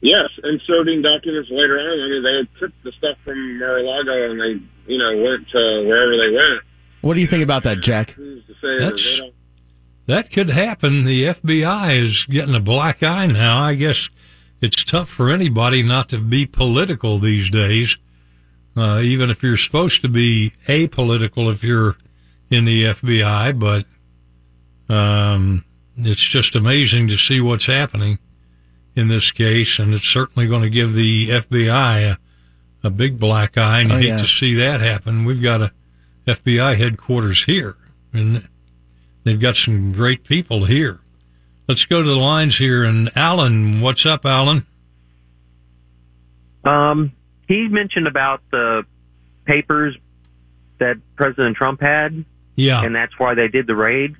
Yes, 0.00 0.28
inserting 0.44 1.02
documents 1.02 1.50
later 1.50 1.78
on. 1.78 2.00
I 2.00 2.08
mean, 2.08 2.22
they 2.22 2.60
took 2.60 2.72
the 2.84 2.92
stuff 2.92 3.16
from 3.24 3.58
Mar-a-Lago 3.58 4.30
and 4.30 4.40
they, 4.40 4.92
you 4.92 4.98
know, 4.98 5.22
went 5.24 5.48
to 5.48 5.84
wherever 5.88 6.16
they 6.16 6.32
went. 6.32 6.62
What 7.00 7.14
do 7.14 7.20
you 7.20 7.26
think 7.26 7.42
about 7.42 7.64
that, 7.64 7.80
Jack? 7.80 8.14
That's 8.78 9.22
that 10.06 10.30
could 10.30 10.50
happen. 10.50 11.04
The 11.04 11.24
FBI 11.24 11.96
is 11.96 12.24
getting 12.26 12.54
a 12.54 12.60
black 12.60 13.02
eye 13.02 13.26
now. 13.26 13.62
I 13.62 13.74
guess 13.74 14.08
it's 14.60 14.84
tough 14.84 15.08
for 15.08 15.30
anybody 15.30 15.82
not 15.82 16.08
to 16.10 16.18
be 16.18 16.46
political 16.46 17.18
these 17.18 17.50
days, 17.50 17.96
uh, 18.76 19.00
even 19.02 19.30
if 19.30 19.42
you're 19.42 19.56
supposed 19.56 20.02
to 20.02 20.08
be 20.08 20.52
apolitical 20.66 21.50
if 21.50 21.62
you're 21.64 21.96
in 22.50 22.64
the 22.64 22.84
FBI. 22.84 23.58
But 23.58 24.94
um, 24.94 25.64
it's 25.96 26.22
just 26.22 26.54
amazing 26.54 27.08
to 27.08 27.16
see 27.16 27.40
what's 27.40 27.66
happening 27.66 28.18
in 28.94 29.08
this 29.08 29.30
case, 29.30 29.78
and 29.78 29.92
it's 29.92 30.08
certainly 30.08 30.48
going 30.48 30.62
to 30.62 30.70
give 30.70 30.94
the 30.94 31.30
FBI 31.30 32.12
a, 32.12 32.18
a 32.86 32.90
big 32.90 33.18
black 33.18 33.58
eye, 33.58 33.80
and 33.80 33.90
you 33.90 33.94
oh, 33.94 33.98
hate 33.98 34.08
yeah. 34.08 34.16
to 34.16 34.26
see 34.26 34.54
that 34.54 34.80
happen. 34.80 35.24
We've 35.24 35.42
got 35.42 35.60
a 35.60 35.72
FBI 36.26 36.76
headquarters 36.76 37.44
here, 37.44 37.76
and 38.12 38.48
They've 39.26 39.40
got 39.40 39.56
some 39.56 39.90
great 39.90 40.22
people 40.22 40.66
here. 40.66 41.00
Let's 41.66 41.84
go 41.84 42.00
to 42.00 42.08
the 42.08 42.14
lines 42.14 42.56
here. 42.56 42.84
And 42.84 43.10
Alan, 43.16 43.80
what's 43.80 44.06
up, 44.06 44.24
Alan? 44.24 44.64
Um, 46.62 47.10
he 47.48 47.66
mentioned 47.66 48.06
about 48.06 48.40
the 48.52 48.84
papers 49.44 49.96
that 50.78 50.98
President 51.16 51.56
Trump 51.56 51.80
had. 51.80 52.24
Yeah. 52.54 52.84
And 52.84 52.94
that's 52.94 53.18
why 53.18 53.34
they 53.34 53.48
did 53.48 53.66
the 53.66 53.74
raid. 53.74 54.14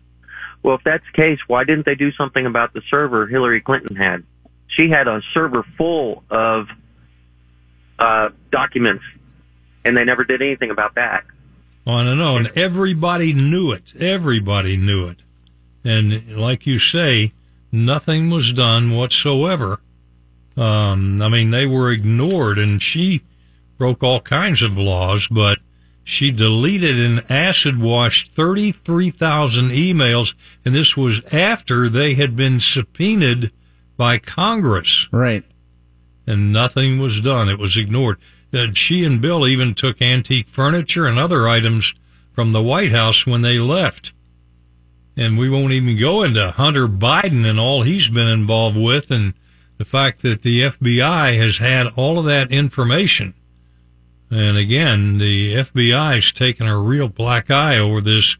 Well, 0.64 0.74
if 0.74 0.82
that's 0.82 1.04
the 1.12 1.22
case, 1.22 1.38
why 1.46 1.62
didn't 1.62 1.86
they 1.86 1.94
do 1.94 2.10
something 2.10 2.44
about 2.44 2.72
the 2.72 2.82
server 2.90 3.28
Hillary 3.28 3.60
Clinton 3.60 3.94
had? 3.94 4.24
She 4.66 4.90
had 4.90 5.06
a 5.06 5.22
server 5.32 5.64
full 5.78 6.24
of 6.30 6.66
uh, 8.00 8.30
documents, 8.50 9.04
and 9.84 9.96
they 9.96 10.02
never 10.02 10.24
did 10.24 10.42
anything 10.42 10.72
about 10.72 10.96
that 10.96 11.22
on 11.86 12.06
and 12.06 12.20
on. 12.20 12.48
Everybody 12.56 13.32
knew 13.32 13.72
it. 13.72 13.92
Everybody 13.98 14.76
knew 14.76 15.06
it. 15.06 15.18
And 15.84 16.36
like 16.36 16.66
you 16.66 16.78
say, 16.78 17.32
nothing 17.70 18.28
was 18.28 18.52
done 18.52 18.90
whatsoever. 18.90 19.80
Um, 20.56 21.22
I 21.22 21.28
mean, 21.28 21.50
they 21.50 21.66
were 21.66 21.92
ignored 21.92 22.58
and 22.58 22.82
she 22.82 23.22
broke 23.78 24.02
all 24.02 24.20
kinds 24.20 24.62
of 24.62 24.78
laws, 24.78 25.28
but 25.28 25.58
she 26.02 26.30
deleted 26.30 26.98
and 26.98 27.30
acid 27.30 27.80
washed 27.80 28.28
33,000 28.32 29.70
emails. 29.70 30.34
And 30.64 30.74
this 30.74 30.96
was 30.96 31.22
after 31.32 31.88
they 31.88 32.14
had 32.14 32.34
been 32.34 32.58
subpoenaed 32.58 33.52
by 33.96 34.18
Congress. 34.18 35.08
Right. 35.12 35.44
And 36.26 36.52
nothing 36.52 36.98
was 36.98 37.20
done. 37.20 37.48
It 37.48 37.58
was 37.58 37.76
ignored 37.76 38.18
that 38.50 38.76
she 38.76 39.04
and 39.04 39.20
Bill 39.20 39.46
even 39.46 39.74
took 39.74 40.00
antique 40.00 40.48
furniture 40.48 41.06
and 41.06 41.18
other 41.18 41.48
items 41.48 41.94
from 42.32 42.52
the 42.52 42.62
White 42.62 42.92
House 42.92 43.26
when 43.26 43.42
they 43.42 43.58
left. 43.58 44.12
And 45.16 45.38
we 45.38 45.48
won't 45.48 45.72
even 45.72 45.98
go 45.98 46.22
into 46.22 46.50
Hunter 46.50 46.86
Biden 46.86 47.44
and 47.44 47.58
all 47.58 47.82
he's 47.82 48.08
been 48.08 48.28
involved 48.28 48.76
with 48.76 49.10
and 49.10 49.34
the 49.78 49.84
fact 49.84 50.22
that 50.22 50.42
the 50.42 50.62
FBI 50.62 51.36
has 51.38 51.58
had 51.58 51.86
all 51.96 52.18
of 52.18 52.26
that 52.26 52.50
information. 52.50 53.34
And 54.30 54.56
again, 54.56 55.18
the 55.18 55.54
FBI's 55.54 56.32
taken 56.32 56.66
a 56.66 56.78
real 56.78 57.08
black 57.08 57.50
eye 57.50 57.78
over 57.78 58.00
this, 58.00 58.36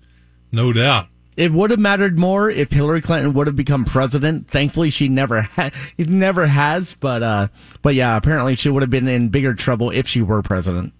no 0.52 0.72
doubt 0.72 1.08
it 1.36 1.52
would 1.52 1.70
have 1.70 1.78
mattered 1.78 2.18
more 2.18 2.48
if 2.50 2.72
Hillary 2.72 3.00
Clinton 3.00 3.34
would 3.34 3.46
have 3.46 3.56
become 3.56 3.84
president. 3.84 4.48
Thankfully, 4.48 4.90
she 4.90 5.08
never 5.08 5.42
ha- 5.42 5.70
never 5.98 6.46
has. 6.46 6.94
But 6.94 7.22
uh, 7.22 7.48
but 7.82 7.94
yeah, 7.94 8.16
apparently 8.16 8.56
she 8.56 8.70
would 8.70 8.82
have 8.82 8.90
been 8.90 9.08
in 9.08 9.28
bigger 9.28 9.54
trouble 9.54 9.90
if 9.90 10.08
she 10.08 10.22
were 10.22 10.42
president. 10.42 10.92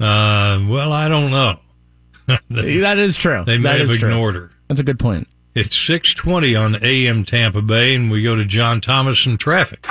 Uh, 0.00 0.64
well, 0.68 0.92
I 0.92 1.08
don't 1.08 1.30
know. 1.30 1.58
they, 2.48 2.78
that 2.78 2.98
is 2.98 3.16
true. 3.16 3.42
They 3.44 3.58
may 3.58 3.78
have 3.78 3.90
ignored 3.90 4.34
true. 4.34 4.42
her. 4.44 4.50
That's 4.68 4.80
a 4.80 4.84
good 4.84 4.98
point. 4.98 5.28
It's 5.54 5.74
six 5.74 6.14
twenty 6.14 6.54
on 6.54 6.76
AM 6.82 7.24
Tampa 7.24 7.62
Bay, 7.62 7.94
and 7.94 8.10
we 8.10 8.22
go 8.22 8.36
to 8.36 8.44
John 8.44 8.80
Thomas 8.80 9.26
and 9.26 9.40
traffic. 9.40 9.84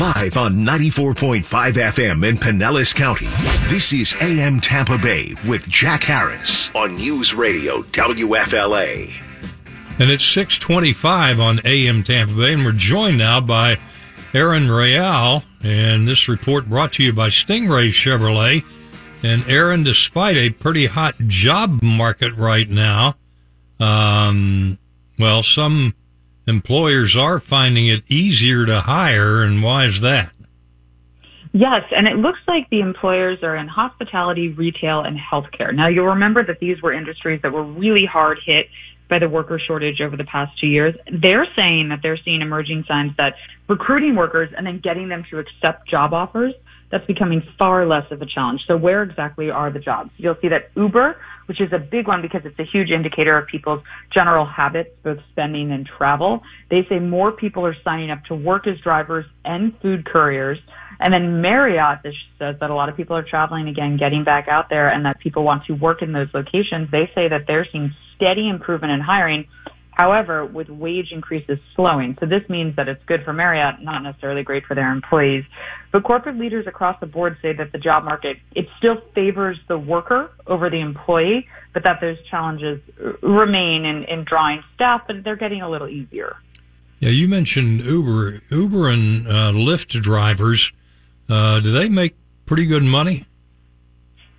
Live 0.00 0.36
on 0.36 0.56
94.5 0.56 1.44
FM 1.44 2.28
in 2.28 2.36
Pinellas 2.36 2.92
County. 2.92 3.28
This 3.68 3.92
is 3.92 4.16
AM 4.20 4.60
Tampa 4.60 4.98
Bay 4.98 5.36
with 5.46 5.68
Jack 5.68 6.02
Harris 6.02 6.74
on 6.74 6.96
News 6.96 7.32
Radio 7.32 7.82
WFLA. 7.82 9.22
And 10.00 10.10
it's 10.10 10.24
625 10.24 11.38
on 11.38 11.60
AM 11.64 12.02
Tampa 12.02 12.34
Bay, 12.34 12.54
and 12.54 12.64
we're 12.64 12.72
joined 12.72 13.18
now 13.18 13.40
by 13.40 13.78
Aaron 14.32 14.68
Real. 14.68 15.44
And 15.62 16.08
this 16.08 16.28
report 16.28 16.68
brought 16.68 16.94
to 16.94 17.04
you 17.04 17.12
by 17.12 17.28
Stingray 17.28 17.90
Chevrolet. 17.90 18.64
And 19.22 19.48
Aaron, 19.48 19.84
despite 19.84 20.36
a 20.36 20.50
pretty 20.50 20.86
hot 20.86 21.14
job 21.28 21.84
market 21.84 22.34
right 22.34 22.68
now, 22.68 23.14
um, 23.78 24.76
well, 25.20 25.44
some 25.44 25.94
employers 26.46 27.16
are 27.16 27.38
finding 27.38 27.88
it 27.88 28.04
easier 28.10 28.66
to 28.66 28.80
hire. 28.80 29.42
And 29.42 29.62
why 29.62 29.84
is 29.84 30.00
that? 30.00 30.32
Yes, 31.52 31.84
and 31.94 32.08
it 32.08 32.16
looks 32.16 32.40
like 32.48 32.68
the 32.70 32.80
employers 32.80 33.38
are 33.44 33.54
in 33.54 33.68
hospitality, 33.68 34.48
retail, 34.48 35.02
and 35.02 35.16
healthcare. 35.16 35.72
Now, 35.72 35.86
you'll 35.86 36.06
remember 36.06 36.44
that 36.44 36.58
these 36.58 36.82
were 36.82 36.92
industries 36.92 37.42
that 37.42 37.52
were 37.52 37.62
really 37.62 38.04
hard 38.04 38.40
hit 38.44 38.66
by 39.08 39.20
the 39.20 39.28
worker 39.28 39.60
shortage 39.60 40.00
over 40.00 40.16
the 40.16 40.24
past 40.24 40.58
two 40.58 40.66
years. 40.66 40.96
They're 41.12 41.46
saying 41.54 41.90
that 41.90 42.00
they're 42.02 42.18
seeing 42.24 42.40
emerging 42.40 42.86
signs 42.88 43.12
that 43.18 43.34
recruiting 43.68 44.16
workers 44.16 44.50
and 44.56 44.66
then 44.66 44.80
getting 44.80 45.08
them 45.08 45.24
to 45.30 45.38
accept 45.38 45.88
job 45.88 46.12
offers, 46.12 46.54
that's 46.90 47.06
becoming 47.06 47.42
far 47.58 47.86
less 47.86 48.10
of 48.10 48.22
a 48.22 48.26
challenge. 48.26 48.62
So 48.66 48.76
where 48.76 49.02
exactly 49.02 49.50
are 49.50 49.70
the 49.70 49.78
jobs? 49.78 50.10
You'll 50.16 50.36
see 50.40 50.48
that 50.48 50.70
Uber, 50.76 51.16
which 51.46 51.60
is 51.60 51.72
a 51.72 51.78
big 51.78 52.08
one 52.08 52.22
because 52.22 52.42
it's 52.44 52.58
a 52.58 52.64
huge 52.64 52.90
indicator 52.90 53.36
of 53.36 53.46
people's 53.46 53.82
general 54.12 54.46
habits, 54.46 54.90
both 55.02 55.18
spending 55.30 55.72
and 55.72 55.86
travel. 55.86 56.40
They 56.70 56.86
say 56.88 56.98
more 56.98 57.32
people 57.32 57.64
are 57.66 57.76
signing 57.84 58.10
up 58.10 58.24
to 58.28 58.34
work 58.34 58.66
as 58.66 58.78
drivers 58.82 59.26
and 59.44 59.72
food 59.80 60.06
couriers. 60.06 60.58
And 61.00 61.12
then 61.12 61.40
Marriott 61.42 62.00
says 62.38 62.56
that 62.60 62.70
a 62.70 62.74
lot 62.74 62.88
of 62.88 62.96
people 62.96 63.16
are 63.16 63.24
traveling 63.28 63.68
again, 63.68 63.96
getting 63.98 64.24
back 64.24 64.46
out 64.48 64.66
there, 64.70 64.88
and 64.88 65.04
that 65.04 65.18
people 65.20 65.42
want 65.44 65.64
to 65.66 65.72
work 65.72 66.02
in 66.02 66.12
those 66.12 66.28
locations. 66.32 66.90
They 66.90 67.10
say 67.14 67.28
that 67.28 67.42
they're 67.46 67.66
seeing 67.70 67.92
steady 68.16 68.48
improvement 68.48 68.92
in 68.92 69.00
hiring. 69.00 69.46
However, 69.90 70.44
with 70.44 70.68
wage 70.68 71.12
increases 71.12 71.58
slowing. 71.76 72.16
So 72.18 72.26
this 72.26 72.42
means 72.48 72.74
that 72.76 72.88
it's 72.88 73.02
good 73.06 73.20
for 73.24 73.32
Marriott, 73.32 73.80
not 73.80 74.02
necessarily 74.02 74.42
great 74.42 74.64
for 74.66 74.74
their 74.74 74.90
employees. 74.90 75.44
But 75.94 76.02
corporate 76.02 76.38
leaders 76.38 76.66
across 76.66 76.98
the 76.98 77.06
board 77.06 77.36
say 77.40 77.52
that 77.52 77.70
the 77.70 77.78
job 77.78 78.02
market, 78.02 78.38
it 78.56 78.66
still 78.78 78.96
favors 79.14 79.56
the 79.68 79.78
worker 79.78 80.32
over 80.48 80.68
the 80.68 80.80
employee, 80.80 81.46
but 81.72 81.84
that 81.84 82.00
those 82.00 82.16
challenges 82.28 82.80
remain 83.22 83.84
in, 83.84 84.02
in 84.02 84.24
drawing 84.24 84.64
staff, 84.74 85.02
but 85.06 85.22
they're 85.22 85.36
getting 85.36 85.62
a 85.62 85.70
little 85.70 85.86
easier. 85.86 86.34
Yeah, 86.98 87.10
you 87.10 87.28
mentioned 87.28 87.82
Uber. 87.82 88.40
Uber 88.50 88.88
and 88.88 89.28
uh, 89.28 89.52
Lyft 89.52 90.02
drivers, 90.02 90.72
uh, 91.28 91.60
do 91.60 91.70
they 91.70 91.88
make 91.88 92.16
pretty 92.44 92.66
good 92.66 92.82
money? 92.82 93.24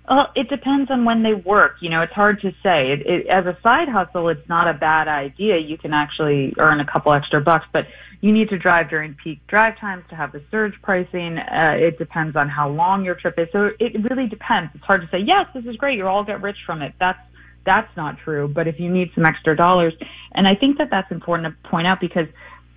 Well, 0.08 0.28
it 0.36 0.48
depends 0.48 0.90
on 0.90 1.04
when 1.04 1.22
they 1.22 1.34
work. 1.34 1.76
You 1.80 1.90
know, 1.90 2.02
it's 2.02 2.12
hard 2.12 2.40
to 2.42 2.50
say. 2.62 2.92
It, 2.92 3.06
it, 3.06 3.26
as 3.26 3.44
a 3.46 3.58
side 3.62 3.88
hustle, 3.88 4.28
it's 4.28 4.48
not 4.48 4.68
a 4.68 4.74
bad 4.78 5.08
idea. 5.08 5.58
You 5.58 5.76
can 5.76 5.92
actually 5.92 6.54
earn 6.58 6.80
a 6.80 6.86
couple 6.86 7.12
extra 7.12 7.40
bucks, 7.40 7.66
but 7.72 7.86
you 8.20 8.32
need 8.32 8.48
to 8.50 8.58
drive 8.58 8.88
during 8.88 9.14
peak 9.22 9.40
drive 9.48 9.78
times 9.78 10.04
to 10.10 10.16
have 10.16 10.32
the 10.32 10.42
surge 10.50 10.74
pricing. 10.82 11.38
Uh, 11.38 11.74
it 11.76 11.98
depends 11.98 12.36
on 12.36 12.48
how 12.48 12.68
long 12.68 13.04
your 13.04 13.16
trip 13.16 13.34
is. 13.38 13.48
So 13.52 13.70
it 13.80 13.92
really 14.08 14.28
depends. 14.28 14.70
It's 14.74 14.84
hard 14.84 15.02
to 15.02 15.08
say, 15.10 15.18
yes, 15.18 15.46
this 15.54 15.64
is 15.64 15.76
great. 15.76 15.98
You'll 15.98 16.08
all 16.08 16.24
get 16.24 16.40
rich 16.40 16.58
from 16.64 16.82
it. 16.82 16.94
That's, 17.00 17.18
that's 17.64 17.94
not 17.96 18.16
true. 18.18 18.46
But 18.46 18.68
if 18.68 18.78
you 18.78 18.90
need 18.90 19.10
some 19.14 19.24
extra 19.24 19.56
dollars, 19.56 19.92
and 20.32 20.46
I 20.46 20.54
think 20.54 20.78
that 20.78 20.88
that's 20.90 21.10
important 21.10 21.52
to 21.62 21.68
point 21.68 21.88
out 21.88 22.00
because 22.00 22.28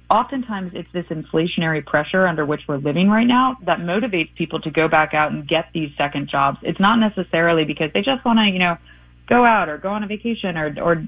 oftentimes 0.10 0.72
it's 0.74 0.92
this 0.92 1.06
inflationary 1.06 1.86
pressure 1.86 2.26
under 2.26 2.46
which 2.46 2.62
we're 2.68 2.78
living 2.78 3.10
right 3.10 3.28
now 3.28 3.58
that 3.66 3.80
motivates 3.80 4.34
people 4.36 4.60
to 4.62 4.72
go 4.72 4.88
back 4.88 5.14
out 5.14 5.32
and 5.32 5.48
get 5.48 5.66
these 5.74 5.90
second 5.98 6.30
jobs. 6.30 6.58
It's 6.64 6.80
not 6.80 6.98
necessarily 6.98 7.64
because 7.64 7.92
they 7.94 8.02
just 8.02 8.26
want 8.26 8.40
to, 8.40 8.52
you 8.52 8.60
know, 8.60 8.78
go 9.28 9.46
out 9.46 9.70
or 9.70 9.78
go 9.78 9.90
on 9.90 10.04
a 10.04 10.08
vacation 10.08 10.58
or, 10.58 10.76
or 10.82 11.08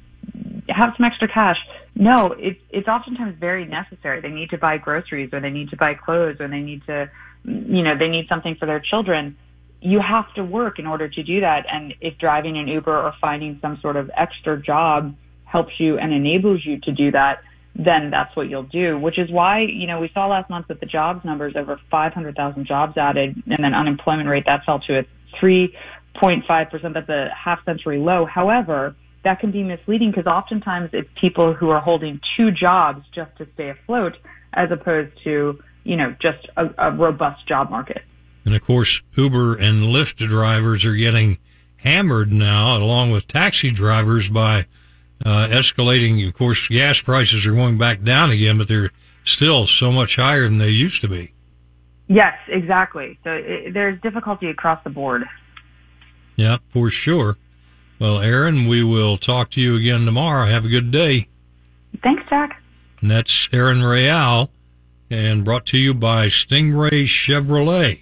have 0.70 0.94
some 0.96 1.06
extra 1.06 1.28
cash. 1.28 1.58
No, 1.96 2.36
it's, 2.38 2.60
it's 2.70 2.88
oftentimes 2.88 3.38
very 3.40 3.66
necessary. 3.66 4.22
They 4.22 4.30
need 4.30 4.52
to 4.52 4.58
buy 4.60 4.78
groceries 4.78 5.32
or 5.34 5.42
they 5.42 5.50
need 5.50 5.70
to 5.72 5.78
buy 5.78 5.96
clothes 5.96 6.38
or 6.40 6.48
they 6.48 6.62
need 6.62 6.86
to, 6.86 7.10
you 7.44 7.84
know, 7.84 7.98
they 7.98 8.08
need 8.08 8.28
something 8.30 8.56
for 8.60 8.68
their 8.68 8.80
children. 8.80 9.36
You 9.82 10.00
have 10.00 10.32
to 10.36 10.44
work 10.44 10.78
in 10.78 10.86
order 10.86 11.10
to 11.10 11.24
do 11.24 11.42
that. 11.42 11.66
And 11.72 11.96
if 12.02 12.20
driving 12.20 12.58
an 12.60 12.68
Uber 12.68 12.96
or 12.96 13.14
finding 13.20 13.58
some 13.64 13.80
sort 13.82 13.96
of 13.96 14.12
extra 14.16 14.62
job 14.62 15.16
helps 15.46 15.74
you 15.80 15.98
and 15.98 16.14
enables 16.14 16.64
you 16.64 16.80
to 16.82 16.92
do 16.92 17.10
that, 17.12 17.42
then 17.86 18.12
that's 18.12 18.36
what 18.36 18.50
you'll 18.50 18.64
do, 18.64 18.98
which 18.98 19.18
is 19.18 19.30
why, 19.32 19.62
you 19.62 19.88
know, 19.88 20.00
we 20.00 20.10
saw 20.14 20.28
last 20.28 20.50
month 20.50 20.68
that 20.68 20.80
the 20.80 20.86
jobs 20.86 21.24
numbers 21.24 21.54
over 21.56 21.80
500,000 21.90 22.66
jobs 22.66 22.98
added 22.98 23.42
and 23.46 23.64
then 23.64 23.74
unemployment 23.74 24.30
rate 24.30 24.46
that 24.46 24.64
fell 24.66 24.80
to 24.82 25.00
a 25.00 25.04
3.5%. 25.42 26.94
That's 26.94 27.10
a 27.10 27.30
half 27.36 27.64
century 27.66 27.98
low. 28.00 28.26
However, 28.26 28.96
that 29.24 29.40
can 29.40 29.52
be 29.52 29.64
misleading 29.64 30.12
because 30.12 30.26
oftentimes 30.26 30.90
it's 30.94 31.10
people 31.20 31.54
who 31.54 31.70
are 31.70 31.80
holding 31.80 32.20
two 32.38 32.52
jobs 32.52 33.06
just 33.14 33.36
to 33.38 33.48
stay 33.54 33.70
afloat 33.70 34.18
as 34.54 34.72
opposed 34.72 35.12
to, 35.24 35.60
you 35.84 35.96
know, 35.96 36.16
just 36.22 36.48
a, 36.58 36.70
a 36.78 36.92
robust 36.92 37.48
job 37.48 37.70
market. 37.70 38.04
And 38.46 38.56
of 38.56 38.64
course, 38.64 39.02
Uber 39.16 39.56
and 39.56 39.84
Lyft 39.84 40.28
drivers 40.28 40.86
are 40.86 40.96
getting 40.96 41.38
hammered 41.78 42.32
now 42.32 42.78
along 42.78 43.12
with 43.12 43.28
taxi 43.28 43.72
drivers 43.72 44.30
by 44.30 44.66
uh, 45.26 45.48
escalating. 45.50 46.28
Of 46.28 46.34
course, 46.34 46.68
gas 46.68 47.02
prices 47.02 47.46
are 47.46 47.54
going 47.54 47.78
back 47.78 48.02
down 48.02 48.32
again, 48.32 48.58
but 48.58 48.68
they're 48.68 48.92
still 49.24 49.68
so 49.68 49.92
much 49.92 50.16
higher 50.16 50.44
than 50.44 50.58
they 50.58 50.70
used 50.70 51.02
to 51.02 51.08
be. 51.08 51.34
Yes, 52.08 52.34
exactly. 52.48 53.18
So 53.24 53.32
it, 53.32 53.74
there's 53.74 54.00
difficulty 54.02 54.50
across 54.50 54.84
the 54.84 54.90
board. 54.90 55.24
Yeah, 56.36 56.58
for 56.70 56.90
sure. 56.90 57.38
Well, 58.00 58.20
Aaron, 58.20 58.68
we 58.68 58.84
will 58.84 59.16
talk 59.18 59.52
to 59.52 59.62
you 59.62 59.76
again 59.76 60.06
tomorrow. 60.06 60.48
Have 60.48 60.66
a 60.66 60.70
good 60.70 60.92
day. 60.92 61.28
Thanks, 62.02 62.24
Jack. 62.30 62.62
And 63.02 63.12
that's 63.12 63.48
Aaron 63.54 63.84
Real, 63.84 64.50
and 65.10 65.46
brought 65.46 65.66
to 65.68 65.78
you 65.78 65.94
by 65.94 66.28
Stingray 66.28 67.04
Chevrolet. 67.04 68.02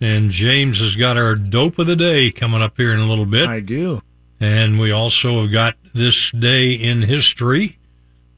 And 0.00 0.30
James 0.30 0.80
has 0.80 0.94
got 0.94 1.16
our 1.16 1.34
dope 1.34 1.78
of 1.78 1.86
the 1.86 1.96
day 1.96 2.30
coming 2.30 2.62
up 2.62 2.76
here 2.76 2.92
in 2.92 3.00
a 3.00 3.06
little 3.06 3.26
bit. 3.26 3.48
I 3.48 3.60
do. 3.60 4.02
And 4.38 4.78
we 4.78 4.92
also 4.92 5.40
have 5.42 5.52
got 5.52 5.74
this 5.96 6.30
day 6.30 6.72
in 6.72 7.02
history, 7.02 7.78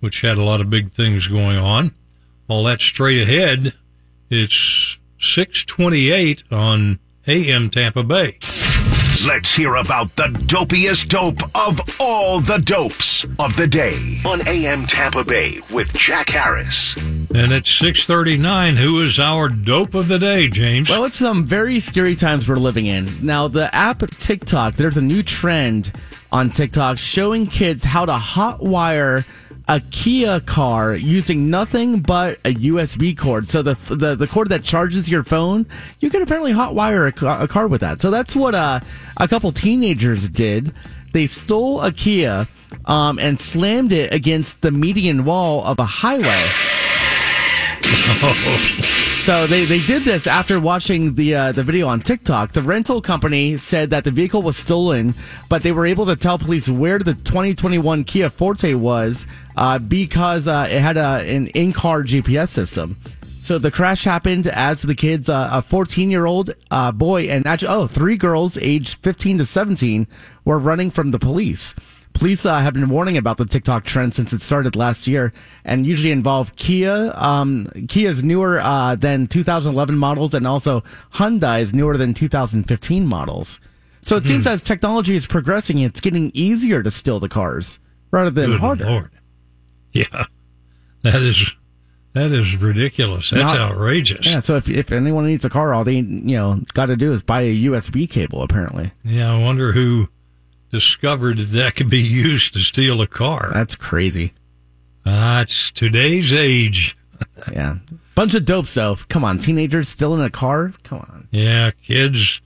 which 0.01 0.21
had 0.23 0.39
a 0.39 0.45
lot 0.45 0.61
of 0.61 0.71
big 0.71 0.93
things 0.93 1.27
going 1.27 1.59
on. 1.59 1.93
All 2.49 2.65
that 2.65 2.81
straight 2.81 3.23
ahead. 3.23 3.75
It's 4.31 4.99
628 5.19 6.45
on 6.51 6.99
AM 7.27 7.71
Tampa 7.71 8.03
Bay. 8.03 8.39
Let's 9.27 9.55
hear 9.55 9.75
about 9.75 10.15
the 10.15 10.29
dopiest 10.47 11.09
dope 11.09 11.43
of 11.57 11.81
all 12.01 12.41
the 12.41 12.59
dopes 12.59 13.27
of 13.41 13.57
the 13.57 13.67
day 13.67 14.21
on 14.25 14.47
AM 14.47 14.87
Tampa 14.87 15.25
Bay 15.25 15.61
with 15.73 15.93
Jack 15.93 16.31
Harris. 16.31 16.97
And 16.97 17.53
it's 17.53 17.71
639. 17.71 18.77
Who 18.77 19.01
is 19.01 19.19
our 19.19 19.49
dope 19.49 19.95
of 19.95 20.07
the 20.09 20.21
day, 20.21 20.49
James? 20.49 20.89
Well, 20.89 21.05
it's 21.05 21.17
some 21.17 21.45
very 21.45 21.81
scary 21.81 22.15
times 22.15 22.49
we're 22.49 22.57
living 22.57 22.87
in. 22.87 23.09
Now, 23.21 23.49
the 23.49 23.75
app 23.75 24.09
TikTok, 24.09 24.77
there's 24.77 24.97
a 24.97 25.03
new 25.03 25.23
trend 25.25 25.93
on 26.31 26.51
TikTok 26.51 26.99
showing 26.99 27.47
kids 27.47 27.85
how 27.85 28.05
to 28.05 28.13
hotwire 28.13 29.27
a 29.67 29.81
Kia 29.81 30.41
car 30.41 30.95
using 30.95 31.51
nothing 31.51 32.01
but 32.01 32.39
a 32.45 32.55
USB 32.55 33.17
cord. 33.17 33.49
So 33.49 33.63
the 33.63 33.75
the, 33.91 34.15
the 34.17 34.27
cord 34.27 34.49
that 34.49 34.65
charges 34.65 35.09
your 35.11 35.25
phone, 35.25 35.67
you 36.01 36.11
can 36.11 36.23
apparently 36.23 36.53
hotwire 36.53 37.07
a, 37.07 37.13
ca- 37.13 37.43
a 37.43 37.49
car 37.49 37.69
with 37.69 37.83
that. 37.83 38.01
So 38.01 38.11
that's 38.11 38.35
what 38.35 38.55
uh, 38.55 38.81
a 39.19 39.29
couple 39.29 39.53
teenagers 39.53 40.29
did. 40.29 40.73
They 41.13 41.27
stole 41.27 41.83
a 41.83 41.93
Kia 41.93 42.49
um, 42.87 43.19
and 43.19 43.41
slammed 43.41 43.93
it 43.93 44.13
against 44.13 44.61
the 44.63 44.71
median 44.71 45.25
wall 45.25 45.65
of 45.65 45.79
a 45.79 45.85
highway. 45.85 46.45
So 49.29 49.47
they, 49.47 49.67
they 49.67 49.85
did 49.85 50.05
this 50.05 50.27
after 50.27 50.59
watching 50.59 51.15
the 51.15 51.35
uh, 51.35 51.53
the 51.53 51.63
video 51.63 51.87
on 51.87 52.01
TikTok. 52.01 52.53
The 52.53 52.63
rental 52.63 53.03
company 53.03 53.59
said 53.59 53.91
that 53.91 54.05
the 54.05 54.11
vehicle 54.11 54.41
was 54.41 54.57
stolen, 54.57 55.15
but 55.51 55.63
they 55.63 55.71
were 55.71 55.85
able 55.85 56.07
to 56.07 56.17
tell 56.17 56.39
police 56.39 56.67
where 56.67 56.99
the 56.99 57.13
2021 57.13 58.05
Kia 58.05 58.31
Forte 58.31 58.73
was 58.73 59.27
uh, 59.55 59.81
because 59.81 60.49
uh, 60.49 60.67
it 60.71 60.81
had 60.81 60.97
a, 60.97 61.31
an 61.31 61.49
in-car 61.49 62.05
GPS 62.05 62.49
system. 62.49 62.97
So 63.43 63.59
the 63.59 63.71
crash 63.71 64.05
happened 64.05 64.47
as 64.47 64.81
the 64.81 64.95
kids, 64.95 65.29
uh, 65.29 65.51
a 65.53 65.61
14 65.61 66.11
year 66.11 66.25
old 66.25 66.55
uh, 66.71 66.91
boy 66.93 67.25
and 67.25 67.47
actually, 67.47 67.69
oh, 67.69 67.87
three 67.87 68.17
girls 68.17 68.57
aged 68.57 68.97
15 69.03 69.37
to 69.37 69.45
17 69.45 70.07
were 70.47 70.59
running 70.59 70.91
from 70.91 71.11
the 71.11 71.19
police. 71.19 71.75
Police 72.13 72.45
uh, 72.45 72.59
have 72.59 72.75
been 72.75 72.89
warning 72.89 73.17
about 73.17 73.39
the 73.39 73.47
TikTok 73.47 73.85
trend 73.85 74.13
since 74.15 74.33
it 74.33 74.43
started 74.43 74.75
last 74.75 75.07
year, 75.07 75.33
and 75.65 75.87
usually 75.87 76.11
involve 76.11 76.57
Kia. 76.57 77.13
Um, 77.15 77.69
Kia's 77.89 78.25
newer 78.25 78.59
uh, 78.61 78.97
than 78.97 79.27
2011 79.29 79.97
models, 79.97 80.35
and 80.35 80.47
also 80.47 80.83
Hyundai's 81.15 81.73
newer 81.73 81.97
than 81.97 82.15
2015 82.15 83.07
models. 83.07 83.61
So 84.03 84.17
it 84.17 84.25
seems 84.25 84.47
as 84.47 84.63
technology 84.63 85.15
is 85.17 85.27
progressing, 85.27 85.79
it's 85.79 86.01
getting 86.01 86.31
easier 86.35 86.83
to 86.83 86.91
steal 86.91 87.21
the 87.21 87.29
cars 87.29 87.79
rather 88.11 88.31
than 88.31 88.51
Good 88.53 88.61
harder. 88.61 88.85
Lord. 88.87 89.11
Yeah, 89.93 90.25
that 91.03 91.23
is 91.23 91.55
that 92.15 92.33
is 92.33 92.57
ridiculous. 92.57 93.31
That's 93.31 93.53
Not- 93.53 93.73
outrageous. 93.73 94.27
Yeah, 94.27 94.41
so 94.41 94.57
if 94.57 94.69
if 94.69 94.93
anyone 94.93 95.27
needs 95.27 95.45
a 95.45 95.51
car, 95.51 95.73
all 95.75 95.85
they 95.85 95.97
you 95.97 96.37
know 96.37 96.61
got 96.75 96.87
to 96.87 96.97
do 96.97 97.13
is 97.13 97.23
buy 97.23 97.43
a 97.43 97.55
USB 97.65 98.09
cable. 98.09 98.43
Apparently, 98.43 98.93
Yeah, 99.05 99.33
I 99.35 99.39
wonder 99.43 99.73
who 99.73 100.09
discovered 100.71 101.39
that 101.39 101.53
that 101.53 101.77
could 101.77 101.91
be 101.91 102.01
used 102.03 102.53
to 102.55 102.61
steal 102.61 103.01
a 103.01 103.07
car. 103.07 103.51
that's 103.55 103.77
crazy. 103.77 104.33
That's 105.05 105.71
today's 105.71 106.33
age. 106.33 106.97
yeah. 107.53 107.77
Bunch 108.15 108.35
of 108.35 108.45
dope 108.45 108.67
stuff. 108.67 109.07
Come 109.09 109.25
on, 109.25 109.39
teenagers 109.39 109.89
still 109.89 110.15
in 110.15 110.21
a 110.21 110.31
car? 110.31 110.73
Come 110.83 110.99
on. 110.99 111.29
Yeah, 111.31 111.71
kids, 111.71 112.41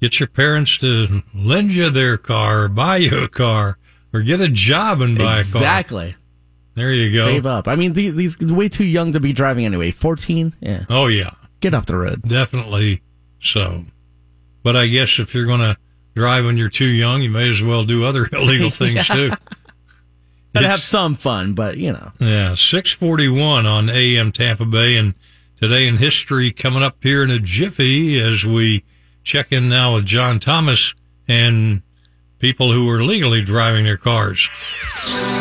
get 0.00 0.20
your 0.20 0.26
parents 0.26 0.76
to 0.78 1.22
lend 1.34 1.74
you 1.74 1.90
their 1.90 2.16
car, 2.16 2.64
or 2.64 2.68
buy 2.68 2.98
you 2.98 3.18
a 3.18 3.28
car, 3.28 3.78
or 4.12 4.20
get 4.20 4.40
a 4.40 4.48
job 4.48 5.00
and 5.00 5.16
buy 5.16 5.40
a 5.40 5.44
car. 5.44 5.62
Exactly. 5.62 6.16
There 6.74 6.92
you 6.92 7.12
go. 7.12 7.26
Save 7.26 7.46
up. 7.46 7.68
I 7.68 7.76
mean, 7.76 7.92
these, 7.92 8.16
these 8.16 8.52
way 8.52 8.68
too 8.68 8.84
young 8.84 9.12
to 9.12 9.20
be 9.20 9.32
driving 9.32 9.64
anyway. 9.64 9.92
14? 9.92 10.54
Yeah. 10.60 10.84
Oh, 10.90 11.06
yeah. 11.06 11.30
Get 11.60 11.72
off 11.72 11.86
the 11.86 11.96
road. 11.96 12.22
Definitely 12.22 13.00
so. 13.40 13.84
But 14.64 14.76
I 14.76 14.88
guess 14.88 15.20
if 15.20 15.34
you're 15.34 15.46
going 15.46 15.60
to 15.60 15.76
drive 16.14 16.44
when 16.44 16.56
you're 16.56 16.68
too 16.68 16.86
young, 16.86 17.22
you 17.22 17.30
may 17.30 17.48
as 17.48 17.62
well 17.62 17.84
do 17.84 18.04
other 18.04 18.28
illegal 18.32 18.70
things 18.70 19.06
too. 19.06 19.32
Gotta 20.52 20.68
have 20.68 20.80
some 20.80 21.16
fun, 21.16 21.54
but 21.54 21.78
you 21.78 21.92
know. 21.92 22.12
Yeah, 22.20 22.54
641 22.54 23.66
on 23.66 23.90
AM 23.90 24.30
Tampa 24.30 24.64
Bay 24.64 24.96
and 24.96 25.14
today 25.56 25.88
in 25.88 25.96
history 25.96 26.52
coming 26.52 26.82
up 26.82 26.96
here 27.02 27.24
in 27.24 27.30
a 27.30 27.40
jiffy 27.40 28.20
as 28.20 28.46
we 28.46 28.84
check 29.24 29.50
in 29.50 29.68
now 29.68 29.94
with 29.94 30.04
John 30.04 30.38
Thomas 30.38 30.94
and 31.26 31.82
people 32.38 32.70
who 32.70 32.88
are 32.90 33.02
legally 33.02 33.42
driving 33.42 33.84
their 33.84 33.96
cars. 33.96 34.48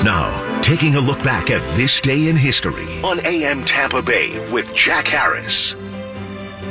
Now, 0.03 0.61
taking 0.61 0.95
a 0.95 0.99
look 0.99 1.21
back 1.23 1.51
at 1.51 1.61
this 1.75 1.99
day 2.01 2.27
in 2.27 2.35
history 2.35 2.87
on 3.03 3.19
AM 3.25 3.65
Tampa 3.65 4.01
Bay 4.01 4.49
with 4.51 4.73
Jack 4.73 5.07
Harris. 5.07 5.75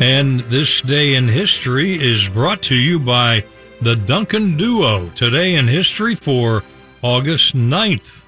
And 0.00 0.40
this 0.40 0.80
day 0.80 1.14
in 1.14 1.28
history 1.28 1.94
is 1.94 2.28
brought 2.28 2.62
to 2.62 2.74
you 2.74 2.98
by 2.98 3.44
the 3.82 3.96
Duncan 3.96 4.56
Duo. 4.56 5.08
Today 5.08 5.56
in 5.56 5.66
history 5.66 6.14
for 6.14 6.62
August 7.02 7.56
9th. 7.56 8.22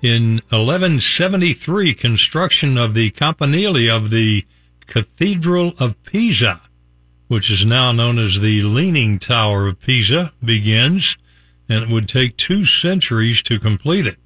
In 0.00 0.36
1173, 0.48 1.92
construction 1.92 2.78
of 2.78 2.94
the 2.94 3.10
campanile 3.10 3.90
of 3.94 4.08
the 4.08 4.46
Cathedral 4.86 5.74
of 5.78 6.02
Pisa, 6.04 6.62
which 7.28 7.50
is 7.50 7.66
now 7.66 7.92
known 7.92 8.18
as 8.18 8.40
the 8.40 8.62
Leaning 8.62 9.18
Tower 9.18 9.66
of 9.66 9.80
Pisa, 9.80 10.32
begins, 10.42 11.18
and 11.68 11.84
it 11.84 11.92
would 11.92 12.08
take 12.08 12.38
two 12.38 12.64
centuries 12.64 13.42
to 13.42 13.58
complete 13.58 14.06
it. 14.06 14.16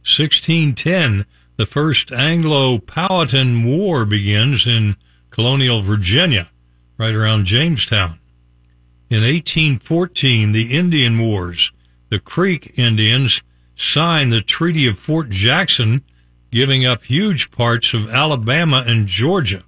1610, 0.00 1.26
the 1.56 1.66
first 1.66 2.10
Anglo-Powhatan 2.10 3.64
War 3.64 4.06
begins 4.06 4.66
in 4.66 4.96
colonial 5.28 5.82
Virginia, 5.82 6.48
right 6.96 7.14
around 7.14 7.44
Jamestown. 7.44 8.18
In 9.14 9.20
1814, 9.20 10.50
the 10.50 10.76
Indian 10.76 11.20
Wars, 11.20 11.70
the 12.08 12.18
Creek 12.18 12.72
Indians 12.76 13.42
signed 13.76 14.32
the 14.32 14.40
Treaty 14.40 14.88
of 14.88 14.98
Fort 14.98 15.30
Jackson, 15.30 16.02
giving 16.50 16.84
up 16.84 17.04
huge 17.04 17.52
parts 17.52 17.94
of 17.94 18.10
Alabama 18.10 18.82
and 18.84 19.06
Georgia. 19.06 19.62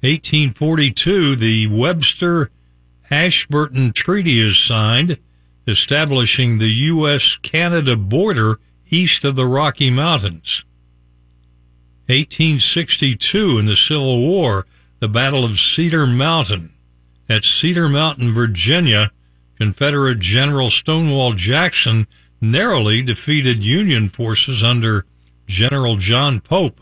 1842, 0.00 1.36
the 1.36 1.68
Webster 1.68 2.50
Ashburton 3.12 3.92
Treaty 3.92 4.44
is 4.44 4.58
signed, 4.58 5.18
establishing 5.68 6.58
the 6.58 6.72
U.S. 6.90 7.36
Canada 7.36 7.94
border 7.94 8.58
east 8.90 9.24
of 9.24 9.36
the 9.36 9.46
Rocky 9.46 9.88
Mountains. 9.88 10.64
1862, 12.06 13.58
in 13.60 13.66
the 13.66 13.76
Civil 13.76 14.18
War, 14.18 14.66
the 14.98 15.06
Battle 15.06 15.44
of 15.44 15.60
Cedar 15.60 16.08
Mountain. 16.08 16.71
At 17.32 17.46
Cedar 17.46 17.88
Mountain, 17.88 18.34
Virginia, 18.34 19.10
Confederate 19.56 20.18
General 20.18 20.68
Stonewall 20.68 21.32
Jackson 21.32 22.06
narrowly 22.42 23.00
defeated 23.00 23.64
Union 23.64 24.10
forces 24.10 24.62
under 24.62 25.06
General 25.46 25.96
John 25.96 26.40
Pope. 26.40 26.78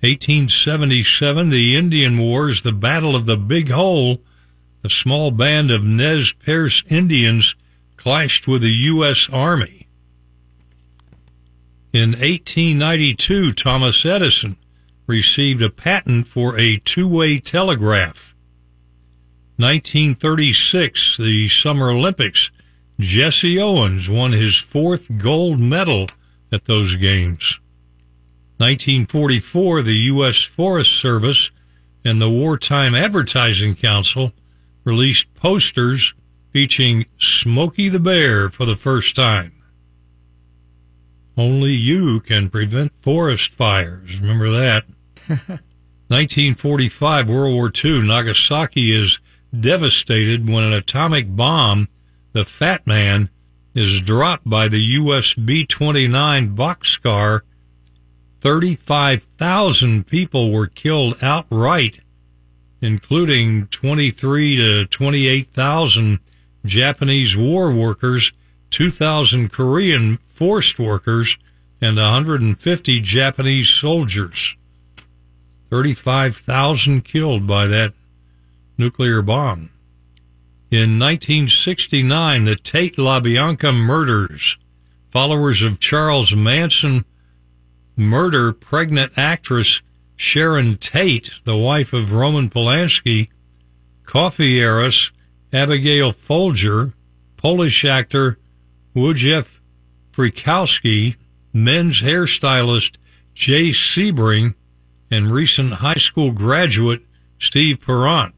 1877, 0.00 1.48
the 1.48 1.74
Indian 1.74 2.18
Wars, 2.18 2.60
the 2.60 2.74
Battle 2.74 3.16
of 3.16 3.24
the 3.24 3.38
Big 3.38 3.70
Hole, 3.70 4.20
a 4.84 4.90
small 4.90 5.30
band 5.30 5.70
of 5.70 5.82
Nez 5.82 6.34
Perce 6.34 6.84
Indians 6.90 7.54
clashed 7.96 8.46
with 8.46 8.60
the 8.60 8.74
U.S. 8.92 9.30
Army. 9.32 9.88
In 11.94 12.10
1892, 12.10 13.54
Thomas 13.54 14.04
Edison 14.04 14.58
received 15.06 15.62
a 15.62 15.70
patent 15.70 16.26
for 16.26 16.58
a 16.58 16.76
two-way 16.76 17.38
telegraph. 17.38 18.33
1936, 19.56 21.16
the 21.16 21.48
Summer 21.48 21.90
Olympics, 21.90 22.50
Jesse 22.98 23.58
Owens 23.58 24.10
won 24.10 24.32
his 24.32 24.56
fourth 24.56 25.18
gold 25.18 25.60
medal 25.60 26.06
at 26.50 26.64
those 26.64 26.96
games. 26.96 27.60
1944, 28.58 29.82
the 29.82 29.96
U.S. 29.96 30.42
Forest 30.42 30.96
Service 30.96 31.52
and 32.04 32.20
the 32.20 32.28
Wartime 32.28 32.96
Advertising 32.96 33.76
Council 33.76 34.32
released 34.82 35.32
posters 35.34 36.14
featuring 36.52 37.06
Smokey 37.18 37.88
the 37.88 38.00
Bear 38.00 38.48
for 38.48 38.66
the 38.66 38.76
first 38.76 39.14
time. 39.14 39.52
Only 41.36 41.72
you 41.72 42.20
can 42.20 42.48
prevent 42.48 42.92
forest 43.00 43.52
fires. 43.52 44.20
Remember 44.20 44.50
that. 44.50 44.84
1945, 46.08 47.28
World 47.28 47.54
War 47.54 47.72
II, 47.84 48.02
Nagasaki 48.02 48.94
is 48.94 49.18
devastated 49.60 50.48
when 50.48 50.64
an 50.64 50.72
atomic 50.72 51.34
bomb, 51.34 51.88
the 52.32 52.44
Fat 52.44 52.86
Man, 52.86 53.28
is 53.74 54.00
dropped 54.00 54.48
by 54.48 54.68
the 54.68 54.80
U.S. 54.80 55.34
B-29 55.34 56.54
Bockscar. 56.54 57.40
35,000 58.40 60.06
people 60.06 60.52
were 60.52 60.66
killed 60.66 61.16
outright, 61.22 62.00
including 62.80 63.66
23 63.68 64.56
to 64.56 64.86
28,000 64.86 66.18
Japanese 66.64 67.36
war 67.36 67.72
workers, 67.72 68.32
2,000 68.70 69.50
Korean 69.50 70.16
forced 70.18 70.78
workers, 70.78 71.36
and 71.80 71.96
150 71.96 73.00
Japanese 73.00 73.70
soldiers. 73.70 74.56
35,000 75.70 77.04
killed 77.04 77.46
by 77.46 77.66
that 77.66 77.92
nuclear 78.76 79.22
bomb. 79.22 79.70
In 80.70 80.98
1969, 80.98 82.44
the 82.44 82.56
Tate 82.56 82.96
LaBianca 82.96 83.74
murders. 83.74 84.58
Followers 85.10 85.62
of 85.62 85.78
Charles 85.78 86.34
Manson 86.34 87.04
murder 87.96 88.52
pregnant 88.52 89.12
actress 89.16 89.82
Sharon 90.16 90.76
Tate, 90.76 91.30
the 91.44 91.56
wife 91.56 91.92
of 91.92 92.12
Roman 92.12 92.50
Polanski, 92.50 93.28
coffee 94.04 94.60
heiress 94.60 95.10
Abigail 95.52 96.12
Folger, 96.12 96.92
Polish 97.36 97.84
actor 97.84 98.38
Wojciech 98.94 99.60
Frykowski, 100.12 101.16
men's 101.52 102.02
hairstylist 102.02 102.98
Jay 103.34 103.70
Sebring, 103.70 104.54
and 105.10 105.30
recent 105.30 105.74
high 105.74 105.94
school 105.94 106.30
graduate 106.30 107.02
Steve 107.38 107.80
Parent. 107.80 108.34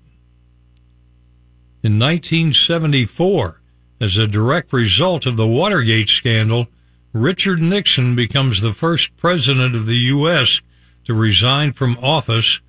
In 1.86 2.00
1974, 2.00 3.62
as 4.00 4.18
a 4.18 4.26
direct 4.26 4.72
result 4.72 5.24
of 5.24 5.36
the 5.36 5.46
Watergate 5.46 6.08
scandal, 6.08 6.66
Richard 7.12 7.62
Nixon 7.62 8.16
becomes 8.16 8.60
the 8.60 8.72
first 8.72 9.16
president 9.16 9.76
of 9.76 9.86
the 9.86 9.94
U.S. 9.94 10.60
to 11.04 11.14
resign 11.14 11.70
from 11.70 11.96
office, 12.02 12.60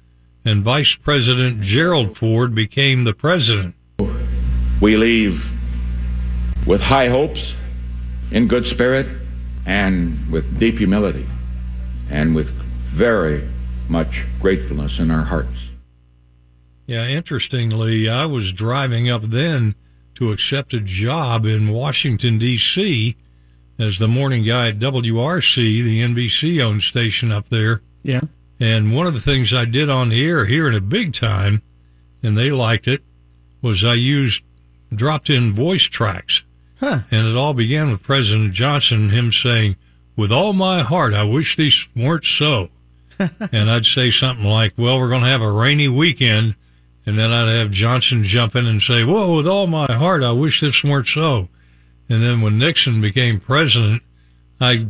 and 0.46 0.64
Vice 0.64 0.96
President 0.96 1.64
Gerald 1.64 2.16
Ford 2.16 2.54
became 2.54 3.06
the 3.06 3.14
president. 3.16 3.74
We 4.80 4.98
leave 4.98 5.42
with 6.68 6.80
high 6.80 7.10
hopes, 7.10 7.56
in 8.30 8.48
good 8.48 8.68
spirit, 8.68 9.08
and 9.66 10.32
with 10.32 10.60
deep 10.60 10.78
humility, 10.78 11.26
and 12.12 12.36
with 12.36 12.50
very 12.94 13.50
much 13.90 14.26
gratefulness 14.40 15.00
in 15.00 15.10
our 15.10 15.24
hearts. 15.24 15.67
Yeah, 16.88 17.06
interestingly, 17.06 18.10
I 18.10 18.26
was 18.26 18.54
driving 18.54 19.10
up 19.10 19.22
then 19.24 19.76
to 20.16 20.32
accept 20.32 20.74
a 20.74 20.80
job 20.80 21.46
in 21.46 21.68
Washington, 21.68 22.40
D.C. 22.40 23.16
as 23.78 24.00
the 24.00 24.08
morning 24.08 24.44
guy 24.44 24.70
at 24.70 24.80
WRC, 24.80 25.56
the 25.56 26.02
NBC 26.02 26.62
owned 26.64 26.82
station 26.82 27.32
up 27.32 27.50
there. 27.50 27.82
Yeah. 28.04 28.22
And 28.60 28.96
one 28.96 29.06
of 29.06 29.14
the 29.14 29.20
things 29.20 29.54
I 29.54 29.66
did 29.66 29.90
on 29.90 30.10
the 30.10 30.26
air 30.26 30.46
here 30.46 30.68
in 30.68 30.74
a 30.74 30.82
big 30.82 31.14
time, 31.14 31.62
and 32.24 32.38
they 32.38 32.52
liked 32.52 32.88
it, 32.88 33.04
was 33.62 33.84
I 33.84 33.94
used 33.94 34.42
dropped 34.94 35.30
in 35.30 35.54
voice 35.54 35.84
tracks. 35.84 36.44
Huh. 36.80 37.02
And 37.12 37.28
it 37.28 37.36
all 37.36 37.54
began 37.54 37.92
with 37.92 38.04
President 38.04 38.54
Johnson, 38.54 39.10
him 39.10 39.32
saying, 39.32 39.76
With 40.16 40.32
all 40.32 40.54
my 40.54 40.84
heart, 40.84 41.14
I 41.14 41.24
wish 41.24 41.56
these 41.56 41.90
weren't 41.96 42.24
so. 42.24 42.70
and 43.20 43.70
I'd 43.70 43.86
say 43.86 44.12
something 44.12 44.46
like, 44.46 44.74
Well, 44.78 44.98
we're 44.98 45.10
going 45.10 45.24
to 45.24 45.30
have 45.30 45.42
a 45.42 45.52
rainy 45.52 45.88
weekend. 45.88 46.56
And 47.08 47.18
then 47.18 47.32
I'd 47.32 47.48
have 47.48 47.72
Johnson 47.72 48.26
jump 48.26 48.54
in 48.58 48.68
and 48.68 48.82
say, 48.82 49.06
Whoa, 49.06 49.38
with 49.38 49.48
all 49.48 49.66
my 49.66 49.90
heart, 49.90 50.24
I 50.24 50.34
wish 50.34 50.60
this 50.60 50.84
weren't 50.84 51.08
so. 51.08 51.48
And 52.10 52.22
then 52.22 52.42
when 52.42 52.58
Nixon 52.58 53.00
became 53.00 53.40
president, 53.40 54.04
I 54.60 54.88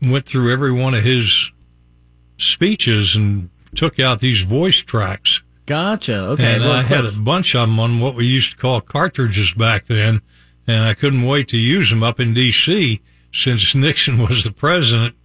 went 0.00 0.24
through 0.24 0.52
every 0.52 0.70
one 0.70 0.94
of 0.94 1.02
his 1.02 1.50
speeches 2.36 3.16
and 3.16 3.50
took 3.74 3.98
out 3.98 4.20
these 4.20 4.42
voice 4.42 4.78
tracks. 4.78 5.42
Gotcha. 5.66 6.16
Okay. 6.16 6.54
and 6.54 6.62
well, 6.62 6.72
I 6.72 6.82
had 6.82 7.04
a 7.04 7.12
bunch 7.12 7.56
of 7.56 7.68
them 7.68 7.80
on 7.80 7.98
what 7.98 8.14
we 8.14 8.24
used 8.24 8.52
to 8.52 8.56
call 8.56 8.80
cartridges 8.80 9.52
back 9.52 9.86
then, 9.86 10.22
and 10.68 10.84
I 10.84 10.94
couldn't 10.94 11.26
wait 11.26 11.48
to 11.48 11.58
use 11.58 11.90
them 11.90 12.04
up 12.04 12.20
in 12.20 12.34
D.C. 12.34 13.00
since 13.32 13.74
Nixon 13.74 14.18
was 14.18 14.44
the 14.44 14.52
president. 14.52 15.16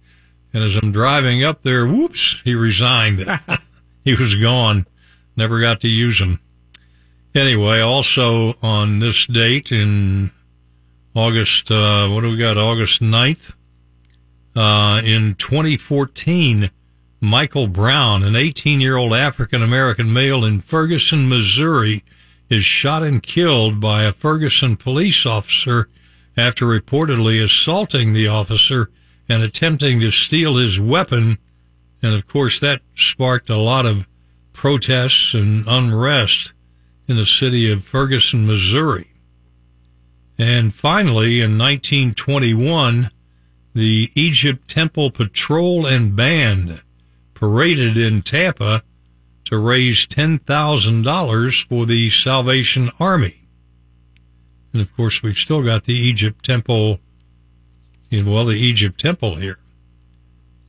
And 0.52 0.64
as 0.64 0.74
I'm 0.74 0.90
driving 0.90 1.44
up 1.44 1.62
there, 1.62 1.86
whoops, 1.86 2.42
he 2.44 2.56
resigned. 2.56 3.24
he 4.04 4.14
was 4.14 4.34
gone. 4.34 4.86
Never 5.36 5.60
got 5.60 5.80
to 5.80 5.88
use 5.88 6.18
them. 6.18 6.40
Anyway, 7.34 7.80
also 7.80 8.54
on 8.62 9.00
this 9.00 9.26
date 9.26 9.72
in 9.72 10.30
August, 11.14 11.70
uh, 11.70 12.08
what 12.08 12.20
do 12.20 12.30
we 12.30 12.36
got? 12.36 12.56
August 12.56 13.00
9th. 13.00 13.54
Uh, 14.54 15.00
in 15.04 15.34
2014, 15.34 16.70
Michael 17.20 17.66
Brown, 17.66 18.22
an 18.22 18.36
18 18.36 18.80
year 18.80 18.96
old 18.96 19.12
African 19.12 19.62
American 19.62 20.12
male 20.12 20.44
in 20.44 20.60
Ferguson, 20.60 21.28
Missouri, 21.28 22.04
is 22.48 22.64
shot 22.64 23.02
and 23.02 23.22
killed 23.22 23.80
by 23.80 24.04
a 24.04 24.12
Ferguson 24.12 24.76
police 24.76 25.26
officer 25.26 25.88
after 26.36 26.66
reportedly 26.66 27.42
assaulting 27.42 28.12
the 28.12 28.28
officer 28.28 28.90
and 29.28 29.42
attempting 29.42 30.00
to 30.00 30.10
steal 30.10 30.56
his 30.56 30.78
weapon. 30.78 31.38
And 32.02 32.14
of 32.14 32.26
course, 32.26 32.60
that 32.60 32.82
sparked 32.94 33.50
a 33.50 33.56
lot 33.56 33.86
of 33.86 34.06
protests 34.54 35.34
and 35.34 35.66
unrest 35.66 36.54
in 37.06 37.16
the 37.16 37.26
city 37.26 37.70
of 37.70 37.84
Ferguson, 37.84 38.46
Missouri. 38.46 39.08
And 40.38 40.74
finally, 40.74 41.42
in 41.42 41.58
1921, 41.58 43.10
the 43.74 44.10
Egypt 44.14 44.66
Temple 44.66 45.10
Patrol 45.10 45.86
and 45.86 46.16
Band 46.16 46.80
paraded 47.34 47.98
in 47.98 48.22
Tampa 48.22 48.82
to 49.44 49.58
raise 49.58 50.06
$10,000 50.06 51.66
for 51.66 51.84
the 51.84 52.08
Salvation 52.08 52.90
Army. 52.98 53.46
And 54.72 54.80
of 54.80 54.96
course, 54.96 55.22
we've 55.22 55.36
still 55.36 55.62
got 55.62 55.84
the 55.84 55.94
Egypt 55.94 56.44
Temple, 56.44 57.00
well, 58.10 58.46
the 58.46 58.54
Egypt 58.54 58.98
Temple 58.98 59.36
here. 59.36 59.58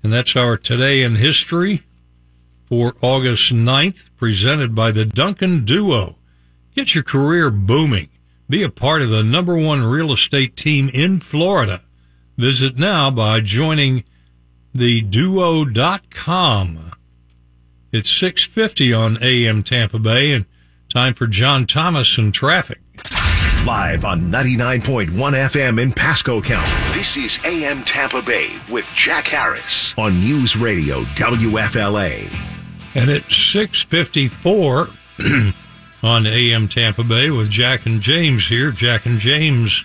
And 0.03 0.11
that's 0.11 0.35
our 0.35 0.57
Today 0.57 1.01
in 1.01 1.15
History 1.15 1.83
for 2.65 2.95
August 3.01 3.53
9th, 3.53 4.09
presented 4.15 4.73
by 4.75 4.91
the 4.91 5.05
Duncan 5.05 5.65
Duo. 5.65 6.17
Get 6.75 6.93
your 6.95 7.03
career 7.03 7.49
booming. 7.49 8.09
Be 8.49 8.63
a 8.63 8.69
part 8.69 9.01
of 9.01 9.09
the 9.09 9.23
number 9.23 9.57
one 9.57 9.83
real 9.83 10.11
estate 10.11 10.55
team 10.55 10.89
in 10.93 11.19
Florida. 11.19 11.81
Visit 12.37 12.77
now 12.77 13.09
by 13.09 13.39
joining 13.39 14.03
theduo.com. 14.75 15.71
It's 17.91 18.09
650 18.09 18.93
on 18.93 19.17
AM 19.23 19.63
Tampa 19.63 19.99
Bay 19.99 20.33
and 20.33 20.45
time 20.89 21.13
for 21.13 21.27
John 21.27 21.65
Thomas 21.65 22.17
and 22.17 22.33
traffic. 22.33 22.81
Live 23.65 24.05
on 24.05 24.21
99.1 24.31 25.07
FM 25.07 25.81
in 25.81 25.91
Pasco 25.91 26.39
County. 26.39 26.71
This 26.93 27.17
is 27.17 27.39
AM 27.45 27.83
Tampa 27.83 28.21
Bay 28.21 28.59
with 28.69 28.85
Jack 28.93 29.27
Harris 29.27 29.97
on 29.97 30.19
News 30.19 30.55
Radio 30.55 31.01
WFLA. 31.15 32.54
And 32.95 33.09
it's 33.09 33.35
654 33.35 34.87
on 36.03 36.27
AM 36.27 36.67
Tampa 36.67 37.03
Bay 37.03 37.29
with 37.29 37.49
Jack 37.49 37.85
and 37.85 38.01
James 38.01 38.47
here. 38.47 38.71
Jack 38.71 39.05
and 39.05 39.19
James 39.19 39.83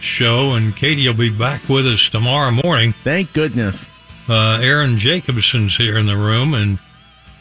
show, 0.00 0.54
and 0.54 0.74
Katie 0.74 1.06
will 1.06 1.14
be 1.14 1.30
back 1.30 1.68
with 1.68 1.86
us 1.86 2.10
tomorrow 2.10 2.50
morning. 2.64 2.94
Thank 3.04 3.32
goodness. 3.32 3.86
Uh, 4.28 4.58
Aaron 4.60 4.98
Jacobson's 4.98 5.76
here 5.76 5.96
in 5.96 6.06
the 6.06 6.16
room, 6.16 6.54
and 6.54 6.78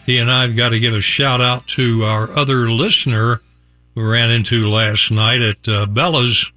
he 0.06 0.20
and 0.20 0.32
I 0.32 0.44
have 0.44 0.56
got 0.56 0.70
to 0.70 0.80
give 0.80 0.94
a 0.94 1.02
shout 1.02 1.42
out 1.42 1.68
to 1.68 2.04
our 2.06 2.32
other 2.38 2.70
listener 2.72 3.42
we 3.96 4.04
ran 4.04 4.32
into 4.32 4.70
last 4.70 5.12
night 5.12 5.42
at 5.42 5.68
uh, 5.68 5.86
Bella's, 5.86 6.50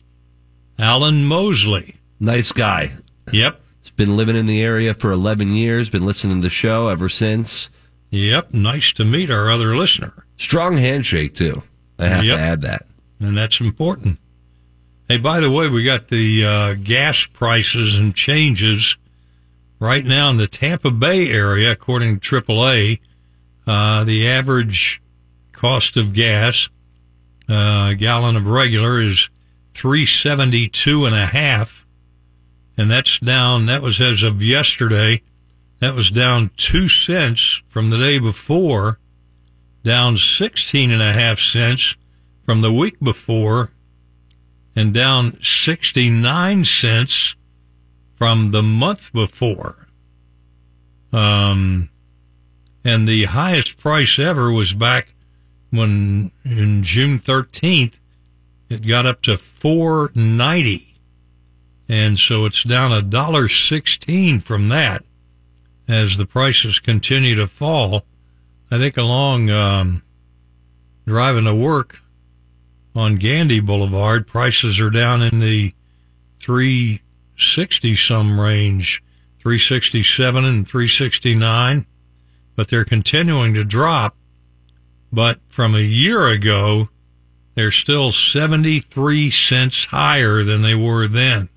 Alan 0.78 1.24
Mosley. 1.24 1.96
Nice 2.20 2.52
guy. 2.52 2.92
Yep. 3.32 3.60
He's 3.82 3.90
been 3.90 4.16
living 4.16 4.36
in 4.36 4.46
the 4.46 4.62
area 4.62 4.94
for 4.94 5.10
11 5.10 5.50
years, 5.50 5.90
been 5.90 6.06
listening 6.06 6.40
to 6.40 6.46
the 6.46 6.50
show 6.50 6.88
ever 6.88 7.08
since. 7.08 7.68
Yep. 8.10 8.52
Nice 8.54 8.92
to 8.94 9.04
meet 9.04 9.30
our 9.30 9.50
other 9.50 9.76
listener. 9.76 10.24
Strong 10.38 10.78
handshake, 10.78 11.34
too. 11.34 11.62
I 11.98 12.08
have 12.08 12.24
Yep. 12.24 12.36
to 12.36 12.42
add 12.42 12.62
that. 12.62 12.86
And 13.20 13.36
that's 13.36 13.60
important. 13.60 14.18
Hey, 15.08 15.18
by 15.18 15.40
the 15.40 15.50
way, 15.50 15.68
we 15.68 15.84
got 15.84 16.08
the 16.08 16.44
uh, 16.44 16.74
gas 16.74 17.26
prices 17.26 17.96
and 17.96 18.14
changes 18.14 18.96
right 19.78 20.04
now 20.04 20.30
in 20.30 20.36
the 20.38 20.46
Tampa 20.46 20.90
Bay 20.90 21.28
area, 21.30 21.70
according 21.70 22.20
to 22.20 22.40
AAA. 22.42 23.00
Uh, 23.66 24.04
the 24.04 24.26
average 24.28 25.00
cost 25.52 25.96
of 25.96 26.12
gas, 26.12 26.68
uh, 27.48 27.88
a 27.90 27.94
gallon 27.94 28.36
of 28.36 28.46
regular 28.46 29.00
is 29.00 29.28
three 29.72 30.06
seventy 30.06 30.68
two 30.68 31.04
and 31.06 31.14
a 31.14 31.26
half, 31.26 31.84
and 32.76 32.90
that's 32.90 33.18
down. 33.18 33.66
That 33.66 33.82
was 33.82 34.00
as 34.00 34.22
of 34.22 34.42
yesterday. 34.42 35.22
That 35.84 35.94
was 35.94 36.10
down 36.10 36.50
two 36.56 36.88
cents 36.88 37.62
from 37.66 37.90
the 37.90 37.98
day 37.98 38.18
before, 38.18 38.98
down 39.82 40.16
sixteen 40.16 40.90
and 40.90 41.02
a 41.02 41.12
half 41.12 41.38
cents 41.38 41.94
from 42.42 42.62
the 42.62 42.72
week 42.72 42.98
before, 43.00 43.70
and 44.74 44.94
down 44.94 45.38
sixty 45.42 46.08
nine 46.08 46.64
cents 46.64 47.34
from 48.14 48.50
the 48.50 48.62
month 48.62 49.12
before. 49.12 49.86
Um, 51.12 51.90
and 52.82 53.06
the 53.06 53.24
highest 53.24 53.76
price 53.76 54.18
ever 54.18 54.50
was 54.50 54.72
back 54.72 55.14
when 55.68 56.30
in 56.46 56.82
June 56.82 57.18
13th, 57.18 58.00
it 58.70 58.86
got 58.86 59.04
up 59.04 59.20
to 59.20 59.36
490. 59.36 60.96
And 61.90 62.18
so 62.18 62.46
it's 62.46 62.64
down 62.64 62.90
a 62.90 63.02
dollar 63.02 63.48
16 63.48 64.40
from 64.40 64.68
that 64.68 65.04
as 65.88 66.16
the 66.16 66.26
prices 66.26 66.78
continue 66.78 67.34
to 67.34 67.46
fall. 67.46 68.04
I 68.70 68.78
think 68.78 68.96
along, 68.96 69.50
um, 69.50 70.02
driving 71.06 71.44
to 71.44 71.54
work 71.54 72.00
on 72.94 73.16
Gandy 73.16 73.60
Boulevard, 73.60 74.26
prices 74.26 74.80
are 74.80 74.90
down 74.90 75.22
in 75.22 75.40
the 75.40 75.74
360 76.40 77.96
some 77.96 78.40
range, 78.40 79.02
367 79.40 80.44
and 80.44 80.66
369, 80.66 81.86
but 82.56 82.68
they're 82.68 82.84
continuing 82.84 83.54
to 83.54 83.64
drop. 83.64 84.16
But 85.12 85.40
from 85.46 85.74
a 85.74 85.80
year 85.80 86.28
ago, 86.28 86.88
they're 87.54 87.70
still 87.70 88.10
73 88.10 89.30
cents 89.30 89.84
higher 89.86 90.42
than 90.42 90.62
they 90.62 90.74
were 90.74 91.06
then. 91.06 91.48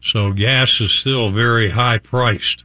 So 0.00 0.32
gas 0.32 0.80
is 0.80 0.92
still 0.92 1.30
very 1.30 1.70
high 1.70 1.98
priced. 1.98 2.64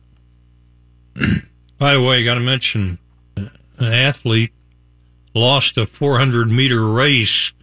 By 1.77 1.93
the 1.93 2.01
way, 2.01 2.21
I 2.21 2.23
got 2.23 2.35
to 2.35 2.39
mention 2.39 2.99
uh, 3.37 3.45
an 3.77 3.93
athlete 3.93 4.51
lost 5.33 5.77
a 5.77 5.85
400 5.85 6.49
meter 6.49 6.85
race 6.87 7.53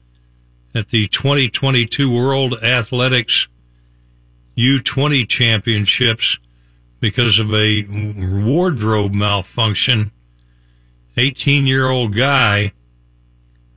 at 0.75 0.89
the 0.89 1.07
2022 1.09 2.11
World 2.11 2.55
Athletics 2.63 3.49
U20 4.57 5.29
Championships 5.29 6.39
because 7.01 7.39
of 7.39 7.53
a 7.53 7.85
wardrobe 8.45 9.15
malfunction. 9.15 10.13
18 11.17 11.67
year 11.67 11.89
old 11.89 12.15
guy 12.15 12.73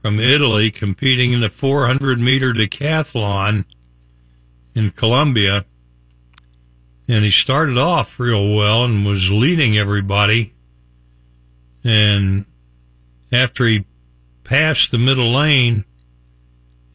from 0.01 0.19
Italy 0.19 0.71
competing 0.71 1.34
in 1.34 1.41
the 1.41 1.49
400 1.49 2.19
meter 2.19 2.53
decathlon 2.53 3.65
in 4.75 4.91
Colombia. 4.91 5.65
And 7.10 7.24
he 7.26 7.32
started 7.32 7.80
off 7.80 8.20
real 8.20 8.53
well 8.53 8.86
and 8.86 9.03
was 9.03 9.32
leading 9.32 9.80
everybody. 9.80 10.53
And 11.84 12.45
after 13.32 13.66
he 13.66 13.86
passed 14.43 14.91
the 14.91 14.99
middle 14.99 15.34
lane, 15.34 15.86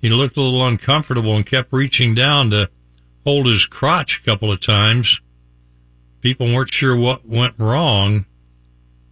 he 0.01 0.11
looked 0.11 0.37
a 0.37 0.41
little 0.41 0.65
uncomfortable 0.65 1.35
and 1.37 1.45
kept 1.45 1.73
reaching 1.73 2.15
down 2.15 2.51
to 2.51 2.71
hold 3.25 3.47
his 3.47 3.67
crotch 3.67 4.21
a 4.21 4.25
couple 4.25 4.53
of 4.53 4.61
times. 4.61 5.21
People 6.21 6.47
weren't 6.47 6.73
sure 6.73 6.95
what 6.95 7.27
went 7.27 7.55
wrong, 7.59 8.25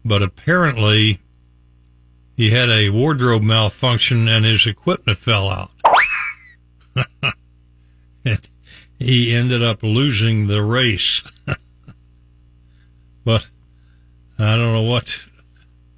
but 0.05 0.23
apparently 0.23 1.19
he 2.37 2.51
had 2.51 2.69
a 2.69 2.91
wardrobe 2.91 3.43
malfunction 3.43 4.29
and 4.29 4.45
his 4.45 4.69
equipment 4.69 5.19
fell 5.19 5.49
out. 5.51 5.71
and 9.03 9.11
he 9.11 9.35
ended 9.35 9.65
up 9.65 9.83
losing 9.83 10.47
the 10.47 10.63
race. 10.63 11.23
but 13.25 13.51
I 14.39 14.57
don't 14.57 14.73
know 14.73 14.89
what 14.89 15.25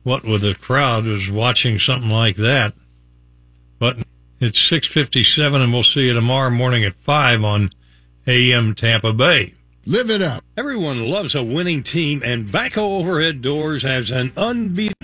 what 0.05 0.25
with 0.25 0.41
the 0.41 0.55
crowd 0.55 1.05
was 1.05 1.31
watching 1.31 1.79
something 1.79 2.11
like 2.11 2.37
that. 2.37 2.73
But 3.79 3.99
it's 4.41 4.59
6:57 4.59 5.63
and 5.63 5.73
we'll 5.73 5.83
see 5.83 6.07
you 6.07 6.15
tomorrow 6.15 6.51
morning 6.51 6.83
at 6.85 6.95
5 6.95 7.45
on 7.45 7.71
AM 8.27 8.75
Tampa 8.75 9.13
Bay. 9.13 9.53
Live 9.85 10.09
it 10.09 10.23
up. 10.23 10.43
Everyone 10.57 11.05
loves 11.11 11.35
a 11.35 11.43
winning 11.43 11.83
team, 11.83 12.23
and 12.25 12.47
Baco 12.47 13.01
Overhead 13.01 13.43
Doors 13.43 13.83
has 13.83 14.11
an 14.11 14.33
unbeatable. 14.35 15.04